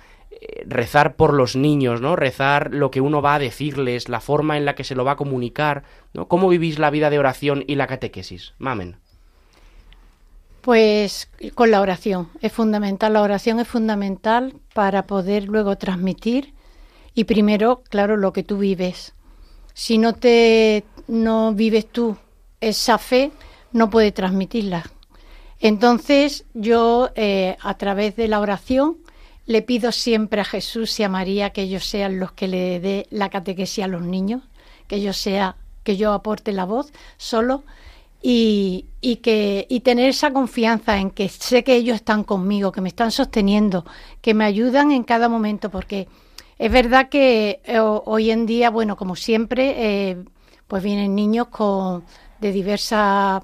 rezar 0.66 1.16
por 1.16 1.32
los 1.32 1.56
niños, 1.56 2.02
¿no? 2.02 2.14
Rezar 2.14 2.74
lo 2.74 2.90
que 2.90 3.00
uno 3.00 3.22
va 3.22 3.36
a 3.36 3.38
decirles, 3.38 4.10
la 4.10 4.20
forma 4.20 4.58
en 4.58 4.66
la 4.66 4.74
que 4.74 4.84
se 4.84 4.94
lo 4.94 5.02
va 5.02 5.12
a 5.12 5.16
comunicar, 5.16 5.84
¿no? 6.12 6.28
¿Cómo 6.28 6.48
vivís 6.48 6.78
la 6.78 6.90
vida 6.90 7.08
de 7.08 7.18
oración 7.18 7.64
y 7.66 7.76
la 7.76 7.86
catequesis? 7.86 8.52
Mamen. 8.58 8.96
Pues 10.60 11.30
con 11.54 11.70
la 11.70 11.80
oración, 11.80 12.28
es 12.42 12.52
fundamental, 12.52 13.12
la 13.12 13.22
oración 13.22 13.60
es 13.60 13.68
fundamental 13.68 14.54
para 14.74 15.06
poder 15.06 15.44
luego 15.44 15.78
transmitir 15.78 16.54
y 17.14 17.24
primero, 17.24 17.82
claro, 17.88 18.16
lo 18.18 18.32
que 18.34 18.42
tú 18.42 18.58
vives. 18.58 19.14
Si 19.72 19.96
no 19.96 20.14
te 20.14 20.84
no 21.08 21.54
vives 21.54 21.86
tú 21.86 22.16
esa 22.60 22.98
fe, 22.98 23.32
no 23.72 23.88
puedes 23.88 24.12
transmitirla. 24.12 24.84
Entonces, 25.60 26.44
yo 26.54 27.10
eh, 27.14 27.56
a 27.60 27.76
través 27.78 28.16
de 28.16 28.28
la 28.28 28.40
oración 28.40 28.98
le 29.46 29.62
pido 29.62 29.92
siempre 29.92 30.40
a 30.40 30.44
Jesús 30.44 30.98
y 31.00 31.04
a 31.04 31.08
María 31.08 31.50
que 31.50 31.62
ellos 31.62 31.84
sean 31.86 32.18
los 32.18 32.32
que 32.32 32.48
le 32.48 32.80
dé 32.80 33.06
la 33.10 33.30
catequesis 33.30 33.84
a 33.84 33.88
los 33.88 34.02
niños, 34.02 34.42
que 34.88 35.00
yo 35.00 35.12
sea, 35.12 35.56
que 35.84 35.96
yo 35.96 36.12
aporte 36.12 36.52
la 36.52 36.64
voz 36.64 36.92
solo 37.16 37.62
y, 38.20 38.86
que 39.22 39.66
y 39.68 39.80
tener 39.80 40.08
esa 40.08 40.32
confianza 40.32 40.98
en 40.98 41.10
que 41.10 41.28
sé 41.28 41.62
que 41.62 41.76
ellos 41.76 41.96
están 41.96 42.24
conmigo, 42.24 42.72
que 42.72 42.80
me 42.80 42.88
están 42.88 43.12
sosteniendo, 43.12 43.84
que 44.20 44.34
me 44.34 44.44
ayudan 44.44 44.90
en 44.90 45.04
cada 45.04 45.28
momento, 45.28 45.70
porque 45.70 46.08
es 46.58 46.72
verdad 46.72 47.08
que 47.08 47.60
eh, 47.64 47.78
hoy 47.78 48.32
en 48.32 48.46
día, 48.46 48.70
bueno, 48.70 48.96
como 48.96 49.14
siempre, 49.14 49.74
eh, 50.10 50.24
pues 50.66 50.82
vienen 50.82 51.14
niños 51.14 51.48
con 51.48 52.04
de 52.40 52.50
diversas 52.50 53.42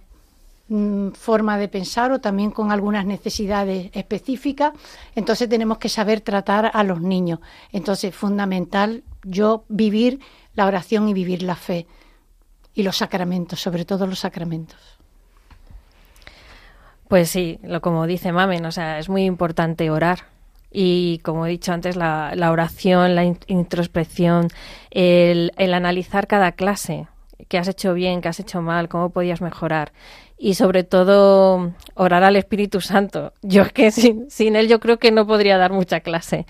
forma 1.15 1.59
de 1.59 1.69
pensar 1.69 2.13
o 2.13 2.21
también 2.21 2.51
con 2.51 2.73
algunas 2.73 3.05
necesidades 3.05 3.91
específicas. 3.93 4.73
Entonces 5.15 5.49
tenemos 5.49 5.79
que 5.79 5.89
saber 5.89 6.21
tratar 6.21 6.71
a 6.73 6.83
los 6.85 7.01
niños. 7.01 7.41
Entonces, 7.73 8.15
fundamental 8.15 9.03
yo 9.23 9.65
vivir 9.69 10.21
la 10.55 10.67
oración 10.67 11.09
y 11.09 11.15
vivir 11.15 11.43
la 11.43 11.57
fe 11.57 11.87
y 12.75 12.83
los 12.83 12.97
sacramentos, 12.97 13.61
sobre 13.61 13.85
todo 13.85 14.07
los 14.07 14.21
sacramentos. 14.21 14.81
Pues 17.09 17.29
sí, 17.29 17.59
lo 17.63 17.83
como 17.83 18.07
dice 18.07 18.33
Mamen, 18.33 18.65
o 18.65 18.73
sea, 18.73 18.99
es 18.99 19.09
muy 19.11 19.25
importante 19.25 19.91
orar. 19.91 20.21
Y 20.71 21.19
como 21.19 21.45
he 21.45 21.51
dicho 21.51 21.71
antes, 21.73 21.97
la, 21.97 22.33
oración, 22.51 23.15
la 23.15 23.25
introspección, 23.25 24.49
el, 24.91 25.53
el 25.59 25.75
analizar 25.75 26.27
cada 26.27 26.53
clase, 26.53 27.09
qué 27.49 27.59
has 27.59 27.69
hecho 27.69 27.95
bien, 27.95 28.21
qué 28.21 28.29
has 28.29 28.41
hecho 28.41 28.63
mal, 28.63 28.89
cómo 28.89 29.11
podías 29.11 29.41
mejorar 29.41 29.93
y 30.43 30.55
sobre 30.55 30.83
todo 30.83 31.73
orar 31.95 32.25
al 32.25 32.35
Espíritu 32.35 32.81
Santo. 32.81 33.33
Yo 33.43 33.63
es 33.63 33.73
que 33.73 33.93
sin, 33.93 34.29
sin 34.29 34.57
él 34.57 34.67
yo 34.67 34.81
creo 34.81 34.99
que 34.99 35.13
no 35.13 35.25
podría 35.25 35.57
dar 35.57 35.73
mucha 35.73 36.01
clase, 36.01 36.47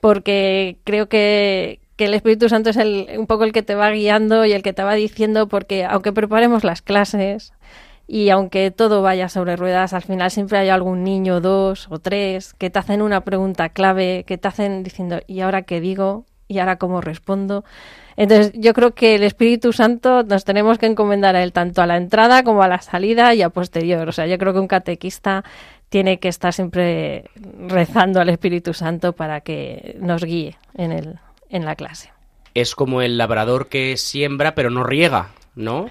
porque 0.00 0.78
creo 0.84 1.08
que, 1.08 1.80
que 1.96 2.04
el 2.04 2.14
Espíritu 2.14 2.48
Santo 2.48 2.70
es 2.70 2.76
el, 2.76 3.08
un 3.18 3.26
poco 3.26 3.42
el 3.42 3.52
que 3.52 3.64
te 3.64 3.74
va 3.74 3.90
guiando 3.90 4.46
y 4.46 4.52
el 4.52 4.62
que 4.62 4.72
te 4.72 4.84
va 4.84 4.94
diciendo, 4.94 5.48
porque 5.48 5.84
aunque 5.84 6.12
preparemos 6.12 6.62
las 6.62 6.82
clases 6.82 7.52
y 8.06 8.30
aunque 8.30 8.70
todo 8.70 9.02
vaya 9.02 9.28
sobre 9.28 9.56
ruedas, 9.56 9.92
al 9.92 10.02
final 10.02 10.30
siempre 10.30 10.58
hay 10.58 10.68
algún 10.68 11.02
niño, 11.02 11.40
dos 11.40 11.88
o 11.90 11.98
tres, 11.98 12.54
que 12.54 12.70
te 12.70 12.78
hacen 12.78 13.02
una 13.02 13.22
pregunta 13.22 13.70
clave, 13.70 14.22
que 14.24 14.38
te 14.38 14.46
hacen 14.46 14.84
diciendo, 14.84 15.20
¿y 15.26 15.40
ahora 15.40 15.62
qué 15.62 15.80
digo? 15.80 16.26
¿Y 16.52 16.58
ahora 16.58 16.76
cómo 16.76 17.00
respondo? 17.00 17.64
Entonces, 18.16 18.52
yo 18.54 18.74
creo 18.74 18.94
que 18.94 19.14
el 19.14 19.22
Espíritu 19.22 19.72
Santo 19.72 20.22
nos 20.22 20.44
tenemos 20.44 20.78
que 20.78 20.86
encomendar 20.86 21.34
a 21.34 21.42
él 21.42 21.52
tanto 21.52 21.82
a 21.82 21.86
la 21.86 21.96
entrada 21.96 22.44
como 22.44 22.62
a 22.62 22.68
la 22.68 22.82
salida 22.82 23.34
y 23.34 23.42
a 23.42 23.48
posterior. 23.48 24.08
O 24.08 24.12
sea, 24.12 24.26
yo 24.26 24.38
creo 24.38 24.52
que 24.52 24.58
un 24.58 24.68
catequista 24.68 25.44
tiene 25.88 26.18
que 26.18 26.28
estar 26.28 26.52
siempre 26.52 27.30
rezando 27.68 28.20
al 28.20 28.28
Espíritu 28.28 28.74
Santo 28.74 29.14
para 29.14 29.40
que 29.40 29.96
nos 30.00 30.24
guíe 30.24 30.56
en, 30.74 30.92
el, 30.92 31.18
en 31.48 31.64
la 31.64 31.74
clase. 31.74 32.12
Es 32.54 32.74
como 32.74 33.02
el 33.02 33.16
labrador 33.16 33.68
que 33.68 33.96
siembra 33.96 34.54
pero 34.54 34.70
no 34.70 34.84
riega, 34.84 35.30
¿no? 35.54 35.90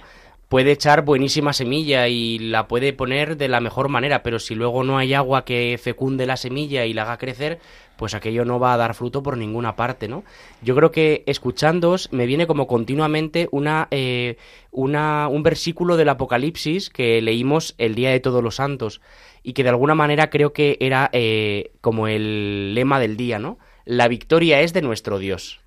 Puede 0.52 0.74
echar 0.74 1.06
buenísima 1.06 1.54
semilla 1.54 2.10
y 2.10 2.38
la 2.38 2.68
puede 2.68 2.92
poner 2.92 3.38
de 3.38 3.48
la 3.48 3.62
mejor 3.62 3.88
manera, 3.88 4.22
pero 4.22 4.38
si 4.38 4.54
luego 4.54 4.84
no 4.84 4.98
hay 4.98 5.14
agua 5.14 5.46
que 5.46 5.80
fecunde 5.82 6.26
la 6.26 6.36
semilla 6.36 6.86
y 6.86 6.94
la 6.94 7.04
haga 7.04 7.18
crecer, 7.18 7.60
pues 7.96 8.16
aquello 8.16 8.44
no 8.44 8.60
va 8.60 8.74
a 8.74 8.78
dar 8.78 8.94
fruto 8.94 9.24
por 9.24 9.38
ninguna 9.38 9.78
parte, 9.78 10.10
¿no? 10.10 10.26
Yo 10.62 10.76
creo 10.76 10.92
que 10.92 11.24
escuchándoos 11.26 12.12
me 12.12 12.26
viene 12.26 12.48
como 12.48 12.68
continuamente 12.68 13.48
una, 13.54 13.88
eh, 13.92 14.36
una, 14.72 15.30
un 15.30 15.42
versículo 15.42 15.96
del 15.96 16.10
Apocalipsis 16.10 16.90
que 16.90 17.22
leímos 17.22 17.74
el 17.78 17.96
día 17.96 18.10
de 18.10 18.20
Todos 18.20 18.44
los 18.44 18.56
Santos 18.56 19.00
y 19.44 19.54
que 19.54 19.64
de 19.64 19.70
alguna 19.70 19.96
manera 19.96 20.30
creo 20.30 20.52
que 20.52 20.76
era 20.82 21.10
eh, 21.14 21.72
como 21.80 22.10
el 22.10 22.76
lema 22.76 23.00
del 23.00 23.16
día, 23.16 23.40
¿no? 23.40 23.58
La 23.86 24.10
victoria 24.10 24.60
es 24.60 24.74
de 24.74 24.82
nuestro 24.82 25.18
Dios. 25.18 25.62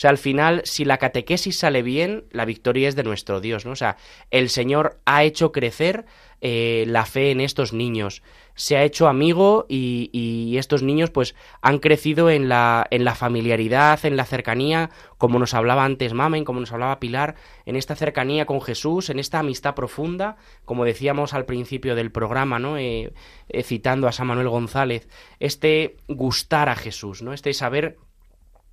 O 0.00 0.02
sea, 0.02 0.08
al 0.08 0.16
final, 0.16 0.62
si 0.64 0.86
la 0.86 0.96
catequesis 0.96 1.58
sale 1.58 1.82
bien, 1.82 2.24
la 2.30 2.46
victoria 2.46 2.88
es 2.88 2.96
de 2.96 3.02
nuestro 3.02 3.42
Dios, 3.42 3.66
¿no? 3.66 3.72
O 3.72 3.76
sea, 3.76 3.98
el 4.30 4.48
Señor 4.48 4.98
ha 5.04 5.24
hecho 5.24 5.52
crecer 5.52 6.06
eh, 6.40 6.84
la 6.86 7.04
fe 7.04 7.32
en 7.32 7.42
estos 7.42 7.74
niños, 7.74 8.22
se 8.54 8.78
ha 8.78 8.82
hecho 8.82 9.08
amigo 9.08 9.66
y, 9.68 10.56
estos 10.56 10.82
niños 10.82 11.10
pues 11.10 11.34
han 11.60 11.80
crecido 11.80 12.30
en 12.30 12.48
la, 12.48 12.86
en 12.90 13.04
la 13.04 13.14
familiaridad, 13.14 14.02
en 14.06 14.16
la 14.16 14.24
cercanía, 14.24 14.88
como 15.18 15.38
nos 15.38 15.52
hablaba 15.52 15.84
antes 15.84 16.14
Mamen, 16.14 16.46
como 16.46 16.60
nos 16.60 16.72
hablaba 16.72 16.98
Pilar, 16.98 17.34
en 17.66 17.76
esta 17.76 17.94
cercanía 17.94 18.46
con 18.46 18.62
Jesús, 18.62 19.10
en 19.10 19.18
esta 19.18 19.40
amistad 19.40 19.74
profunda, 19.74 20.36
como 20.64 20.86
decíamos 20.86 21.34
al 21.34 21.44
principio 21.44 21.94
del 21.94 22.10
programa, 22.10 22.58
¿no? 22.58 22.78
Eh, 22.78 23.12
eh, 23.50 23.62
citando 23.62 24.08
a 24.08 24.12
San 24.12 24.28
Manuel 24.28 24.48
González, 24.48 25.08
este 25.40 25.98
gustar 26.08 26.70
a 26.70 26.74
Jesús, 26.74 27.20
¿no? 27.20 27.34
Este 27.34 27.52
saber 27.52 27.98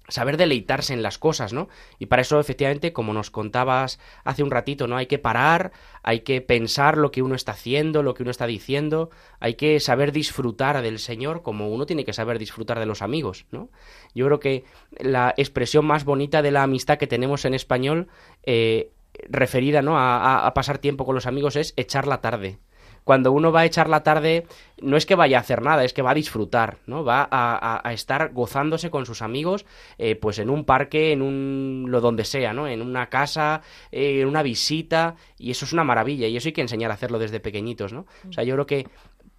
saber 0.08 0.38
deleitarse 0.38 0.94
en 0.94 1.04
las 1.04 1.18
cosas, 1.18 1.54
¿no? 1.54 1.68
Y 2.00 2.06
para 2.06 2.22
eso, 2.22 2.40
efectivamente, 2.40 2.94
como 2.94 3.14
nos 3.14 3.30
contabas 3.30 4.00
hace 4.24 4.44
un 4.44 4.52
ratito, 4.52 4.88
¿no? 4.88 4.98
Hay 4.98 5.08
que 5.08 5.20
parar, 5.20 5.72
hay 6.04 6.22
que 6.22 6.42
pensar 6.42 6.98
lo 6.98 7.12
que 7.12 7.22
uno 7.22 7.36
está 7.36 7.52
haciendo, 7.52 8.04
lo 8.04 8.14
que 8.14 8.24
uno 8.24 8.32
está 8.32 8.48
diciendo, 8.48 9.10
hay 9.40 9.56
que 9.56 9.80
saber 9.80 10.12
disfrutar 10.12 10.82
del 10.82 11.00
Señor 11.00 11.42
como 11.44 11.70
uno 11.70 11.86
tiene 11.86 12.06
que 12.06 12.14
saber 12.14 12.40
disfrutar 12.40 12.80
de 12.80 12.86
los 12.86 13.02
amigos, 13.02 13.46
¿no? 13.52 13.70
Yo 14.16 14.26
creo 14.26 14.40
que 14.40 14.64
la 14.92 15.34
expresión 15.38 15.86
más 15.86 16.06
bonita 16.06 16.42
de 16.42 16.52
la 16.52 16.64
amistad 16.64 16.98
que 16.98 17.08
tenemos 17.08 17.46
en 17.46 17.54
español, 17.54 18.08
eh, 18.44 18.92
referida, 19.30 19.82
¿no? 19.82 19.98
a 19.98 20.54
pasar 20.54 20.78
tiempo 20.78 21.04
con 21.04 21.16
los 21.16 21.26
amigos 21.26 21.56
es 21.56 21.74
echar 21.76 22.06
la 22.06 22.22
tarde 22.22 22.60
cuando 23.08 23.32
uno 23.32 23.54
va 23.54 23.62
a 23.62 23.66
echar 23.66 23.88
la 23.88 24.04
tarde, 24.04 24.46
no 24.82 24.98
es 24.98 25.06
que 25.06 25.16
vaya 25.16 25.38
a 25.38 25.40
hacer 25.40 25.62
nada, 25.62 25.86
es 25.86 25.94
que 25.94 26.02
va 26.02 26.12
a 26.12 26.14
disfrutar, 26.14 26.80
¿no? 26.88 27.06
Va 27.06 27.26
a, 27.32 27.94
estar 27.94 28.34
gozándose 28.34 28.90
con 28.90 29.06
sus 29.06 29.22
amigos, 29.22 29.66
eh, 29.98 30.18
pues 30.18 30.40
en 30.40 30.50
un 30.50 30.66
parque, 30.66 31.14
en 31.14 31.22
un 31.22 31.86
lo 31.88 32.02
donde 32.02 32.26
sea, 32.26 32.52
¿no? 32.52 32.68
En 32.68 32.82
una 32.82 33.08
casa, 33.08 33.62
eh, 33.94 34.20
en 34.20 34.28
una 34.28 34.44
visita, 34.44 35.16
y 35.38 35.52
eso 35.52 35.64
es 35.64 35.72
una 35.72 35.86
maravilla, 35.86 36.28
y 36.28 36.36
eso 36.36 36.50
hay 36.50 36.52
que 36.52 36.60
enseñar 36.60 36.92
a 36.92 36.96
hacerlo 36.96 37.18
desde 37.18 37.40
pequeñitos, 37.40 37.94
¿no? 37.94 38.08
O 38.28 38.34
sea, 38.34 38.44
yo 38.44 38.56
creo 38.56 38.66
que 38.66 38.88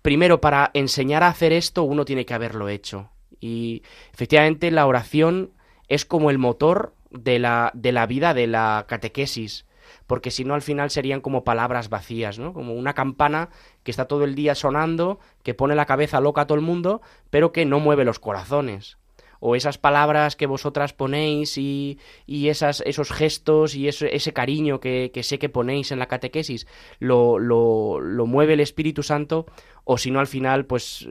primero 0.00 0.40
para 0.40 0.70
enseñar 0.72 1.22
a 1.22 1.28
hacer 1.28 1.52
esto 1.52 1.82
uno 1.82 2.06
tiene 2.06 2.24
que 2.24 2.32
haberlo 2.32 2.70
hecho. 2.70 3.10
Y 3.38 3.82
efectivamente 4.14 4.70
la 4.70 4.86
oración 4.86 5.50
es 5.88 6.06
como 6.06 6.30
el 6.30 6.38
motor 6.38 6.94
de 7.10 7.38
la, 7.38 7.70
de 7.74 7.92
la 7.92 8.06
vida 8.06 8.32
de 8.32 8.46
la 8.46 8.86
catequesis 8.88 9.66
porque 10.08 10.32
si 10.32 10.42
no 10.42 10.54
al 10.54 10.62
final 10.62 10.90
serían 10.90 11.20
como 11.20 11.44
palabras 11.44 11.90
vacías, 11.90 12.38
¿no? 12.38 12.54
Como 12.54 12.72
una 12.72 12.94
campana 12.94 13.50
que 13.84 13.92
está 13.92 14.06
todo 14.06 14.24
el 14.24 14.34
día 14.34 14.56
sonando, 14.56 15.20
que 15.44 15.54
pone 15.54 15.76
la 15.76 15.84
cabeza 15.84 16.20
loca 16.20 16.40
a 16.40 16.46
todo 16.46 16.56
el 16.56 16.64
mundo, 16.64 17.02
pero 17.30 17.52
que 17.52 17.66
no 17.66 17.78
mueve 17.78 18.06
los 18.06 18.18
corazones. 18.18 18.96
O 19.38 19.54
esas 19.54 19.76
palabras 19.76 20.34
que 20.34 20.46
vosotras 20.46 20.94
ponéis 20.94 21.58
y, 21.58 21.98
y 22.26 22.48
esas, 22.48 22.82
esos 22.86 23.12
gestos 23.12 23.74
y 23.74 23.86
ese, 23.86 24.16
ese 24.16 24.32
cariño 24.32 24.80
que, 24.80 25.10
que, 25.12 25.22
sé 25.22 25.38
que 25.38 25.50
ponéis 25.50 25.92
en 25.92 25.98
la 25.98 26.08
catequesis 26.08 26.66
lo, 26.98 27.38
lo, 27.38 28.00
lo 28.00 28.26
mueve 28.26 28.54
el 28.54 28.60
Espíritu 28.60 29.02
Santo, 29.02 29.44
o 29.84 29.98
si 29.98 30.10
no 30.10 30.20
al 30.20 30.26
final, 30.26 30.64
pues 30.64 31.06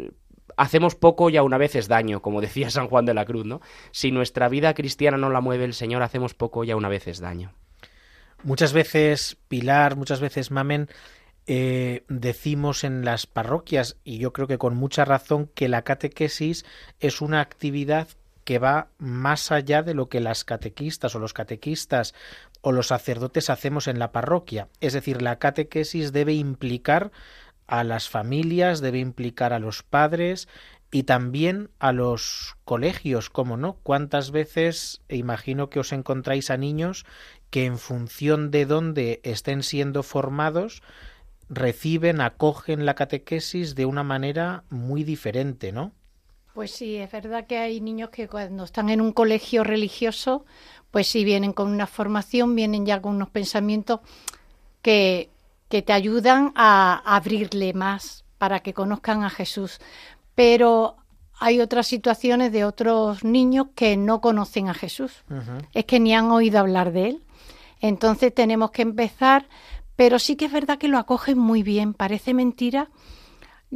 hacemos 0.57 0.95
poco 0.95 1.29
y 1.29 1.37
a 1.37 1.43
una 1.43 1.59
vez 1.59 1.75
es 1.75 1.87
daño, 1.87 2.23
como 2.23 2.41
decía 2.41 2.71
San 2.71 2.87
Juan 2.87 3.05
de 3.05 3.13
la 3.13 3.25
Cruz, 3.25 3.45
¿no? 3.45 3.61
Si 3.91 4.11
nuestra 4.11 4.49
vida 4.49 4.73
cristiana 4.73 5.17
no 5.17 5.29
la 5.29 5.39
mueve 5.39 5.65
el 5.65 5.75
Señor, 5.75 6.01
hacemos 6.01 6.33
poco 6.33 6.63
y 6.63 6.71
a 6.71 6.75
una 6.75 6.89
vez 6.89 7.07
es 7.07 7.19
daño. 7.19 7.53
Muchas 8.43 8.73
veces, 8.73 9.37
Pilar, 9.47 9.95
muchas 9.95 10.19
veces, 10.19 10.51
Mamen, 10.51 10.89
eh, 11.47 12.03
decimos 12.07 12.83
en 12.83 13.05
las 13.05 13.25
parroquias, 13.25 13.97
y 14.03 14.17
yo 14.19 14.33
creo 14.33 14.47
que 14.47 14.57
con 14.57 14.75
mucha 14.75 15.05
razón, 15.05 15.49
que 15.55 15.69
la 15.69 15.83
catequesis 15.83 16.65
es 16.99 17.21
una 17.21 17.41
actividad 17.41 18.07
que 18.43 18.59
va 18.59 18.87
más 18.97 19.51
allá 19.51 19.83
de 19.83 19.93
lo 19.93 20.07
que 20.07 20.21
las 20.21 20.45
catequistas 20.45 21.15
o 21.15 21.19
los 21.19 21.33
catequistas 21.33 22.13
o 22.61 22.71
los 22.71 22.87
sacerdotes 22.87 23.49
hacemos 23.49 23.87
en 23.87 23.99
la 23.99 24.13
parroquia. 24.13 24.69
Es 24.79 24.93
decir, 24.93 25.21
la 25.21 25.37
catequesis 25.37 26.13
debe 26.13 26.33
implicar 26.33 27.11
a 27.67 27.83
las 27.83 28.07
familias, 28.07 28.79
debe 28.79 28.99
implicar 28.99 29.51
a 29.51 29.59
los 29.59 29.83
padres 29.83 30.47
y 30.91 31.03
también 31.03 31.69
a 31.79 31.91
los 31.91 32.55
colegios, 32.63 33.29
¿cómo 33.29 33.57
no? 33.57 33.73
¿Cuántas 33.83 34.31
veces 34.31 35.01
imagino 35.09 35.69
que 35.69 35.81
os 35.81 35.91
encontráis 35.91 36.49
a 36.49 36.55
niños 36.57 37.05
que 37.49 37.65
en 37.65 37.77
función 37.77 38.51
de 38.51 38.65
dónde 38.65 39.21
estén 39.23 39.63
siendo 39.63 40.03
formados, 40.03 40.81
reciben, 41.49 42.21
acogen 42.21 42.85
la 42.85 42.95
catequesis 42.95 43.75
de 43.75 43.85
una 43.85 44.03
manera 44.03 44.63
muy 44.69 45.03
diferente, 45.03 45.71
¿no? 45.71 45.91
Pues 46.53 46.71
sí, 46.71 46.95
es 46.97 47.11
verdad 47.11 47.45
que 47.45 47.59
hay 47.59 47.79
niños 47.81 48.09
que 48.09 48.27
cuando 48.27 48.63
están 48.63 48.89
en 48.89 48.99
un 48.99 49.11
colegio 49.13 49.63
religioso, 49.63 50.45
pues 50.89 51.07
sí 51.07 51.23
vienen 51.23 51.53
con 51.53 51.69
una 51.69 51.85
formación, 51.85 52.55
vienen 52.55 52.85
ya 52.85 52.99
con 53.01 53.15
unos 53.15 53.29
pensamientos 53.29 53.99
que, 54.81 55.29
que 55.69 55.83
te 55.83 55.93
ayudan 55.93 56.53
a 56.55 57.03
abrirle 57.05 57.73
más 57.73 58.25
para 58.39 58.61
que 58.61 58.73
conozcan 58.73 59.23
a 59.23 59.29
Jesús. 59.29 59.79
Pero 60.33 60.97
hay 61.39 61.61
otras 61.61 61.87
situaciones 61.87 62.51
de 62.51 62.65
otros 62.65 63.23
niños 63.23 63.67
que 63.75 63.95
no 63.95 64.21
conocen 64.21 64.69
a 64.69 64.73
Jesús. 64.73 65.23
Es 65.73 65.85
que 65.85 65.99
ni 65.99 66.15
han 66.15 66.31
oído 66.31 66.59
hablar 66.59 66.91
de 66.91 67.09
él. 67.09 67.23
Entonces 67.81 68.33
tenemos 68.33 68.71
que 68.71 68.81
empezar, 68.81 69.47
pero 69.95 70.19
sí 70.19 70.35
que 70.35 70.45
es 70.45 70.51
verdad 70.51 70.77
que 70.77 70.87
lo 70.87 70.97
acogen 70.97 71.37
muy 71.37 71.63
bien, 71.63 71.93
parece 71.93 72.33
mentira 72.33 72.89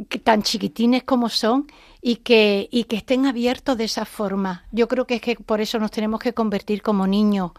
que 0.08 0.18
tan 0.18 0.42
chiquitines 0.42 1.04
como 1.04 1.28
son 1.28 1.66
y 2.00 2.16
que, 2.16 2.68
y 2.70 2.84
que 2.84 2.96
estén 2.96 3.26
abiertos 3.26 3.76
de 3.76 3.84
esa 3.84 4.04
forma. 4.04 4.64
Yo 4.72 4.88
creo 4.88 5.06
que 5.06 5.16
es 5.16 5.20
que 5.20 5.36
por 5.36 5.60
eso 5.60 5.78
nos 5.78 5.90
tenemos 5.90 6.20
que 6.20 6.32
convertir 6.32 6.82
como 6.82 7.06
niños 7.06 7.52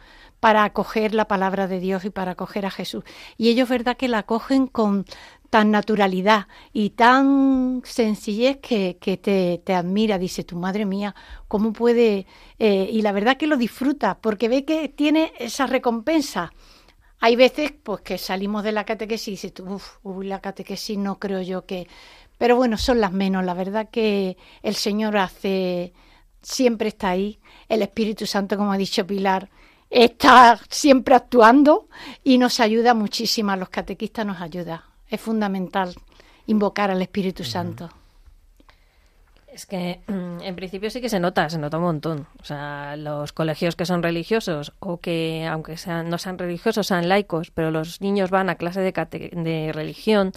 para 0.43 0.65
acoger 0.65 1.15
la 1.15 1.29
palabra 1.29 1.69
de 1.69 1.79
Dios 1.79 2.03
y 2.03 2.09
para 2.09 2.31
acoger 2.31 2.65
a 2.65 2.69
Jesús. 2.69 3.05
Y 3.37 3.47
ellos, 3.47 3.69
verdad, 3.69 3.95
que 3.95 4.09
la 4.09 4.17
acogen 4.17 4.67
con 4.67 5.05
tan 5.49 5.71
naturalidad 5.71 6.47
y 6.73 6.89
tan 6.89 7.81
sencillez 7.85 8.57
que, 8.57 8.97
que 8.99 9.15
te, 9.15 9.61
te, 9.63 9.73
admira. 9.73 10.17
Dice, 10.17 10.43
tu 10.43 10.57
madre 10.57 10.83
mía, 10.85 11.15
¿cómo 11.47 11.71
puede? 11.71 12.27
Eh, 12.59 12.89
y 12.91 13.03
la 13.03 13.13
verdad 13.13 13.37
que 13.37 13.47
lo 13.47 13.55
disfruta 13.55 14.17
porque 14.19 14.49
ve 14.49 14.65
que 14.65 14.89
tiene 14.89 15.31
esa 15.39 15.65
recompensa. 15.65 16.51
Hay 17.21 17.37
veces 17.37 17.71
pues 17.81 18.01
que 18.01 18.17
salimos 18.17 18.65
de 18.65 18.73
la 18.73 18.83
catequesis 18.83 19.27
y 19.29 19.31
dices, 19.47 19.53
uff, 19.65 19.99
la 20.25 20.41
catequesis 20.41 20.97
no 20.97 21.19
creo 21.19 21.41
yo 21.41 21.65
que... 21.65 21.87
Pero 22.37 22.57
bueno, 22.57 22.77
son 22.77 22.99
las 22.99 23.13
menos. 23.13 23.45
La 23.45 23.53
verdad 23.53 23.87
que 23.89 24.35
el 24.61 24.75
Señor 24.75 25.15
hace, 25.15 25.93
siempre 26.41 26.89
está 26.89 27.11
ahí. 27.11 27.39
El 27.69 27.81
Espíritu 27.81 28.25
Santo, 28.25 28.57
como 28.57 28.73
ha 28.73 28.77
dicho 28.77 29.07
Pilar, 29.07 29.49
está 29.93 30.59
siempre 30.69 31.15
actuando 31.15 31.87
y 32.23 32.37
nos 32.37 32.59
ayuda 32.59 32.93
muchísimo. 32.93 33.51
A 33.51 33.57
los 33.57 33.69
catequistas 33.69 34.25
nos 34.25 34.41
ayuda 34.41 34.83
es 35.13 35.21
fundamental 35.21 35.93
invocar 36.47 36.89
al 36.89 37.01
Espíritu 37.03 37.43
Santo. 37.43 37.89
Es 39.47 39.67
que 39.67 40.01
mm, 40.07 40.41
en 40.41 40.55
principio 40.55 40.89
sí 40.89 40.99
que 40.99 41.09
se 41.09 41.19
nota, 41.19 41.47
se 41.51 41.59
nota 41.59 41.77
un 41.77 41.83
montón. 41.83 42.25
O 42.41 42.43
sea, 42.43 42.95
los 42.97 43.31
colegios 43.31 43.75
que 43.75 43.85
son 43.85 44.01
religiosos 44.01 44.73
o 44.79 44.97
que, 44.97 45.45
aunque 45.45 45.77
sean, 45.77 46.09
no 46.09 46.17
sean 46.17 46.39
religiosos, 46.39 46.87
sean 46.87 47.07
laicos, 47.07 47.51
pero 47.51 47.69
los 47.69 48.01
niños 48.01 48.31
van 48.31 48.49
a 48.49 48.55
clase 48.55 48.81
de, 48.81 48.91
de 48.91 49.71
religión, 49.71 50.31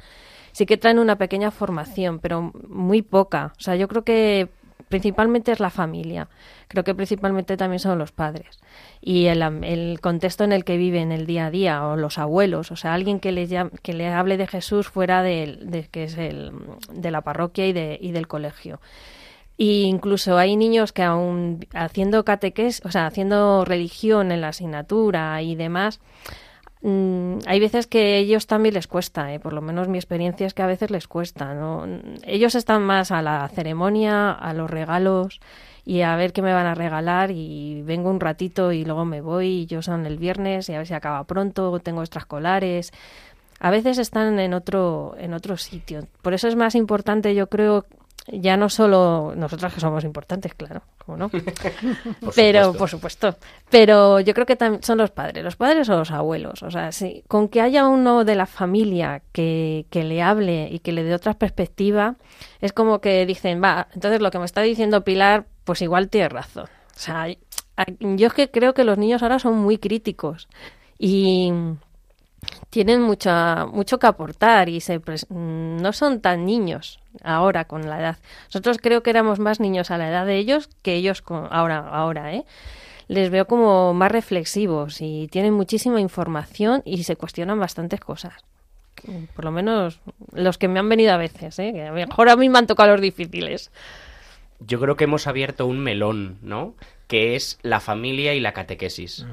sí 0.52 0.66
que 0.66 0.76
traen 0.76 0.98
una 0.98 1.16
pequeña 1.16 1.50
formación, 1.50 2.18
pero 2.18 2.52
muy 2.68 3.00
poca. 3.00 3.54
O 3.56 3.60
sea, 3.60 3.76
yo 3.76 3.88
creo 3.88 4.04
que 4.04 4.50
principalmente 4.88 5.52
es 5.52 5.60
la 5.60 5.70
familia. 5.70 6.28
Creo 6.68 6.84
que 6.84 6.94
principalmente 6.94 7.56
también 7.56 7.80
son 7.80 7.98
los 7.98 8.12
padres. 8.12 8.60
Y 9.00 9.26
el, 9.26 9.42
el, 9.42 10.00
contexto 10.00 10.44
en 10.44 10.52
el 10.52 10.64
que 10.64 10.76
viven 10.76 11.12
el 11.12 11.26
día 11.26 11.46
a 11.46 11.50
día, 11.50 11.86
o 11.86 11.96
los 11.96 12.18
abuelos, 12.18 12.70
o 12.70 12.76
sea, 12.76 12.94
alguien 12.94 13.20
que 13.20 13.32
le, 13.32 13.48
que 13.82 13.92
le 13.92 14.08
hable 14.08 14.36
de 14.36 14.46
Jesús 14.46 14.88
fuera 14.88 15.22
de, 15.22 15.88
que 15.90 16.04
es 16.04 16.16
el, 16.18 16.52
de 16.92 17.10
la 17.10 17.22
parroquia 17.22 17.66
y, 17.66 17.72
de, 17.72 17.98
y 18.00 18.12
del 18.12 18.28
colegio. 18.28 18.80
Y 19.58 19.84
incluso 19.84 20.36
hay 20.36 20.54
niños 20.56 20.92
que 20.92 21.02
aún 21.02 21.66
haciendo 21.72 22.24
catequés, 22.24 22.82
o 22.84 22.90
sea, 22.90 23.06
haciendo 23.06 23.64
religión 23.64 24.30
en 24.30 24.42
la 24.42 24.48
asignatura 24.48 25.40
y 25.40 25.54
demás, 25.54 26.00
Mm, 26.82 27.38
hay 27.46 27.60
veces 27.60 27.86
que 27.86 28.18
ellos 28.18 28.46
también 28.46 28.74
les 28.74 28.86
cuesta, 28.86 29.32
¿eh? 29.32 29.40
por 29.40 29.52
lo 29.52 29.62
menos 29.62 29.88
mi 29.88 29.98
experiencia 29.98 30.46
es 30.46 30.54
que 30.54 30.62
a 30.62 30.66
veces 30.66 30.90
les 30.90 31.08
cuesta. 31.08 31.54
¿no? 31.54 31.86
Ellos 32.24 32.54
están 32.54 32.82
más 32.82 33.10
a 33.10 33.22
la 33.22 33.48
ceremonia, 33.48 34.32
a 34.32 34.52
los 34.54 34.70
regalos 34.70 35.40
y 35.84 36.02
a 36.02 36.16
ver 36.16 36.32
qué 36.32 36.42
me 36.42 36.52
van 36.52 36.66
a 36.66 36.74
regalar 36.74 37.30
y 37.30 37.82
vengo 37.82 38.10
un 38.10 38.20
ratito 38.20 38.72
y 38.72 38.84
luego 38.84 39.04
me 39.04 39.20
voy 39.20 39.46
y 39.46 39.66
yo 39.66 39.82
son 39.82 40.06
el 40.06 40.18
viernes 40.18 40.68
y 40.68 40.74
a 40.74 40.78
ver 40.78 40.86
si 40.86 40.94
acaba 40.94 41.24
pronto, 41.24 41.78
tengo 41.80 42.02
extraescolares 42.02 42.92
a 43.60 43.70
veces 43.70 43.98
están 43.98 44.38
en 44.38 44.54
otro, 44.54 45.14
en 45.18 45.34
otro 45.34 45.56
sitio. 45.56 46.06
Por 46.22 46.34
eso 46.34 46.48
es 46.48 46.56
más 46.56 46.74
importante, 46.74 47.34
yo 47.34 47.48
creo, 47.48 47.86
ya 48.28 48.56
no 48.56 48.68
solo 48.68 49.34
nosotros 49.36 49.72
que 49.72 49.80
somos 49.80 50.04
importantes, 50.04 50.54
claro, 50.54 50.82
como 51.04 51.16
no. 51.16 51.30
Pero, 52.34 52.72
por 52.72 52.88
supuesto. 52.88 53.36
Pero 53.70 54.20
yo 54.20 54.34
creo 54.34 54.46
que 54.46 54.56
también 54.56 54.82
son 54.82 54.98
los 54.98 55.10
padres, 55.10 55.44
los 55.44 55.56
padres 55.56 55.88
o 55.88 55.96
los 55.96 56.10
abuelos. 56.10 56.62
O 56.62 56.70
sea, 56.70 56.92
sí, 56.92 57.22
con 57.28 57.48
que 57.48 57.60
haya 57.60 57.86
uno 57.86 58.24
de 58.24 58.34
la 58.34 58.46
familia 58.46 59.22
que, 59.32 59.86
que 59.90 60.04
le 60.04 60.22
hable 60.22 60.68
y 60.70 60.80
que 60.80 60.92
le 60.92 61.04
dé 61.04 61.14
otra 61.14 61.34
perspectiva, 61.34 62.16
es 62.60 62.72
como 62.72 63.00
que 63.00 63.24
dicen, 63.26 63.62
va, 63.62 63.88
entonces 63.94 64.20
lo 64.20 64.30
que 64.30 64.38
me 64.38 64.44
está 64.44 64.62
diciendo 64.62 65.04
Pilar, 65.04 65.46
pues 65.64 65.82
igual 65.82 66.08
tiene 66.08 66.28
razón. 66.28 66.64
O 66.64 66.98
sea, 66.98 67.28
yo 68.00 68.26
es 68.26 68.32
que 68.32 68.50
creo 68.50 68.74
que 68.74 68.84
los 68.84 68.98
niños 68.98 69.22
ahora 69.22 69.38
son 69.38 69.58
muy 69.58 69.78
críticos 69.78 70.48
y 70.98 71.52
tienen 72.70 73.02
mucha, 73.02 73.66
mucho 73.66 73.98
que 73.98 74.06
aportar 74.06 74.68
y 74.68 74.80
se 74.80 75.00
no 75.30 75.92
son 75.92 76.20
tan 76.20 76.46
niños 76.46 77.00
ahora 77.22 77.64
con 77.64 77.88
la 77.88 78.00
edad. 78.00 78.16
Nosotros 78.46 78.78
creo 78.80 79.02
que 79.02 79.10
éramos 79.10 79.38
más 79.38 79.60
niños 79.60 79.90
a 79.90 79.98
la 79.98 80.08
edad 80.08 80.26
de 80.26 80.36
ellos 80.36 80.68
que 80.82 80.94
ellos 80.94 81.22
con, 81.22 81.48
ahora, 81.50 81.78
ahora, 81.78 82.32
¿eh? 82.32 82.44
Les 83.08 83.30
veo 83.30 83.46
como 83.46 83.94
más 83.94 84.10
reflexivos 84.10 85.00
y 85.00 85.28
tienen 85.30 85.54
muchísima 85.54 86.00
información 86.00 86.82
y 86.84 87.04
se 87.04 87.16
cuestionan 87.16 87.60
bastantes 87.60 88.00
cosas. 88.00 88.44
Por 89.34 89.44
lo 89.44 89.52
menos 89.52 90.00
los 90.32 90.58
que 90.58 90.68
me 90.68 90.80
han 90.80 90.88
venido 90.88 91.12
a 91.12 91.16
veces, 91.16 91.58
¿eh? 91.58 91.72
Que 91.72 91.82
a 91.82 91.88
lo 91.90 91.94
mejor 91.94 92.28
a 92.28 92.36
mí 92.36 92.48
me 92.48 92.58
han 92.58 92.66
tocado 92.66 92.92
los 92.92 93.00
difíciles. 93.00 93.70
Yo 94.58 94.80
creo 94.80 94.96
que 94.96 95.04
hemos 95.04 95.26
abierto 95.26 95.66
un 95.66 95.80
melón, 95.80 96.38
¿no? 96.42 96.74
Que 97.06 97.36
es 97.36 97.58
la 97.62 97.78
familia 97.78 98.34
y 98.34 98.40
la 98.40 98.52
catequesis 98.52 99.24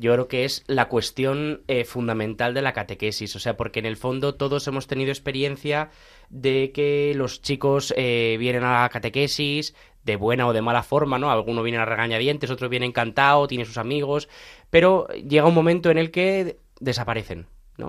yo 0.00 0.14
creo 0.14 0.28
que 0.28 0.44
es 0.44 0.64
la 0.66 0.88
cuestión 0.88 1.62
eh, 1.68 1.84
fundamental 1.84 2.54
de 2.54 2.62
la 2.62 2.72
catequesis. 2.72 3.36
O 3.36 3.38
sea, 3.38 3.56
porque 3.56 3.80
en 3.80 3.86
el 3.86 3.98
fondo 3.98 4.34
todos 4.34 4.66
hemos 4.66 4.86
tenido 4.86 5.10
experiencia 5.10 5.90
de 6.30 6.72
que 6.72 7.12
los 7.14 7.42
chicos 7.42 7.92
eh, 7.96 8.36
vienen 8.38 8.64
a 8.64 8.82
la 8.82 8.88
catequesis 8.88 9.74
de 10.02 10.16
buena 10.16 10.46
o 10.46 10.54
de 10.54 10.62
mala 10.62 10.82
forma, 10.82 11.18
¿no? 11.18 11.30
Algunos 11.30 11.62
vienen 11.62 11.82
a 11.82 11.84
regañadientes, 11.84 12.50
otros 12.50 12.70
vienen 12.70 12.88
encantados, 12.88 13.48
tienen 13.48 13.66
sus 13.66 13.76
amigos, 13.76 14.30
pero 14.70 15.06
llega 15.08 15.46
un 15.46 15.54
momento 15.54 15.90
en 15.90 15.98
el 15.98 16.10
que 16.10 16.56
desaparecen. 16.80 17.46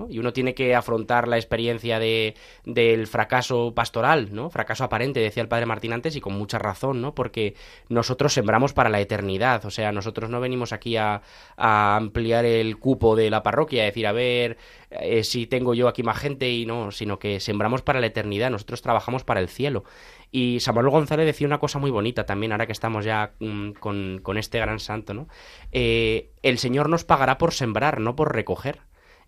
Y 0.08 0.18
uno 0.18 0.32
tiene 0.32 0.54
que 0.54 0.74
afrontar 0.74 1.28
la 1.28 1.36
experiencia 1.36 1.98
de, 1.98 2.34
del 2.64 3.06
fracaso 3.06 3.72
pastoral, 3.74 4.32
¿no? 4.32 4.50
Fracaso 4.50 4.84
aparente, 4.84 5.20
decía 5.20 5.42
el 5.42 5.48
padre 5.48 5.66
Martín 5.66 5.92
antes, 5.92 6.16
y 6.16 6.20
con 6.20 6.34
mucha 6.34 6.58
razón, 6.58 7.00
¿no? 7.00 7.14
Porque 7.14 7.54
nosotros 7.88 8.32
sembramos 8.32 8.72
para 8.72 8.90
la 8.90 9.00
eternidad, 9.00 9.64
o 9.64 9.70
sea, 9.70 9.92
nosotros 9.92 10.30
no 10.30 10.40
venimos 10.40 10.72
aquí 10.72 10.96
a, 10.96 11.22
ampliar 11.56 12.44
el 12.44 12.78
cupo 12.78 13.16
de 13.16 13.30
la 13.30 13.42
parroquia, 13.42 13.82
a 13.82 13.86
decir, 13.86 14.06
a 14.06 14.12
ver 14.12 14.56
eh, 14.90 15.24
si 15.24 15.46
tengo 15.46 15.74
yo 15.74 15.88
aquí 15.88 16.02
más 16.02 16.18
gente 16.18 16.50
y 16.50 16.66
no, 16.66 16.90
sino 16.90 17.18
que 17.18 17.40
sembramos 17.40 17.82
para 17.82 18.00
la 18.00 18.06
eternidad, 18.06 18.50
nosotros 18.50 18.82
trabajamos 18.82 19.24
para 19.24 19.40
el 19.40 19.48
cielo. 19.48 19.84
Y 20.30 20.60
Samuel 20.60 20.88
González 20.88 21.26
decía 21.26 21.46
una 21.46 21.58
cosa 21.60 21.78
muy 21.78 21.90
bonita 21.90 22.24
también, 22.24 22.52
ahora 22.52 22.66
que 22.66 22.72
estamos 22.72 23.04
ya 23.04 23.34
mm, 23.38 23.72
con, 23.72 24.38
este 24.38 24.58
gran 24.58 24.80
santo, 24.80 25.12
¿no? 25.12 25.28
Eh, 25.72 26.30
el 26.42 26.58
Señor 26.58 26.88
nos 26.88 27.04
pagará 27.04 27.36
por 27.36 27.52
sembrar, 27.52 28.00
no 28.00 28.16
por 28.16 28.34
recoger 28.34 28.80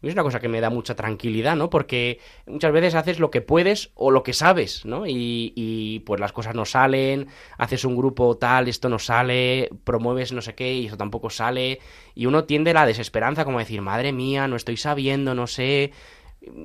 es 0.09 0.15
una 0.15 0.23
cosa 0.23 0.41
que 0.41 0.49
me 0.49 0.61
da 0.61 0.71
mucha 0.71 0.95
tranquilidad, 0.95 1.57
¿no? 1.57 1.71
Porque 1.71 2.19
muchas 2.47 2.73
veces 2.73 2.95
haces 2.95 3.19
lo 3.19 3.31
que 3.31 3.41
puedes 3.41 3.91
o 3.95 4.11
lo 4.11 4.23
que 4.23 4.33
sabes, 4.33 4.85
¿no? 4.85 5.07
Y, 5.07 5.53
y, 5.55 6.01
pues 6.01 6.21
las 6.21 6.33
cosas 6.33 6.55
no 6.55 6.65
salen, 6.65 7.29
haces 7.59 7.85
un 7.85 7.97
grupo 7.97 8.37
tal, 8.37 8.69
esto 8.69 8.89
no 8.89 8.99
sale, 8.99 9.71
promueves 9.85 10.33
no 10.33 10.43
sé 10.43 10.55
qué 10.55 10.75
y 10.75 10.87
eso 10.87 10.97
tampoco 10.97 11.31
sale. 11.31 11.81
Y 12.15 12.27
uno 12.27 12.45
tiende 12.45 12.73
a 12.73 12.75
la 12.75 12.87
desesperanza, 12.87 13.45
como 13.45 13.59
decir, 13.59 13.81
madre 13.83 14.13
mía, 14.13 14.49
no 14.49 14.57
estoy 14.57 14.77
sabiendo, 14.77 15.35
no 15.35 15.47
sé, 15.47 15.93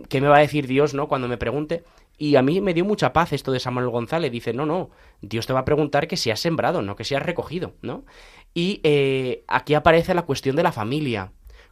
¿qué 0.10 0.22
me 0.22 0.28
va 0.28 0.38
a 0.38 0.42
decir 0.42 0.68
Dios, 0.68 0.94
¿no? 0.94 1.08
Cuando 1.08 1.28
me 1.28 1.38
pregunte. 1.38 1.84
Y 2.18 2.36
a 2.36 2.42
mí 2.42 2.60
me 2.60 2.74
dio 2.74 2.84
mucha 2.84 3.14
paz 3.14 3.32
esto 3.32 3.54
de 3.54 3.62
Samuel 3.62 3.88
González. 3.88 4.30
Dice, 4.30 4.54
no, 4.54 4.66
no, 4.66 4.90
Dios 5.22 5.48
te 5.48 5.54
va 5.54 5.62
a 5.62 5.66
preguntar 5.66 6.08
que 6.08 6.18
si 6.18 6.32
has 6.32 6.42
sembrado, 6.42 6.82
no 6.82 6.98
que 6.98 7.06
si 7.06 7.16
has 7.16 7.24
recogido, 7.24 7.76
¿no? 7.82 8.04
Y 8.54 8.82
eh, 8.84 9.46
aquí 9.48 9.74
aparece 9.74 10.14
la 10.14 10.24
cuestión 10.24 10.58
de 10.58 10.64
la 10.64 10.74
familia 10.74 11.32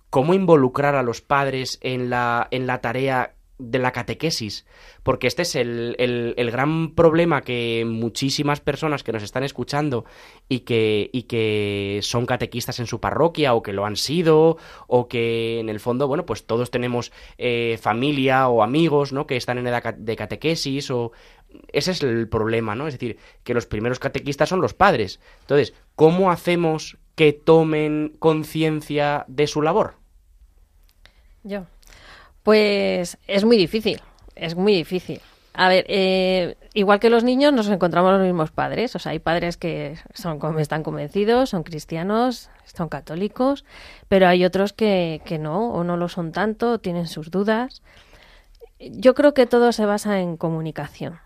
cómo 0.09 0.33
involucrar 0.33 0.95
a 0.95 1.03
los 1.03 1.21
padres 1.21 1.79
en 1.81 2.09
la, 2.09 2.47
en 2.51 2.67
la 2.67 2.81
tarea 2.81 3.37
de 3.59 3.79
la 3.79 3.91
catequesis, 3.91 4.65
porque 5.01 5.25
este 5.25 5.41
es 5.41 5.55
el, 5.55 5.95
el, 5.97 6.51
gran 6.51 6.93
problema 6.93 7.41
que 7.41 7.85
muchísimas 7.87 8.61
personas 8.61 9.03
que 9.03 9.11
nos 9.11 9.23
están 9.23 9.43
escuchando 9.43 10.05
y 10.47 10.59
que, 10.59 11.09
y 11.11 11.23
que 11.23 11.99
son 12.03 12.27
catequistas 12.27 12.79
en 12.79 12.85
su 12.85 12.99
parroquia 12.99 13.55
o 13.55 13.63
que 13.63 13.73
lo 13.73 13.85
han 13.85 13.95
sido 13.95 14.57
o 14.85 15.07
que 15.07 15.59
en 15.59 15.69
el 15.69 15.79
fondo, 15.79 16.07
bueno, 16.07 16.25
pues 16.25 16.45
todos 16.45 16.69
tenemos 16.69 17.11
eh, 17.39 17.79
familia 17.81 18.47
o 18.47 18.61
amigos, 18.61 19.11
¿no? 19.11 19.25
Que 19.25 19.37
están 19.37 19.57
en 19.57 19.67
edad 19.67 19.95
de 19.95 20.15
catequesis 20.15 20.91
o... 20.91 21.11
Ese 21.71 21.91
es 21.91 22.03
el 22.03 22.27
problema, 22.27 22.75
¿no? 22.75 22.87
Es 22.87 22.93
decir, 22.95 23.17
que 23.43 23.53
los 23.53 23.65
primeros 23.65 23.99
catequistas 23.99 24.49
son 24.49 24.61
los 24.61 24.73
padres. 24.73 25.19
Entonces, 25.41 25.73
¿cómo 25.95 26.29
hacemos 26.29 26.97
que 27.17 27.33
tomen 27.33 28.15
conciencia 28.19 29.25
de 29.27 29.47
su 29.47 29.63
labor? 29.63 29.95
Yo. 31.43 31.65
Pues 32.43 33.17
es 33.27 33.43
muy 33.43 33.57
difícil, 33.57 33.99
es 34.35 34.55
muy 34.55 34.73
difícil. 34.73 35.19
A 35.55 35.67
ver, 35.67 35.85
eh, 35.89 36.55
igual 36.75 36.99
que 36.99 37.09
los 37.09 37.23
niños, 37.23 37.51
nos 37.53 37.69
encontramos 37.69 38.11
los 38.11 38.21
mismos 38.21 38.51
padres. 38.51 38.95
O 38.95 38.99
sea, 38.99 39.13
hay 39.13 39.19
padres 39.19 39.57
que 39.57 39.97
son, 40.13 40.39
están 40.59 40.83
convencidos, 40.83 41.49
son 41.49 41.63
cristianos, 41.63 42.51
son 42.65 42.87
católicos, 42.87 43.65
pero 44.07 44.27
hay 44.27 44.45
otros 44.45 44.71
que, 44.71 45.21
que 45.25 45.39
no, 45.39 45.71
o 45.71 45.83
no 45.83 45.97
lo 45.97 46.09
son 46.09 46.31
tanto, 46.31 46.77
tienen 46.77 47.07
sus 47.07 47.31
dudas. 47.31 47.81
Yo 48.79 49.15
creo 49.15 49.33
que 49.33 49.47
todo 49.47 49.71
se 49.71 49.87
basa 49.87 50.19
en 50.19 50.37
comunicación. 50.37 51.19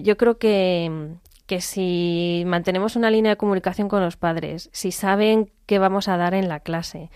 Yo 0.00 0.16
creo 0.16 0.38
que, 0.38 1.18
que 1.46 1.60
si 1.60 2.42
mantenemos 2.46 2.96
una 2.96 3.10
línea 3.10 3.30
de 3.30 3.36
comunicación 3.36 3.88
con 3.88 4.02
los 4.02 4.16
padres, 4.16 4.68
si 4.72 4.92
saben 4.92 5.52
qué 5.66 5.78
vamos 5.78 6.08
a 6.08 6.16
dar 6.16 6.34
en 6.34 6.48
la 6.48 6.60
clase, 6.60 7.10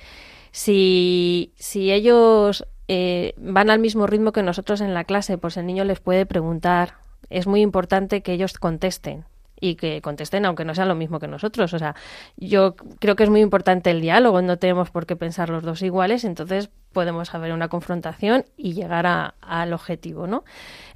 si, 0.52 1.52
si 1.56 1.92
ellos 1.92 2.66
eh, 2.88 3.34
van 3.36 3.70
al 3.70 3.78
mismo 3.78 4.06
ritmo 4.06 4.32
que 4.32 4.42
nosotros 4.42 4.80
en 4.80 4.94
la 4.94 5.04
clase, 5.04 5.38
pues 5.38 5.56
el 5.56 5.66
niño 5.66 5.84
les 5.84 6.00
puede 6.00 6.26
preguntar. 6.26 6.94
Es 7.28 7.46
muy 7.46 7.60
importante 7.60 8.22
que 8.22 8.32
ellos 8.32 8.54
contesten 8.54 9.24
y 9.60 9.76
que 9.76 10.00
contesten 10.00 10.46
aunque 10.46 10.64
no 10.64 10.74
sea 10.74 10.86
lo 10.86 10.94
mismo 10.94 11.20
que 11.20 11.28
nosotros. 11.28 11.72
O 11.74 11.78
sea, 11.78 11.94
yo 12.36 12.74
creo 12.98 13.16
que 13.16 13.24
es 13.24 13.30
muy 13.30 13.40
importante 13.40 13.90
el 13.90 14.00
diálogo, 14.00 14.42
no 14.42 14.58
tenemos 14.58 14.90
por 14.90 15.06
qué 15.06 15.16
pensar 15.16 15.50
los 15.50 15.62
dos 15.62 15.82
iguales, 15.82 16.24
entonces 16.24 16.70
podemos 16.92 17.34
haber 17.34 17.52
una 17.52 17.68
confrontación 17.68 18.44
y 18.56 18.72
llegar 18.72 19.06
al 19.40 19.72
objetivo, 19.72 20.26
¿no? 20.26 20.44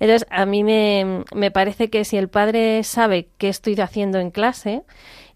Entonces, 0.01 0.27
a 0.31 0.45
mí 0.45 0.65
me, 0.65 1.25
me 1.35 1.51
parece 1.51 1.89
que 1.89 2.05
si 2.05 2.17
el 2.17 2.29
padre 2.29 2.83
sabe 2.83 3.29
qué 3.39 3.49
estoy 3.49 3.79
haciendo 3.81 4.19
en 4.19 4.31
clase, 4.31 4.83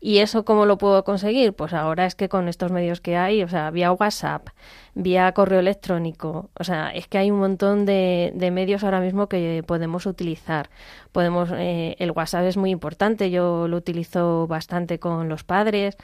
¿Y 0.01 0.18
eso 0.18 0.44
cómo 0.44 0.64
lo 0.64 0.78
puedo 0.78 1.03
conseguir? 1.03 1.55
Pues 1.55 1.72
ahora 1.72 2.07
es 2.07 2.14
que 2.14 2.28
con 2.28 2.49
estos 2.49 2.70
medios 2.70 3.01
que 3.01 3.16
hay, 3.16 3.42
o 3.42 3.49
sea, 3.49 3.70
vía 3.70 3.90
WhatsApp, 3.90 4.49
vía 4.94 5.32
correo 5.32 5.59
electrónico, 5.59 6.51
o 6.59 6.64
sea, 6.64 6.90
es 6.90 7.09
que 7.09 7.18
hay 7.18 7.32
un 7.32 7.40
montón 7.40 7.84
de, 7.84 8.30
de 8.34 8.51
medios 8.53 8.84
ahora 8.84 9.01
mismo 9.01 9.28
que 9.28 9.64
podemos 9.66 10.07
utilizar. 10.07 10.70
Podemos, 11.11 11.51
eh, 11.53 11.96
el 11.99 12.12
WhatsApp 12.12 12.44
es 12.44 12.57
muy 12.57 12.70
importante, 12.70 13.30
yo 13.30 13.66
lo 13.66 13.76
utilizo 13.76 14.46
bastante 14.46 15.01
con 15.01 15.28
los 15.28 15.42
padres, 15.42 15.96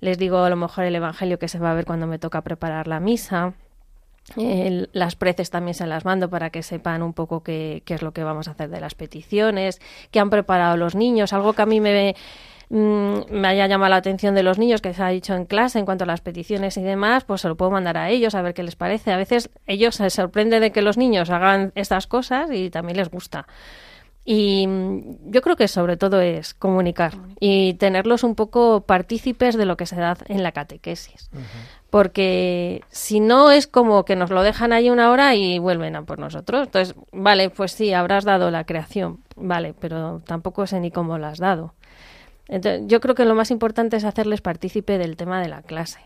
les 0.00 0.18
digo 0.18 0.38
a 0.38 0.50
lo 0.50 0.56
mejor 0.56 0.84
el 0.84 0.94
Evangelio 0.94 1.38
que 1.38 1.48
se 1.48 1.58
va 1.58 1.70
a 1.70 1.74
ver 1.74 1.86
cuando 1.86 2.06
me 2.06 2.18
toca 2.18 2.42
preparar 2.42 2.86
la 2.86 3.00
misa. 3.00 3.54
las 4.36 5.16
preces 5.16 5.48
también 5.48 5.74
se 5.74 5.86
las 5.86 6.04
mando 6.04 6.28
para 6.28 6.50
que 6.50 6.62
sepan 6.62 7.02
un 7.02 7.14
poco 7.14 7.42
qué, 7.42 7.82
qué, 7.86 7.94
es 7.94 8.02
lo 8.02 8.12
que 8.12 8.24
vamos 8.24 8.46
a 8.46 8.50
hacer 8.50 8.68
de 8.68 8.78
las 8.78 8.94
peticiones, 8.94 9.80
qué 10.10 10.20
han 10.20 10.28
preparado 10.28 10.76
los 10.76 10.94
niños, 10.94 11.32
algo 11.32 11.54
que 11.54 11.62
a 11.62 11.66
mí 11.66 11.80
me, 11.80 12.14
Mm, 12.70 13.20
me 13.30 13.48
haya 13.48 13.66
llamado 13.66 13.90
la 13.90 13.96
atención 13.96 14.34
de 14.34 14.42
los 14.42 14.58
niños 14.58 14.82
que 14.82 14.92
se 14.92 15.02
ha 15.02 15.08
dicho 15.08 15.34
en 15.34 15.46
clase 15.46 15.78
en 15.78 15.86
cuanto 15.86 16.04
a 16.04 16.06
las 16.06 16.20
peticiones 16.20 16.76
y 16.76 16.82
demás, 16.82 17.24
pues 17.24 17.40
se 17.40 17.48
lo 17.48 17.56
puedo 17.56 17.70
mandar 17.70 17.96
a 17.96 18.10
ellos 18.10 18.34
a 18.34 18.42
ver 18.42 18.54
qué 18.54 18.62
les 18.62 18.76
parece. 18.76 19.10
A 19.12 19.16
veces 19.16 19.50
ellos 19.66 19.94
se 19.94 20.10
sorprenden 20.10 20.60
de 20.60 20.70
que 20.70 20.82
los 20.82 20.98
niños 20.98 21.30
hagan 21.30 21.72
estas 21.74 22.06
cosas 22.06 22.50
y 22.52 22.70
también 22.70 22.98
les 22.98 23.10
gusta. 23.10 23.46
Y 24.24 24.66
mm, 24.66 25.30
yo 25.30 25.40
creo 25.40 25.56
que 25.56 25.68
sobre 25.68 25.96
todo 25.96 26.20
es 26.20 26.52
comunicar 26.52 27.14
y 27.40 27.74
tenerlos 27.74 28.22
un 28.22 28.34
poco 28.34 28.82
partícipes 28.82 29.56
de 29.56 29.64
lo 29.64 29.78
que 29.78 29.86
se 29.86 29.96
da 29.96 30.18
en 30.26 30.42
la 30.42 30.52
catequesis. 30.52 31.30
Porque 31.88 32.82
si 32.90 33.20
no 33.20 33.50
es 33.50 33.66
como 33.66 34.04
que 34.04 34.14
nos 34.14 34.28
lo 34.28 34.42
dejan 34.42 34.74
ahí 34.74 34.90
una 34.90 35.10
hora 35.10 35.34
y 35.34 35.58
vuelven 35.58 35.96
a 35.96 36.02
por 36.02 36.18
nosotros. 36.18 36.66
Entonces, 36.66 36.94
vale, 37.12 37.48
pues 37.48 37.72
sí, 37.72 37.94
habrás 37.94 38.26
dado 38.26 38.50
la 38.50 38.64
creación, 38.64 39.20
vale, 39.36 39.72
pero 39.72 40.20
tampoco 40.26 40.66
sé 40.66 40.80
ni 40.80 40.90
cómo 40.90 41.16
la 41.16 41.30
has 41.30 41.38
dado 41.38 41.72
yo 42.86 43.00
creo 43.00 43.14
que 43.14 43.24
lo 43.24 43.34
más 43.34 43.50
importante 43.50 43.96
es 43.96 44.04
hacerles 44.04 44.40
partícipe 44.40 44.98
del 44.98 45.16
tema 45.16 45.40
de 45.40 45.48
la 45.48 45.62
clase. 45.62 46.00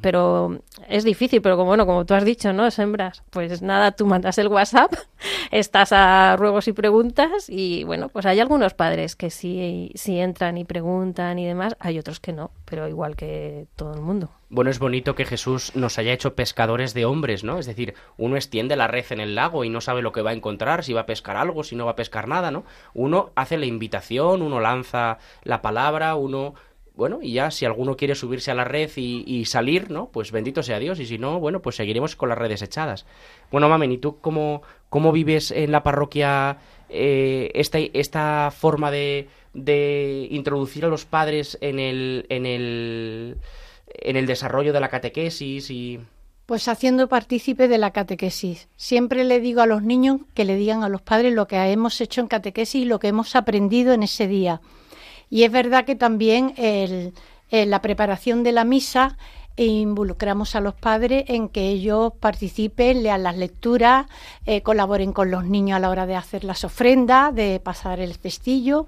Pero 0.00 0.60
es 0.88 1.04
difícil, 1.04 1.42
pero 1.42 1.56
como, 1.56 1.68
bueno, 1.68 1.86
como 1.86 2.04
tú 2.04 2.14
has 2.14 2.24
dicho, 2.24 2.52
¿no? 2.52 2.70
Sembras. 2.70 3.22
Pues 3.30 3.62
nada, 3.62 3.92
tú 3.92 4.06
mandas 4.06 4.38
el 4.38 4.48
WhatsApp 4.48 4.92
estás 5.50 5.92
a 5.92 6.36
ruegos 6.36 6.68
y 6.68 6.72
preguntas 6.72 7.48
y 7.48 7.84
bueno, 7.84 8.08
pues 8.08 8.26
hay 8.26 8.40
algunos 8.40 8.74
padres 8.74 9.16
que 9.16 9.30
sí, 9.30 9.92
sí 9.94 10.18
entran 10.18 10.58
y 10.58 10.64
preguntan 10.64 11.38
y 11.38 11.46
demás, 11.46 11.76
hay 11.80 11.98
otros 11.98 12.20
que 12.20 12.32
no, 12.32 12.50
pero 12.64 12.88
igual 12.88 13.16
que 13.16 13.66
todo 13.76 13.94
el 13.94 14.00
mundo. 14.00 14.30
Bueno, 14.52 14.70
es 14.70 14.80
bonito 14.80 15.14
que 15.14 15.24
Jesús 15.24 15.76
nos 15.76 15.96
haya 15.98 16.12
hecho 16.12 16.34
pescadores 16.34 16.92
de 16.92 17.04
hombres, 17.04 17.44
¿no? 17.44 17.58
Es 17.58 17.66
decir, 17.66 17.94
uno 18.16 18.34
extiende 18.34 18.74
la 18.74 18.88
red 18.88 19.04
en 19.10 19.20
el 19.20 19.36
lago 19.36 19.62
y 19.62 19.70
no 19.70 19.80
sabe 19.80 20.02
lo 20.02 20.10
que 20.10 20.22
va 20.22 20.30
a 20.30 20.34
encontrar, 20.34 20.82
si 20.82 20.92
va 20.92 21.02
a 21.02 21.06
pescar 21.06 21.36
algo, 21.36 21.62
si 21.62 21.76
no 21.76 21.84
va 21.84 21.92
a 21.92 21.96
pescar 21.96 22.26
nada, 22.26 22.50
¿no? 22.50 22.64
Uno 22.92 23.30
hace 23.36 23.58
la 23.58 23.66
invitación, 23.66 24.42
uno 24.42 24.58
lanza 24.58 25.18
la 25.44 25.62
palabra, 25.62 26.16
uno 26.16 26.54
bueno, 27.00 27.20
y 27.22 27.32
ya 27.32 27.50
si 27.50 27.64
alguno 27.64 27.96
quiere 27.96 28.14
subirse 28.14 28.50
a 28.50 28.54
la 28.54 28.64
red 28.64 28.90
y, 28.94 29.46
salir, 29.46 29.90
¿no? 29.90 30.10
Pues 30.12 30.32
bendito 30.32 30.62
sea 30.62 30.78
Dios, 30.78 31.00
y 31.00 31.06
si 31.06 31.16
no, 31.16 31.40
bueno, 31.40 31.62
pues 31.62 31.76
seguiremos 31.76 32.14
con 32.14 32.28
las 32.28 32.36
redes 32.36 32.60
echadas. 32.60 33.06
Bueno, 33.50 33.70
Mamen, 33.70 33.90
¿y 33.90 33.96
tú 33.96 34.18
cómo, 34.20 34.60
cómo 34.90 35.10
vives 35.10 35.50
en 35.50 35.72
la 35.72 35.82
parroquia 35.82 36.58
eh, 36.90 37.52
esta, 37.54 37.78
esta 37.78 38.52
forma 38.54 38.90
de, 38.90 39.28
introducir 40.30 40.84
a 40.84 40.88
los 40.88 41.06
padres 41.06 41.56
en 41.62 41.78
el, 41.78 42.26
en 42.28 42.44
el, 42.44 43.38
en 43.94 44.16
el 44.16 44.26
desarrollo 44.26 44.74
de 44.74 44.80
la 44.80 44.90
catequesis 44.90 45.70
y... 45.70 46.00
Pues 46.44 46.68
haciendo 46.68 47.08
partícipe 47.08 47.66
de 47.66 47.78
la 47.78 47.92
catequesis. 47.92 48.68
Siempre 48.76 49.24
le 49.24 49.40
digo 49.40 49.62
a 49.62 49.66
los 49.66 49.82
niños 49.82 50.20
que 50.34 50.44
le 50.44 50.54
digan 50.54 50.82
a 50.82 50.90
los 50.90 51.00
padres 51.00 51.32
lo 51.32 51.46
que 51.46 51.56
hemos 51.56 51.98
hecho 52.02 52.20
en 52.20 52.26
catequesis 52.26 52.82
y 52.82 52.84
lo 52.84 52.98
que 52.98 53.08
hemos 53.08 53.36
aprendido 53.36 53.94
en 53.94 54.02
ese 54.02 54.28
día. 54.28 54.60
Y 55.30 55.44
es 55.44 55.52
verdad 55.52 55.84
que 55.84 55.94
también 55.94 56.52
el, 56.56 57.14
la 57.50 57.80
preparación 57.80 58.42
de 58.42 58.52
la 58.52 58.64
misa 58.64 59.16
involucramos 59.56 60.54
a 60.54 60.60
los 60.60 60.74
padres 60.74 61.24
en 61.28 61.48
que 61.48 61.68
ellos 61.68 62.12
participen, 62.18 63.02
lean 63.02 63.22
las 63.22 63.36
lecturas, 63.36 64.06
eh, 64.46 64.62
colaboren 64.62 65.12
con 65.12 65.30
los 65.30 65.44
niños 65.44 65.76
a 65.76 65.80
la 65.80 65.90
hora 65.90 66.06
de 66.06 66.16
hacer 66.16 66.44
las 66.44 66.64
ofrendas, 66.64 67.34
de 67.34 67.60
pasar 67.60 68.00
el 68.00 68.14
cestillo 68.14 68.86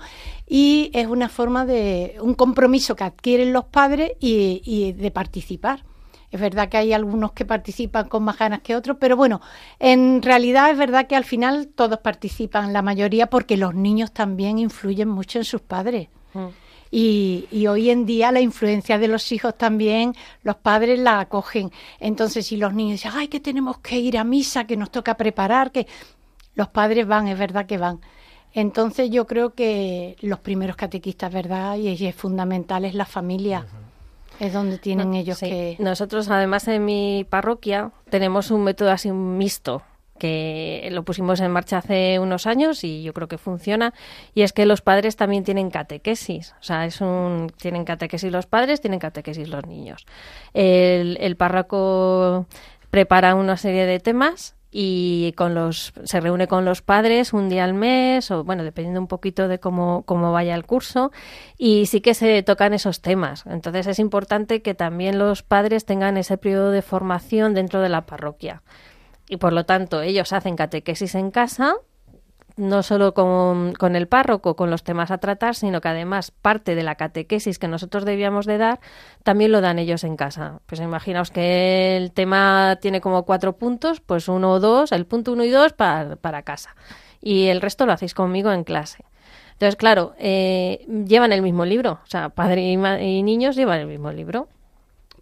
y 0.49 0.91
es 0.95 1.07
una 1.07 1.29
forma 1.29 1.67
de 1.67 2.17
un 2.21 2.35
compromiso 2.35 2.97
que 2.97 3.05
adquieren 3.05 3.53
los 3.53 3.65
padres 3.65 4.13
y, 4.21 4.63
y 4.65 4.93
de 4.93 5.11
participar. 5.11 5.85
Es 6.31 6.41
verdad 6.41 6.71
que 6.71 6.79
hay 6.79 6.95
algunos 6.95 7.33
que 7.33 7.45
participan 7.45 8.09
con 8.09 8.23
más 8.23 8.39
ganas 8.39 8.63
que 8.63 8.75
otros, 8.75 8.97
pero 8.99 9.19
bueno, 9.19 9.43
en 9.79 10.23
realidad 10.23 10.71
es 10.71 10.79
verdad 10.79 11.07
que 11.07 11.17
al 11.17 11.25
final 11.25 11.69
todos 11.69 11.99
participan, 11.99 12.73
la 12.73 12.81
mayoría, 12.81 13.27
porque 13.27 13.59
los 13.59 13.75
niños 13.75 14.13
también 14.13 14.59
influyen 14.59 15.11
mucho 15.11 15.39
en 15.39 15.45
sus 15.45 15.61
padres. 15.61 16.09
Mm. 16.35 16.49
Y, 16.95 17.67
hoy 17.67 17.89
en 17.89 18.05
día 18.05 18.31
la 18.33 18.41
influencia 18.41 18.99
de 18.99 19.09
los 19.09 19.33
hijos 19.33 19.57
también, 19.57 20.15
los 20.43 20.57
padres 20.57 20.99
la 20.99 21.21
acogen. 21.21 21.73
Entonces, 21.99 22.47
si 22.47 22.59
los 22.59 22.75
niños 22.75 23.01
dicen, 23.01 23.13
ay, 23.15 23.29
que 23.29 23.41
tenemos 23.41 23.79
que 23.79 23.99
ir 23.99 24.19
a 24.19 24.25
misa, 24.25 24.67
que 24.67 24.77
nos 24.77 24.91
toca 24.91 25.17
preparar, 25.17 25.73
que 25.73 25.87
los 26.55 26.69
padres 26.69 27.07
van, 27.07 27.29
es 27.29 27.39
verdad 27.39 27.65
que 27.65 27.79
van. 27.79 28.01
Entonces, 28.53 29.09
yo 29.09 29.27
creo 29.27 29.55
que 29.55 30.17
los 30.21 30.41
primeros 30.41 30.77
catequistas, 30.77 31.33
¿verdad? 31.33 31.77
Y 31.77 32.07
es 32.07 32.15
fundamental 32.15 32.85
es 32.85 32.95
la 32.95 33.07
familia. 33.07 33.67
Es 34.39 34.53
donde 34.53 34.77
tienen 34.77 35.15
ellos 35.15 35.39
que... 35.39 35.77
Nosotros, 35.79 36.29
además, 36.29 36.69
en 36.69 36.85
mi 36.85 37.25
parroquia 37.29 37.91
tenemos 38.11 38.51
un 38.51 38.65
método 38.65 38.91
así 38.91 39.11
mixto 39.11 39.83
que 40.23 40.89
lo 40.93 41.03
pusimos 41.03 41.41
en 41.41 41.51
marcha 41.51 41.79
hace 41.79 42.21
unos 42.21 42.47
años 42.47 42.85
y 42.85 43.03
yo 43.03 43.13
creo 43.13 43.27
que 43.27 43.39
funciona, 43.39 43.93
y 44.35 44.43
es 44.43 44.53
que 44.53 44.67
los 44.67 44.81
padres 44.81 45.17
también 45.17 45.43
tienen 45.43 45.69
catequesis, 45.69 46.55
o 46.61 46.63
sea, 46.63 46.87
es 46.87 47.01
un, 47.01 47.51
tienen 47.61 47.85
catequesis 47.85 48.31
los 48.31 48.47
padres, 48.47 48.81
tienen 48.81 49.01
catequesis 49.01 49.49
los 49.49 49.67
niños. 49.67 50.07
El, 50.55 51.19
el 51.21 51.35
párroco 51.35 52.47
prepara 52.93 53.35
una 53.35 53.57
serie 53.57 53.85
de 53.85 53.99
temas 53.99 54.55
y 54.71 55.33
con 55.37 55.57
los 55.57 55.93
se 56.05 56.21
reúne 56.21 56.47
con 56.47 56.65
los 56.65 56.83
padres 56.83 57.33
un 57.33 57.49
día 57.49 57.65
al 57.65 57.75
mes 57.75 58.31
o 58.31 58.45
bueno 58.45 58.63
dependiendo 58.63 59.01
un 59.01 59.09
poquito 59.09 59.49
de 59.49 59.59
cómo, 59.59 60.05
cómo 60.07 60.31
vaya 60.31 60.55
el 60.55 60.65
curso. 60.65 61.11
Y 61.59 61.87
sí 61.87 62.01
que 62.01 62.15
se 62.15 62.45
tocan 62.45 62.75
esos 62.75 63.01
temas. 63.01 63.45
Entonces 63.47 63.89
es 63.89 63.99
importante 63.99 64.63
que 64.63 64.75
también 64.75 65.19
los 65.19 65.43
padres 65.43 65.85
tengan 65.85 66.17
ese 66.17 66.39
periodo 66.39 66.71
de 66.71 66.83
formación 66.83 67.55
dentro 67.55 67.81
de 67.81 67.89
la 67.89 68.07
parroquia 68.07 68.63
y 69.33 69.39
por 69.39 69.55
lo 69.55 69.65
tanto 69.65 70.03
ellos 70.03 70.35
hacen 70.35 70.57
catequesis 70.57 71.15
en 71.15 71.31
casa, 71.31 71.77
no 72.57 72.83
solo 72.83 73.15
con, 73.15 73.73
con, 73.73 73.97
el 73.97 74.07
párroco, 74.07 74.57
con 74.57 74.71
los 74.71 74.85
temas 74.85 75.11
a 75.11 75.17
tratar, 75.17 75.55
sino 75.55 75.81
que 75.81 75.89
además 75.89 76.31
parte 76.31 76.75
de 76.75 76.83
la 76.83 76.97
catequesis 76.97 77.59
que 77.59 77.67
nosotros 77.67 78.05
debíamos 78.05 78.45
de 78.45 78.59
dar, 78.59 78.81
también 79.23 79.51
lo 79.51 79.63
dan 79.63 79.79
ellos 79.79 80.05
en 80.05 80.17
casa. 80.17 80.61
Pues 80.67 80.83
imaginaos 80.83 81.31
que 81.31 81.97
el 81.97 82.13
tema 82.13 82.77
tiene 82.83 83.01
como 83.01 83.23
cuatro 83.23 83.57
puntos, 83.57 84.03
pues 84.03 84.29
uno 84.29 84.51
o 84.51 84.61
dos, 84.61 84.93
el 84.93 85.07
punto 85.07 85.33
uno 85.33 85.45
y 85.45 85.49
dos 85.49 85.73
para, 85.73 86.17
para 86.17 86.43
casa. 86.43 86.77
Y 87.23 87.47
el 87.47 87.63
resto 87.63 87.87
lo 87.87 87.95
hacéis 87.95 88.13
conmigo 88.13 88.53
en 88.53 88.65
clase. 88.65 89.03
Entonces, 89.53 89.77
claro, 89.77 90.13
eh, 90.19 90.85
llevan 91.07 91.33
el 91.33 91.41
mismo 91.41 91.65
libro, 91.65 92.01
o 92.05 92.07
sea, 92.07 92.29
padre 92.29 92.61
y, 92.61 92.75
y 92.75 93.23
niños 93.23 93.57
llevan 93.57 93.81
el 93.81 93.87
mismo 93.87 94.13
libro. 94.13 94.49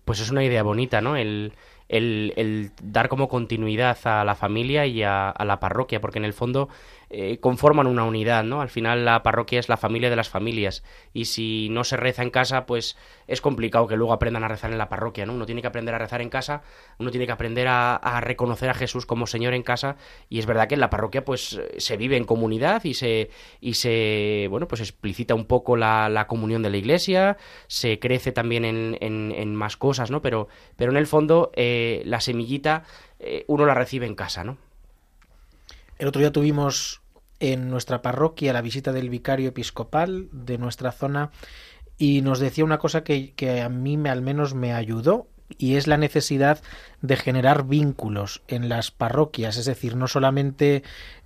Pues 0.04 0.18
es 0.18 0.32
una 0.32 0.42
idea 0.42 0.64
bonita, 0.64 1.00
¿no? 1.00 1.14
El, 1.14 1.52
el, 1.90 2.70
dar 2.82 3.08
como 3.08 3.28
continuidad 3.28 3.98
a 4.04 4.24
la 4.24 4.34
familia 4.34 4.86
y 4.86 5.02
a, 5.02 5.30
a, 5.30 5.44
la 5.44 5.60
parroquia, 5.60 6.00
porque 6.00 6.18
en 6.18 6.24
el 6.24 6.32
fondo 6.32 6.68
eh, 7.12 7.40
conforman 7.40 7.88
una 7.88 8.04
unidad, 8.04 8.44
¿no? 8.44 8.60
Al 8.60 8.68
final 8.68 9.04
la 9.04 9.24
parroquia 9.24 9.58
es 9.58 9.68
la 9.68 9.76
familia 9.76 10.10
de 10.10 10.14
las 10.14 10.28
familias 10.28 10.84
y 11.12 11.24
si 11.24 11.68
no 11.68 11.82
se 11.82 11.96
reza 11.96 12.22
en 12.22 12.30
casa, 12.30 12.66
pues 12.66 12.96
es 13.26 13.40
complicado 13.40 13.88
que 13.88 13.96
luego 13.96 14.12
aprendan 14.12 14.44
a 14.44 14.48
rezar 14.48 14.70
en 14.70 14.78
la 14.78 14.88
parroquia, 14.88 15.26
¿no? 15.26 15.34
Uno 15.34 15.44
tiene 15.44 15.60
que 15.60 15.66
aprender 15.66 15.92
a 15.92 15.98
rezar 15.98 16.22
en 16.22 16.30
casa, 16.30 16.62
uno 16.98 17.10
tiene 17.10 17.26
que 17.26 17.32
aprender 17.32 17.66
a, 17.68 18.20
reconocer 18.20 18.70
a 18.70 18.74
Jesús 18.74 19.06
como 19.06 19.26
Señor 19.26 19.54
en 19.54 19.64
casa 19.64 19.96
y 20.28 20.38
es 20.38 20.46
verdad 20.46 20.68
que 20.68 20.74
en 20.74 20.80
la 20.80 20.88
parroquia 20.88 21.24
pues 21.24 21.60
se 21.78 21.96
vive 21.96 22.16
en 22.16 22.24
comunidad 22.24 22.84
y 22.84 22.94
se, 22.94 23.30
y 23.60 23.74
se 23.74 24.46
bueno, 24.48 24.68
pues 24.68 24.80
explicita 24.80 25.34
un 25.34 25.46
poco 25.46 25.76
la, 25.76 26.26
comunión 26.28 26.62
de 26.62 26.70
la 26.70 26.76
iglesia, 26.76 27.38
se 27.66 27.98
crece 27.98 28.30
también 28.30 28.64
en, 28.64 28.96
en, 29.00 29.56
más 29.56 29.76
cosas, 29.76 30.12
¿no? 30.12 30.22
Pero, 30.22 30.46
pero 30.76 30.92
en 30.92 30.96
el 30.96 31.08
fondo 31.08 31.50
eh, 31.56 32.02
la 32.04 32.20
semillita 32.20 32.84
eh, 33.18 33.44
uno 33.48 33.66
la 33.66 33.74
recibe 33.74 34.06
en 34.06 34.14
casa, 34.14 34.44
¿no? 34.44 34.58
El 36.00 36.08
otro 36.08 36.20
día 36.20 36.32
tuvimos 36.32 36.99
en 37.40 37.70
nuestra 37.70 38.02
parroquia 38.02 38.52
la 38.52 38.62
visita 38.62 38.92
del 38.92 39.10
vicario 39.10 39.48
episcopal 39.48 40.28
de 40.32 40.58
nuestra 40.58 40.92
zona 40.92 41.30
y 41.98 42.22
nos 42.22 42.38
decía 42.38 42.64
una 42.64 42.78
cosa 42.78 43.02
que, 43.02 43.32
que 43.34 43.60
a 43.60 43.68
mí 43.68 43.96
me, 43.96 44.10
al 44.10 44.22
menos 44.22 44.54
me 44.54 44.72
ayudó 44.72 45.28
y 45.58 45.76
es 45.76 45.86
la 45.86 45.96
necesidad 45.96 46.62
de 47.02 47.16
generar 47.16 47.66
vínculos 47.66 48.42
en 48.48 48.68
las 48.68 48.90
parroquias, 48.90 49.56
es 49.56 49.64
decir, 49.64 49.96
no 49.96 50.06
solamente 50.06 50.82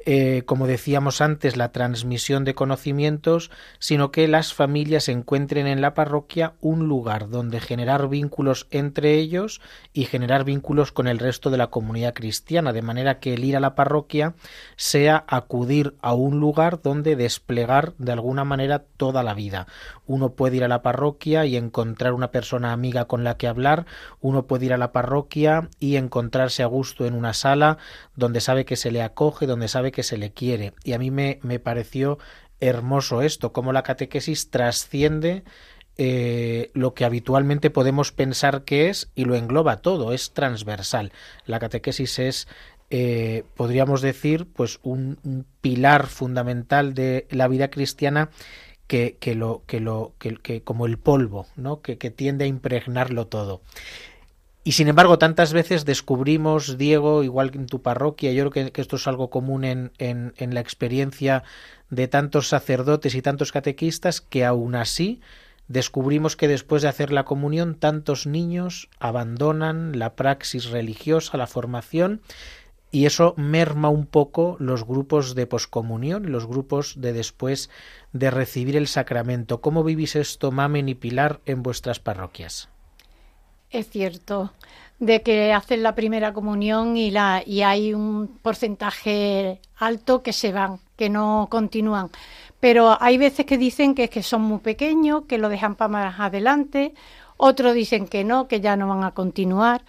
eh, 0.07 0.43
como 0.45 0.67
decíamos 0.67 1.21
antes, 1.21 1.57
la 1.57 1.73
transmisión 1.73 2.45
de 2.45 2.55
conocimientos, 2.55 3.51
sino 3.79 4.11
que 4.11 4.29
las 4.29 4.53
familias 4.53 5.09
encuentren 5.09 5.67
en 5.67 5.81
la 5.81 5.95
parroquia 5.95 6.55
un 6.61 6.89
lugar 6.89 7.31
donde 7.31 7.61
generar 7.61 8.09
vínculos 8.09 8.67
entre 8.71 9.15
ellos 9.15 9.63
y 9.93 10.05
generar 10.05 10.45
vínculos 10.45 10.93
con 10.93 11.09
el 11.09 11.19
resto 11.19 11.51
de 11.51 11.57
la 11.57 11.69
comunidad 11.69 12.13
cristiana, 12.13 12.75
de 12.75 12.83
manera 12.83 13.19
que 13.19 13.35
el 13.35 13.45
ir 13.45 13.57
a 13.57 13.61
la 13.61 13.75
parroquia 13.75 14.35
sea 14.77 15.25
acudir 15.27 15.97
a 16.03 16.13
un 16.13 16.39
lugar 16.39 16.83
donde 16.83 17.17
desplegar 17.17 17.95
de 17.97 18.13
alguna 18.13 18.45
manera 18.45 18.85
toda 18.97 19.23
la 19.23 19.33
vida. 19.33 19.67
Uno 20.07 20.35
puede 20.35 20.57
ir 20.57 20.65
a 20.65 20.69
la 20.69 20.83
parroquia 20.83 21.47
y 21.47 21.57
encontrar 21.57 22.13
una 22.13 22.31
persona 22.31 22.73
amiga 22.73 23.07
con 23.07 23.25
la 23.25 23.39
que 23.39 23.49
hablar, 23.49 23.87
uno 24.21 24.47
puede 24.47 24.67
ir 24.67 24.75
a 24.75 24.79
la 24.79 24.93
parroquia 24.93 25.71
y 25.81 25.97
encontrarse 25.97 26.63
a 26.63 26.67
gusto 26.67 27.07
en 27.07 27.15
una 27.15 27.33
sala 27.33 27.79
donde 28.17 28.43
sabe 28.43 28.67
que 28.67 28.77
se 28.77 28.91
le 28.91 29.03
acoge, 29.03 29.47
donde 29.47 29.69
sabe 29.69 29.94
que 29.95 30.03
se 30.03 30.19
le 30.19 30.33
quiere. 30.33 30.75
Y 30.85 30.93
a 30.93 30.99
mí 30.99 31.11
me, 31.11 31.39
me 31.43 31.59
pareció 31.59 32.19
hermoso 32.61 33.23
esto, 33.23 33.53
cómo 33.53 33.73
la 33.73 33.83
catequesis 33.83 34.51
trasciende 34.51 35.45
eh, 35.97 36.73
lo 36.75 36.93
que 36.93 37.05
habitualmente 37.05 37.71
podemos 37.71 38.11
pensar 38.11 38.65
que 38.65 38.89
es 38.89 39.11
y 39.15 39.27
lo 39.27 39.37
engloba 39.37 39.77
todo, 39.77 40.13
es 40.13 40.33
transversal. 40.33 41.13
La 41.47 41.61
catequesis 41.61 42.19
es, 42.19 42.49
eh, 42.91 43.45
podríamos 43.55 44.03
decir, 44.03 44.47
pues 44.47 44.81
un, 44.83 45.47
pilar 45.61 46.09
fundamental 46.09 46.95
de 46.95 47.27
la 47.31 47.47
vida 47.47 47.71
cristiana 47.71 48.31
que, 48.89 49.17
que 49.21 49.37
lo, 49.37 49.63
que 49.67 49.79
lo, 49.79 50.15
que, 50.19 50.35
que 50.37 50.63
como 50.63 50.87
el 50.87 50.99
polvo, 50.99 51.47
¿no? 51.57 51.81
que, 51.81 51.97
que 51.97 52.11
tiende 52.11 52.45
a 52.45 52.49
impregnarlo 52.49 53.29
todo. 53.29 53.63
Y 54.67 54.73
sin 54.73 54.89
embargo, 54.89 55.19
tantas 55.19 55.53
veces 55.53 55.85
descubrimos, 55.85 56.79
Diego, 56.79 57.23
igual 57.23 57.51
que 57.51 57.59
en 57.59 57.67
tu 57.67 57.83
parroquia, 57.83 58.33
yo 58.33 58.51
creo 58.51 58.73
que, 58.73 58.81
esto 58.81 58.97
es 58.97 59.07
algo 59.07 59.29
común 59.29 59.63
en, 59.63 59.93
en, 59.99 60.33
en, 60.39 60.55
la 60.55 60.61
experiencia 60.61 61.43
de 61.91 62.09
tantos 62.09 62.49
sacerdotes 62.49 63.15
y 63.15 63.21
tantos 63.21 63.53
catequistas, 63.53 64.23
que 64.23 64.43
aún 64.43 64.75
así 64.75 65.21
descubrimos 65.69 66.37
que 66.37 66.49
después 66.49 66.81
de 66.81 66.89
hacer 66.89 67.13
la 67.13 67.27
comunión, 67.27 67.75
tantos 67.75 68.27
niños 68.27 68.89
abandonan 68.99 69.99
la 69.99 70.15
praxis 70.15 70.71
religiosa, 70.71 71.37
la 71.37 71.47
formación, 71.47 72.23
y 72.91 73.05
eso 73.05 73.35
merma 73.37 73.91
un 73.91 74.07
poco 74.07 74.57
los 74.61 74.87
grupos 74.87 75.35
de 75.35 75.47
poscomunión, 75.47 76.33
los 76.33 76.47
grupos 76.47 76.95
de 77.01 77.13
después 77.13 77.69
de 78.13 78.31
recibir 78.31 78.77
el 78.77 78.87
sacramento. 78.87 79.61
¿Cómo 79.61 79.85
vivís 79.85 80.17
esto, 80.17 80.53
Mamen 80.53 80.89
y 80.89 80.95
Pilar, 80.95 81.41
en 81.45 81.63
vuestras 81.63 82.01
parroquias? 82.01 82.71
Es 83.75 83.91
cierto. 83.91 84.53
de 85.01 85.23
que 85.23 85.53
hacen 85.53 85.83
la 85.83 85.97
primera 85.97 86.33
comunión 86.33 86.97
y, 86.97 87.11
la, 87.11 87.43
y 87.45 87.63
hay 87.63 87.93
un 87.93 88.39
porcentaje 88.41 89.61
alto 89.79 90.23
que 90.23 90.33
se 90.33 90.53
van, 90.53 90.79
que 90.97 91.11
no 91.11 91.49
continúan. 91.51 92.11
Pero 92.61 92.97
hay 93.01 93.19
veces 93.19 93.45
que 93.47 93.59
dicen 93.59 93.97
que, 93.97 94.09
que 94.09 94.23
son 94.23 94.43
muy 94.43 94.61
pequeños, 94.61 95.25
que 95.27 95.39
lo 95.39 95.49
dejan 95.49 95.75
para 95.75 95.89
más 95.89 96.21
adelante, 96.21 96.95
otros 97.37 97.75
dicen 97.75 98.07
que 98.07 98.23
no, 98.23 98.47
que 98.47 98.61
ya 98.61 98.77
no 98.77 98.87
van 98.87 99.03
a 99.03 99.11
continuar. 99.11 99.83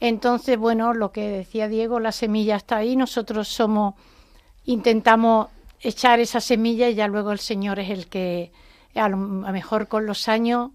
Entonces, 0.00 0.58
bueno, 0.58 0.92
lo 0.92 1.12
que 1.12 1.28
decía 1.28 1.68
Diego, 1.68 2.00
la 2.00 2.10
semilla 2.10 2.56
está 2.56 2.78
ahí, 2.78 2.96
nosotros 2.96 3.46
somos, 3.46 3.94
intentamos 4.64 5.46
echar 5.80 6.18
esa 6.18 6.40
semilla 6.40 6.88
y 6.88 6.96
ya 6.96 7.06
luego 7.06 7.30
el 7.30 7.38
Señor 7.38 7.78
es 7.78 7.90
el 7.90 8.08
que 8.08 8.50
a 8.96 9.08
lo 9.08 9.16
mejor 9.16 9.86
con 9.86 10.06
los 10.06 10.28
años 10.28 10.72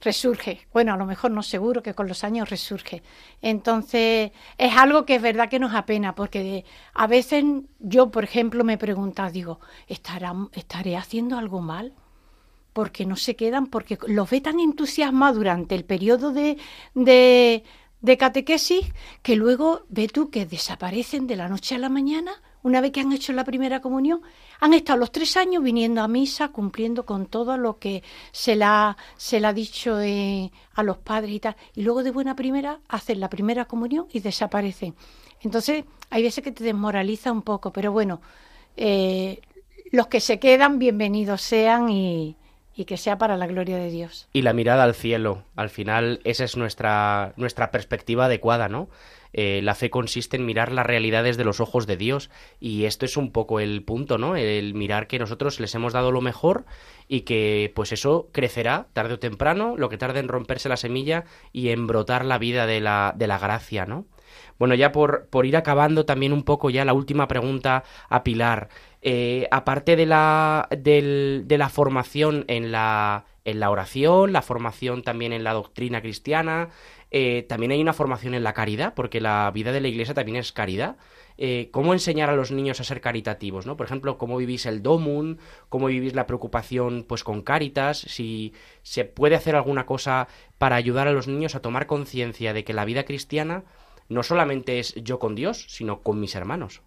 resurge. 0.00 0.66
Bueno, 0.72 0.94
a 0.94 0.96
lo 0.96 1.06
mejor 1.06 1.30
no 1.30 1.42
seguro 1.42 1.82
que 1.82 1.94
con 1.94 2.08
los 2.08 2.24
años 2.24 2.50
resurge. 2.50 3.02
Entonces, 3.42 4.32
es 4.56 4.76
algo 4.76 5.04
que 5.04 5.16
es 5.16 5.22
verdad 5.22 5.48
que 5.48 5.58
nos 5.58 5.74
apena, 5.74 6.14
porque 6.14 6.64
a 6.94 7.06
veces 7.06 7.44
yo, 7.78 8.10
por 8.10 8.24
ejemplo, 8.24 8.64
me 8.64 8.78
pregunto, 8.78 9.28
digo, 9.30 9.60
¿estaré 9.86 10.96
haciendo 10.96 11.38
algo 11.38 11.60
mal? 11.60 11.92
Porque 12.72 13.04
no 13.04 13.16
se 13.16 13.36
quedan, 13.36 13.66
porque 13.66 13.98
los 14.06 14.30
ve 14.30 14.40
tan 14.40 14.60
entusiasmados 14.60 15.36
durante 15.36 15.74
el 15.74 15.84
periodo 15.84 16.32
de, 16.32 16.56
de, 16.94 17.64
de 18.00 18.16
catequesis 18.16 18.86
que 19.22 19.36
luego 19.36 19.82
ve 19.88 20.08
tú 20.08 20.30
que 20.30 20.46
desaparecen 20.46 21.26
de 21.26 21.36
la 21.36 21.48
noche 21.48 21.74
a 21.74 21.78
la 21.78 21.88
mañana 21.88 22.40
una 22.62 22.80
vez 22.80 22.92
que 22.92 23.00
han 23.00 23.12
hecho 23.12 23.32
la 23.32 23.44
primera 23.44 23.80
comunión, 23.80 24.20
han 24.60 24.74
estado 24.74 24.98
los 24.98 25.12
tres 25.12 25.36
años 25.36 25.62
viniendo 25.62 26.02
a 26.02 26.08
misa, 26.08 26.48
cumpliendo 26.48 27.06
con 27.06 27.26
todo 27.26 27.56
lo 27.56 27.78
que 27.78 28.02
se 28.32 28.56
la, 28.56 28.96
se 29.16 29.44
ha 29.44 29.52
dicho 29.52 30.00
eh, 30.00 30.50
a 30.74 30.82
los 30.82 30.98
padres 30.98 31.32
y 31.32 31.40
tal. 31.40 31.56
Y 31.74 31.82
luego 31.82 32.02
de 32.02 32.10
buena 32.10 32.36
primera 32.36 32.80
hacen 32.88 33.20
la 33.20 33.30
primera 33.30 33.64
comunión 33.64 34.06
y 34.12 34.20
desaparecen. 34.20 34.94
Entonces, 35.42 35.84
hay 36.10 36.22
veces 36.22 36.44
que 36.44 36.52
te 36.52 36.64
desmoraliza 36.64 37.32
un 37.32 37.42
poco, 37.42 37.72
pero 37.72 37.92
bueno, 37.92 38.20
eh, 38.76 39.40
los 39.90 40.08
que 40.08 40.20
se 40.20 40.38
quedan, 40.38 40.78
bienvenidos 40.78 41.40
sean 41.40 41.88
y, 41.88 42.36
y 42.74 42.84
que 42.84 42.96
sea 42.96 43.18
para 43.18 43.36
la 43.36 43.46
gloria 43.46 43.76
de 43.76 43.90
Dios. 43.90 44.28
Y 44.32 44.42
la 44.42 44.52
mirada 44.52 44.84
al 44.84 44.94
cielo, 44.94 45.44
al 45.56 45.70
final 45.70 46.20
esa 46.24 46.44
es 46.44 46.56
nuestra, 46.56 47.32
nuestra 47.36 47.70
perspectiva 47.70 48.26
adecuada, 48.26 48.68
¿no? 48.68 48.88
Eh, 49.32 49.60
la 49.62 49.74
fe 49.74 49.90
consiste 49.90 50.36
en 50.36 50.46
mirar 50.46 50.72
las 50.72 50.86
realidades 50.86 51.36
de 51.36 51.44
los 51.44 51.60
ojos 51.60 51.86
de 51.86 51.96
Dios 51.96 52.30
y 52.58 52.84
esto 52.84 53.04
es 53.04 53.16
un 53.16 53.32
poco 53.32 53.60
el 53.60 53.82
punto, 53.82 54.18
¿no? 54.18 54.36
El 54.36 54.74
mirar 54.74 55.06
que 55.06 55.18
nosotros 55.18 55.60
les 55.60 55.74
hemos 55.74 55.92
dado 55.92 56.10
lo 56.10 56.20
mejor 56.20 56.64
y 57.08 57.22
que 57.22 57.72
pues 57.74 57.92
eso 57.92 58.28
crecerá 58.32 58.88
tarde 58.92 59.14
o 59.14 59.18
temprano, 59.18 59.76
lo 59.76 59.88
que 59.88 59.98
tarde 59.98 60.20
en 60.20 60.28
romperse 60.28 60.68
la 60.68 60.76
semilla 60.76 61.24
y 61.52 61.68
en 61.68 61.86
brotar 61.86 62.24
la 62.24 62.38
vida 62.38 62.66
de 62.66 62.80
la, 62.80 63.14
de 63.16 63.26
la 63.26 63.38
gracia, 63.38 63.86
¿no? 63.86 64.06
Bueno, 64.58 64.74
ya 64.74 64.92
por, 64.92 65.26
por 65.28 65.46
ir 65.46 65.56
acabando 65.56 66.04
también 66.04 66.32
un 66.32 66.44
poco 66.44 66.70
ya 66.70 66.84
la 66.84 66.92
última 66.92 67.26
pregunta 67.26 67.82
a 68.08 68.22
Pilar. 68.22 68.68
Eh, 69.02 69.48
aparte 69.50 69.96
de 69.96 70.06
la, 70.06 70.68
de 70.70 71.56
la 71.58 71.68
formación 71.70 72.44
en 72.46 72.70
la, 72.70 73.24
en 73.44 73.60
la 73.60 73.70
oración, 73.70 74.32
la 74.32 74.42
formación 74.42 75.02
también 75.02 75.32
en 75.32 75.44
la 75.44 75.54
doctrina 75.54 76.02
cristiana, 76.02 76.68
eh, 77.10 77.44
también 77.48 77.72
hay 77.72 77.80
una 77.80 77.92
formación 77.92 78.34
en 78.34 78.44
la 78.44 78.52
caridad, 78.52 78.94
porque 78.94 79.20
la 79.20 79.50
vida 79.52 79.72
de 79.72 79.80
la 79.80 79.88
iglesia 79.88 80.14
también 80.14 80.36
es 80.36 80.52
caridad. 80.52 80.96
Eh, 81.38 81.70
¿Cómo 81.72 81.92
enseñar 81.92 82.30
a 82.30 82.36
los 82.36 82.50
niños 82.50 82.80
a 82.80 82.84
ser 82.84 83.00
caritativos? 83.00 83.66
¿no? 83.66 83.76
Por 83.76 83.86
ejemplo, 83.86 84.18
¿cómo 84.18 84.36
vivís 84.36 84.66
el 84.66 84.82
domum? 84.82 85.38
¿Cómo 85.68 85.86
vivís 85.86 86.14
la 86.14 86.26
preocupación 86.26 87.04
pues, 87.08 87.24
con 87.24 87.42
Caritas? 87.42 87.98
Si 87.98 88.52
se 88.82 89.04
puede 89.04 89.36
hacer 89.36 89.56
alguna 89.56 89.86
cosa 89.86 90.28
para 90.58 90.76
ayudar 90.76 91.08
a 91.08 91.12
los 91.12 91.26
niños 91.26 91.54
a 91.54 91.62
tomar 91.62 91.86
conciencia 91.86 92.52
de 92.52 92.62
que 92.64 92.74
la 92.74 92.84
vida 92.84 93.04
cristiana 93.04 93.64
no 94.08 94.22
solamente 94.22 94.78
es 94.78 94.94
yo 94.96 95.18
con 95.18 95.34
Dios, 95.34 95.66
sino 95.68 96.02
con 96.02 96.20
mis 96.20 96.34
hermanos. 96.34 96.82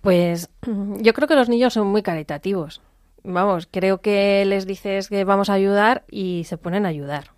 Pues 0.00 0.50
yo 1.00 1.12
creo 1.12 1.28
que 1.28 1.36
los 1.36 1.48
niños 1.48 1.72
son 1.72 1.88
muy 1.88 2.02
caritativos. 2.02 2.82
Vamos, 3.22 3.66
creo 3.70 4.02
que 4.02 4.44
les 4.44 4.66
dices 4.66 5.08
que 5.08 5.24
vamos 5.24 5.48
a 5.48 5.54
ayudar 5.54 6.04
y 6.10 6.44
se 6.44 6.58
ponen 6.58 6.84
a 6.84 6.90
ayudar. 6.90 7.33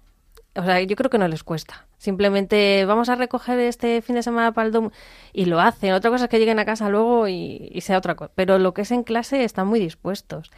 O 0.57 0.65
sea, 0.65 0.81
yo 0.81 0.97
creo 0.97 1.11
que 1.11 1.19
no 1.19 1.29
les 1.29 1.45
cuesta. 1.45 1.87
Simplemente 1.99 2.85
vamos 2.85 3.09
a 3.09 3.15
recoger 3.15 3.59
este 3.59 4.03
fin 4.03 4.17
de 4.17 4.23
semana 4.23 4.53
para 4.53 4.67
el 4.67 4.73
DOM 4.73 4.91
y 5.33 5.47
lo 5.47 5.61
hacen. 5.61 5.93
Otra 5.93 6.11
cosa 6.11 6.25
es 6.25 6.31
que 6.31 6.39
lleguen 6.39 6.59
a 6.59 6.65
casa 6.65 6.89
luego 6.89 7.29
y, 7.29 7.79
sea 7.81 7.99
otra 7.99 8.15
cosa. 8.15 8.31
Pero 8.35 8.59
lo 8.59 8.75
que 8.75 8.83
es 8.83 8.91
en 8.91 9.03
clase 9.03 9.45
están 9.45 9.67
muy 9.67 9.81
dispuestos. 9.81 10.51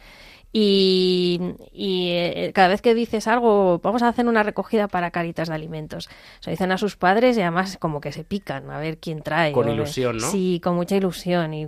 Y, 0.51 1.39
eh, 1.73 2.51
cada 2.55 2.69
vez 2.69 2.81
que 2.81 2.95
dices 2.95 3.27
algo, 3.27 3.79
vamos 3.83 4.01
a 4.01 4.07
hacer 4.07 4.27
una 4.27 4.41
recogida 4.41 4.87
para 4.87 5.11
caritas 5.11 5.49
de 5.49 5.55
alimentos. 5.55 6.09
Se 6.39 6.49
dicen 6.49 6.71
a 6.71 6.77
sus 6.77 6.95
padres 6.95 7.37
y 7.37 7.41
además 7.41 7.77
como 7.77 8.01
que 8.01 8.11
se 8.11 8.23
pican 8.23 8.69
a 8.71 8.79
ver 8.79 8.97
quién 8.97 9.21
trae. 9.21 9.51
Con 9.51 9.69
ilusión, 9.69 10.17
¿no? 10.17 10.27
Sí, 10.31 10.59
con 10.63 10.75
mucha 10.75 10.95
ilusión. 10.95 11.53
Y 11.53 11.67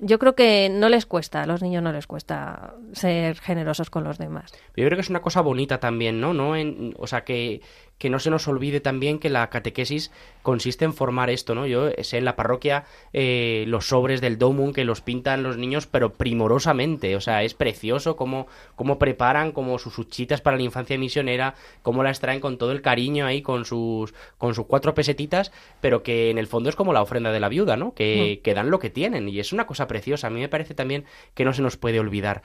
yo 0.00 0.18
creo 0.18 0.34
que 0.34 0.68
no 0.70 0.88
les 0.88 1.06
cuesta, 1.06 1.42
a 1.42 1.46
los 1.46 1.62
niños 1.62 1.82
no 1.82 1.92
les 1.92 2.06
cuesta 2.06 2.74
ser 2.92 3.38
generosos 3.38 3.90
con 3.90 4.04
los 4.04 4.18
demás. 4.18 4.52
Yo 4.76 4.84
creo 4.84 4.96
que 4.96 5.02
es 5.02 5.10
una 5.10 5.22
cosa 5.22 5.40
bonita 5.40 5.80
también, 5.80 6.20
¿no? 6.20 6.34
no 6.34 6.56
en, 6.56 6.94
o 6.98 7.06
sea, 7.06 7.24
que, 7.24 7.60
que 7.98 8.10
no 8.10 8.18
se 8.18 8.30
nos 8.30 8.48
olvide 8.48 8.80
también 8.80 9.18
que 9.18 9.30
la 9.30 9.48
catequesis 9.50 10.10
consiste 10.42 10.84
en 10.84 10.92
formar 10.92 11.30
esto, 11.30 11.54
¿no? 11.54 11.66
Yo 11.66 11.90
sé 12.02 12.18
en 12.18 12.24
la 12.24 12.36
parroquia 12.36 12.84
eh, 13.12 13.64
los 13.68 13.88
sobres 13.88 14.20
del 14.20 14.36
domum 14.36 14.72
que 14.72 14.84
los 14.84 15.00
pintan 15.00 15.42
los 15.42 15.56
niños, 15.56 15.86
pero 15.86 16.12
primorosamente, 16.12 17.16
o 17.16 17.20
sea, 17.20 17.44
es 17.44 17.54
precioso 17.54 18.16
cómo, 18.16 18.46
cómo 18.74 18.98
preparan 18.98 19.52
como 19.52 19.78
sus 19.78 19.96
huchitas 19.98 20.40
para 20.40 20.56
la 20.56 20.64
infancia 20.64 20.98
misionera, 20.98 21.54
cómo 21.82 22.02
las 22.02 22.20
traen 22.20 22.40
con 22.40 22.58
todo 22.58 22.72
el 22.72 22.82
cariño 22.82 23.26
ahí, 23.26 23.42
con 23.42 23.64
sus, 23.64 24.12
con 24.38 24.54
sus 24.54 24.66
cuatro 24.66 24.94
pesetitas, 24.94 25.52
pero 25.80 26.02
que 26.02 26.30
en 26.30 26.38
el 26.38 26.46
fondo 26.46 26.68
es 26.68 26.76
como 26.76 26.92
la 26.92 27.02
ofrenda 27.02 27.32
de 27.32 27.40
la 27.40 27.48
viuda, 27.48 27.76
¿no? 27.76 27.94
Que, 27.94 28.38
mm. 28.38 28.42
que 28.42 28.54
dan 28.54 28.70
lo 28.70 28.80
que 28.80 28.90
tienen, 28.90 29.28
y 29.28 29.38
es 29.38 29.52
una 29.52 29.66
cosa 29.66 29.83
preciosa. 29.86 30.26
A 30.26 30.30
mí 30.30 30.40
me 30.40 30.48
parece 30.48 30.74
también 30.74 31.04
que 31.34 31.44
no 31.44 31.52
se 31.52 31.62
nos 31.62 31.76
puede 31.76 32.00
olvidar. 32.00 32.42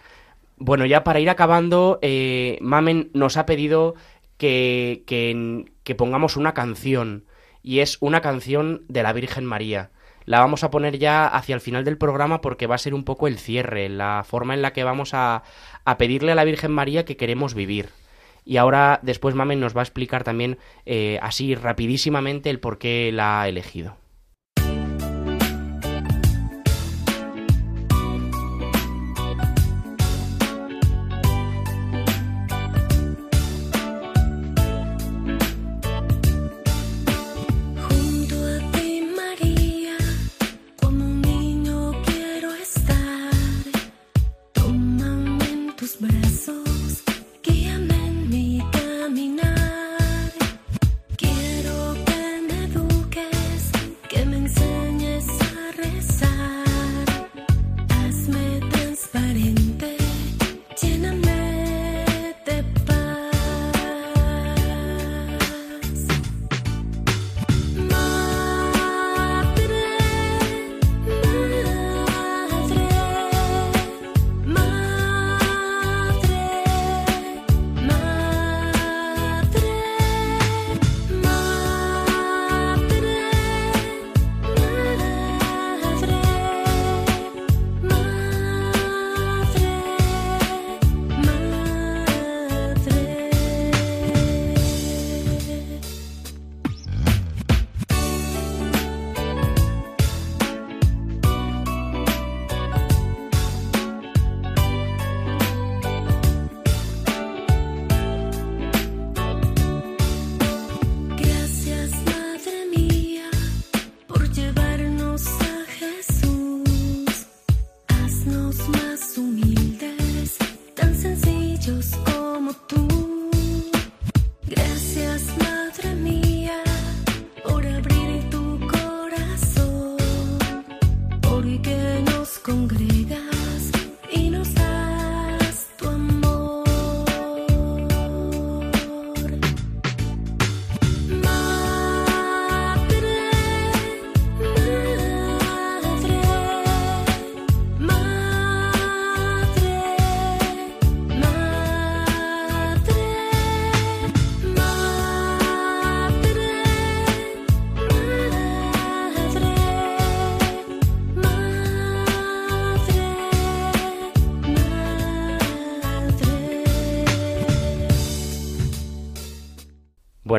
Bueno, 0.57 0.85
ya 0.85 1.03
para 1.03 1.19
ir 1.19 1.29
acabando, 1.29 1.99
eh, 2.01 2.57
Mamen 2.61 3.11
nos 3.13 3.37
ha 3.37 3.45
pedido 3.45 3.95
que, 4.37 5.03
que, 5.05 5.95
pongamos 5.95 6.37
una 6.37 6.53
canción 6.53 7.25
y 7.63 7.79
es 7.79 7.97
una 8.01 8.21
canción 8.21 8.83
de 8.87 9.03
la 9.03 9.13
Virgen 9.13 9.45
María. 9.45 9.91
La 10.25 10.39
vamos 10.39 10.63
a 10.63 10.69
poner 10.69 10.99
ya 10.99 11.27
hacia 11.27 11.55
el 11.55 11.61
final 11.61 11.83
del 11.83 11.97
programa 11.97 12.41
porque 12.41 12.67
va 12.67 12.75
a 12.75 12.79
ser 12.79 12.93
un 12.93 13.03
poco 13.03 13.27
el 13.27 13.39
cierre, 13.39 13.89
la 13.89 14.23
forma 14.27 14.53
en 14.53 14.61
la 14.61 14.73
que 14.73 14.83
vamos 14.83 15.13
a, 15.13 15.43
a 15.85 15.97
pedirle 15.97 16.33
a 16.33 16.35
la 16.35 16.43
Virgen 16.43 16.71
María 16.71 17.05
que 17.05 17.17
queremos 17.17 17.53
vivir. 17.53 17.89
Y 18.45 18.57
ahora 18.57 18.99
después 19.01 19.35
Mamen 19.35 19.59
nos 19.59 19.75
va 19.75 19.81
a 19.81 19.83
explicar 19.83 20.23
también 20.23 20.57
eh, 20.85 21.19
así 21.21 21.55
rapidísimamente 21.55 22.49
el 22.49 22.59
por 22.59 22.79
qué 22.79 23.11
la 23.13 23.41
ha 23.41 23.47
elegido. 23.47 23.98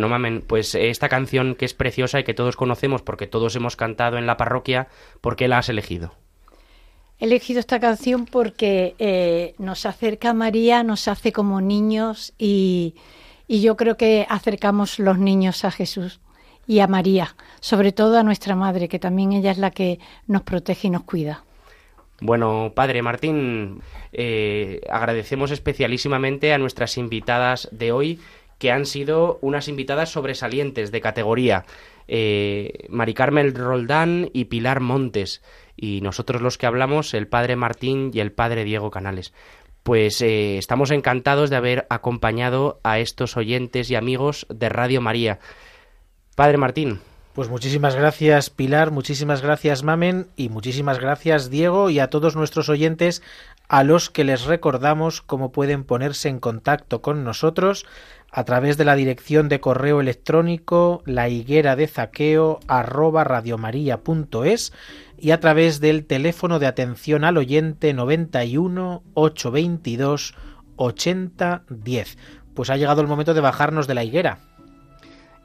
Bueno, 0.01 0.09
Mamen, 0.15 0.41
pues 0.41 0.75
esta 0.75 1.11
canción 1.11 1.55
que 1.55 1.67
es 1.67 1.75
preciosa 1.75 2.19
y 2.19 2.25
que 2.25 2.33
todos 2.33 2.57
conocemos 2.57 3.03
porque 3.03 3.27
todos 3.27 3.55
hemos 3.55 3.77
cantado 3.77 4.17
en 4.17 4.27
la 4.27 4.39
parroquia, 4.39 4.89
¿por 5.21 5.37
qué 5.37 5.47
la 5.47 5.59
has 5.59 5.69
elegido? 5.69 6.15
He 7.19 7.27
elegido 7.27 7.61
esta 7.61 7.81
canción 7.81 8.25
porque 8.25 8.95
eh, 8.99 9.55
nos 9.59 9.85
acerca 9.85 10.31
a 10.31 10.33
María, 10.33 10.83
nos 10.85 11.07
hace 11.07 11.33
como 11.33 11.61
niños 11.61 12.33
y, 12.39 12.95
y 13.47 13.61
yo 13.61 13.77
creo 13.77 13.99
que 13.99 14.25
acercamos 14.31 14.99
los 14.99 15.19
niños 15.19 15.67
a 15.67 15.71
Jesús 15.71 16.21
y 16.67 16.79
a 16.79 16.87
María, 16.87 17.37
sobre 17.61 17.93
todo 17.93 18.19
a 18.19 18.23
nuestra 18.23 18.57
madre, 18.57 18.89
que 18.89 18.99
también 18.99 19.33
ella 19.33 19.51
es 19.51 19.59
la 19.59 19.71
que 19.71 19.99
nos 20.27 20.45
protege 20.45 20.89
y 20.89 20.93
nos 20.93 21.03
cuida. 21.03 21.45
Bueno, 22.23 22.73
padre 22.75 23.03
Martín, 23.03 23.81
eh, 24.13 24.81
agradecemos 24.91 25.51
especialísimamente 25.51 26.55
a 26.55 26.59
nuestras 26.59 26.99
invitadas 26.99 27.69
de 27.73 27.93
hoy 27.93 28.21
que 28.61 28.71
han 28.71 28.85
sido 28.85 29.39
unas 29.41 29.69
invitadas 29.69 30.11
sobresalientes 30.11 30.93
de 30.93 31.01
categoría. 31.01 31.65
Eh, 32.07 32.87
Mari 32.91 33.15
Carmel 33.15 33.55
Roldán 33.55 34.29
y 34.35 34.45
Pilar 34.45 34.81
Montes. 34.81 35.43
Y 35.77 36.03
nosotros 36.03 36.43
los 36.43 36.59
que 36.59 36.67
hablamos, 36.67 37.15
el 37.15 37.27
padre 37.27 37.57
Martín 37.57 38.11
y 38.13 38.21
el 38.21 38.33
padre 38.33 38.65
Diego 38.65 38.91
Canales. 38.91 39.33
Pues 39.83 40.21
eh, 40.21 40.59
estamos 40.59 40.91
encantados 40.91 41.49
de 41.49 41.57
haber 41.57 41.87
acompañado 41.89 42.81
a 42.85 42.99
estos 42.99 43.39
oyentes 43.39 43.91
y 43.91 43.97
amigos 43.97 44.47
de 44.51 44.69
Radio 44.69 45.01
María. 45.01 45.41
Padre 46.37 46.59
Martín. 46.59 47.01
Pues 47.33 47.49
muchísimas 47.49 47.95
gracias 47.95 48.51
Pilar, 48.51 48.91
muchísimas 48.91 49.41
gracias 49.41 49.85
Mamen 49.85 50.27
y 50.37 50.49
muchísimas 50.49 50.99
gracias 50.99 51.49
Diego 51.49 51.89
y 51.89 52.01
a 52.01 52.11
todos 52.11 52.35
nuestros 52.35 52.69
oyentes 52.69 53.23
a 53.69 53.85
los 53.85 54.11
que 54.11 54.25
les 54.25 54.47
recordamos 54.47 55.23
cómo 55.23 55.53
pueden 55.53 55.85
ponerse 55.85 56.29
en 56.29 56.41
contacto 56.41 57.03
con 57.03 57.23
nosotros 57.23 57.87
a 58.33 58.45
través 58.45 58.77
de 58.77 58.85
la 58.85 58.95
dirección 58.95 59.49
de 59.49 59.61
correo 59.61 60.01
electrónico 60.01 61.03
la 61.07 61.29
higuera 61.29 61.77
de 61.77 61.87
zaqueo 61.87 62.61
arroba 62.69 63.25
radiomaria.es 63.25 64.73
y 65.19 65.31
a 65.33 65.41
través 65.41 65.81
del 65.81 66.07
teléfono 66.07 66.59
de 66.59 66.67
atención 66.67 67.25
al 67.25 67.37
oyente 67.37 67.93
91 67.93 69.03
822 69.15 70.35
80 70.77 71.65
10. 71.69 72.19
Pues 72.55 72.71
ha 72.71 72.77
llegado 72.77 73.01
el 73.01 73.09
momento 73.09 73.35
de 73.35 73.41
bajarnos 73.41 73.87
de 73.87 73.95
la 73.95 74.05
higuera 74.05 74.50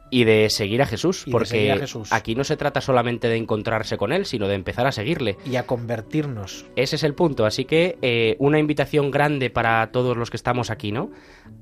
y 0.09 0.23
de 0.23 0.49
seguir 0.49 0.81
a 0.81 0.85
Jesús, 0.85 1.25
porque 1.31 1.83
aquí 2.11 2.35
no 2.35 2.43
se 2.43 2.57
trata 2.57 2.81
solamente 2.81 3.27
de 3.27 3.37
encontrarse 3.37 3.97
con 3.97 4.11
Él, 4.11 4.25
sino 4.25 4.47
de 4.47 4.55
empezar 4.55 4.87
a 4.87 4.91
seguirle. 4.91 5.37
Y 5.45 5.55
a 5.55 5.65
convertirnos. 5.65 6.65
Ese 6.75 6.95
es 6.95 7.03
el 7.03 7.15
punto, 7.15 7.45
así 7.45 7.65
que 7.65 7.97
eh, 8.01 8.35
una 8.39 8.59
invitación 8.59 9.11
grande 9.11 9.49
para 9.49 9.91
todos 9.91 10.17
los 10.17 10.29
que 10.29 10.37
estamos 10.37 10.69
aquí, 10.69 10.91
¿no? 10.91 11.11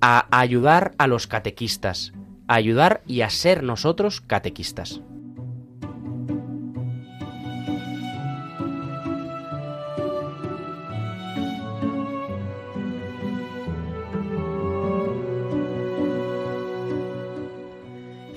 A 0.02 0.28
ayudar 0.38 0.94
a 0.98 1.08
los 1.08 1.28
catequistas, 1.28 2.14
a 2.48 2.56
ayudar 2.56 3.02
y 3.08 3.22
a 3.22 3.30
ser 3.30 3.64
nosotros 3.64 4.22
catequistas. 4.22 5.02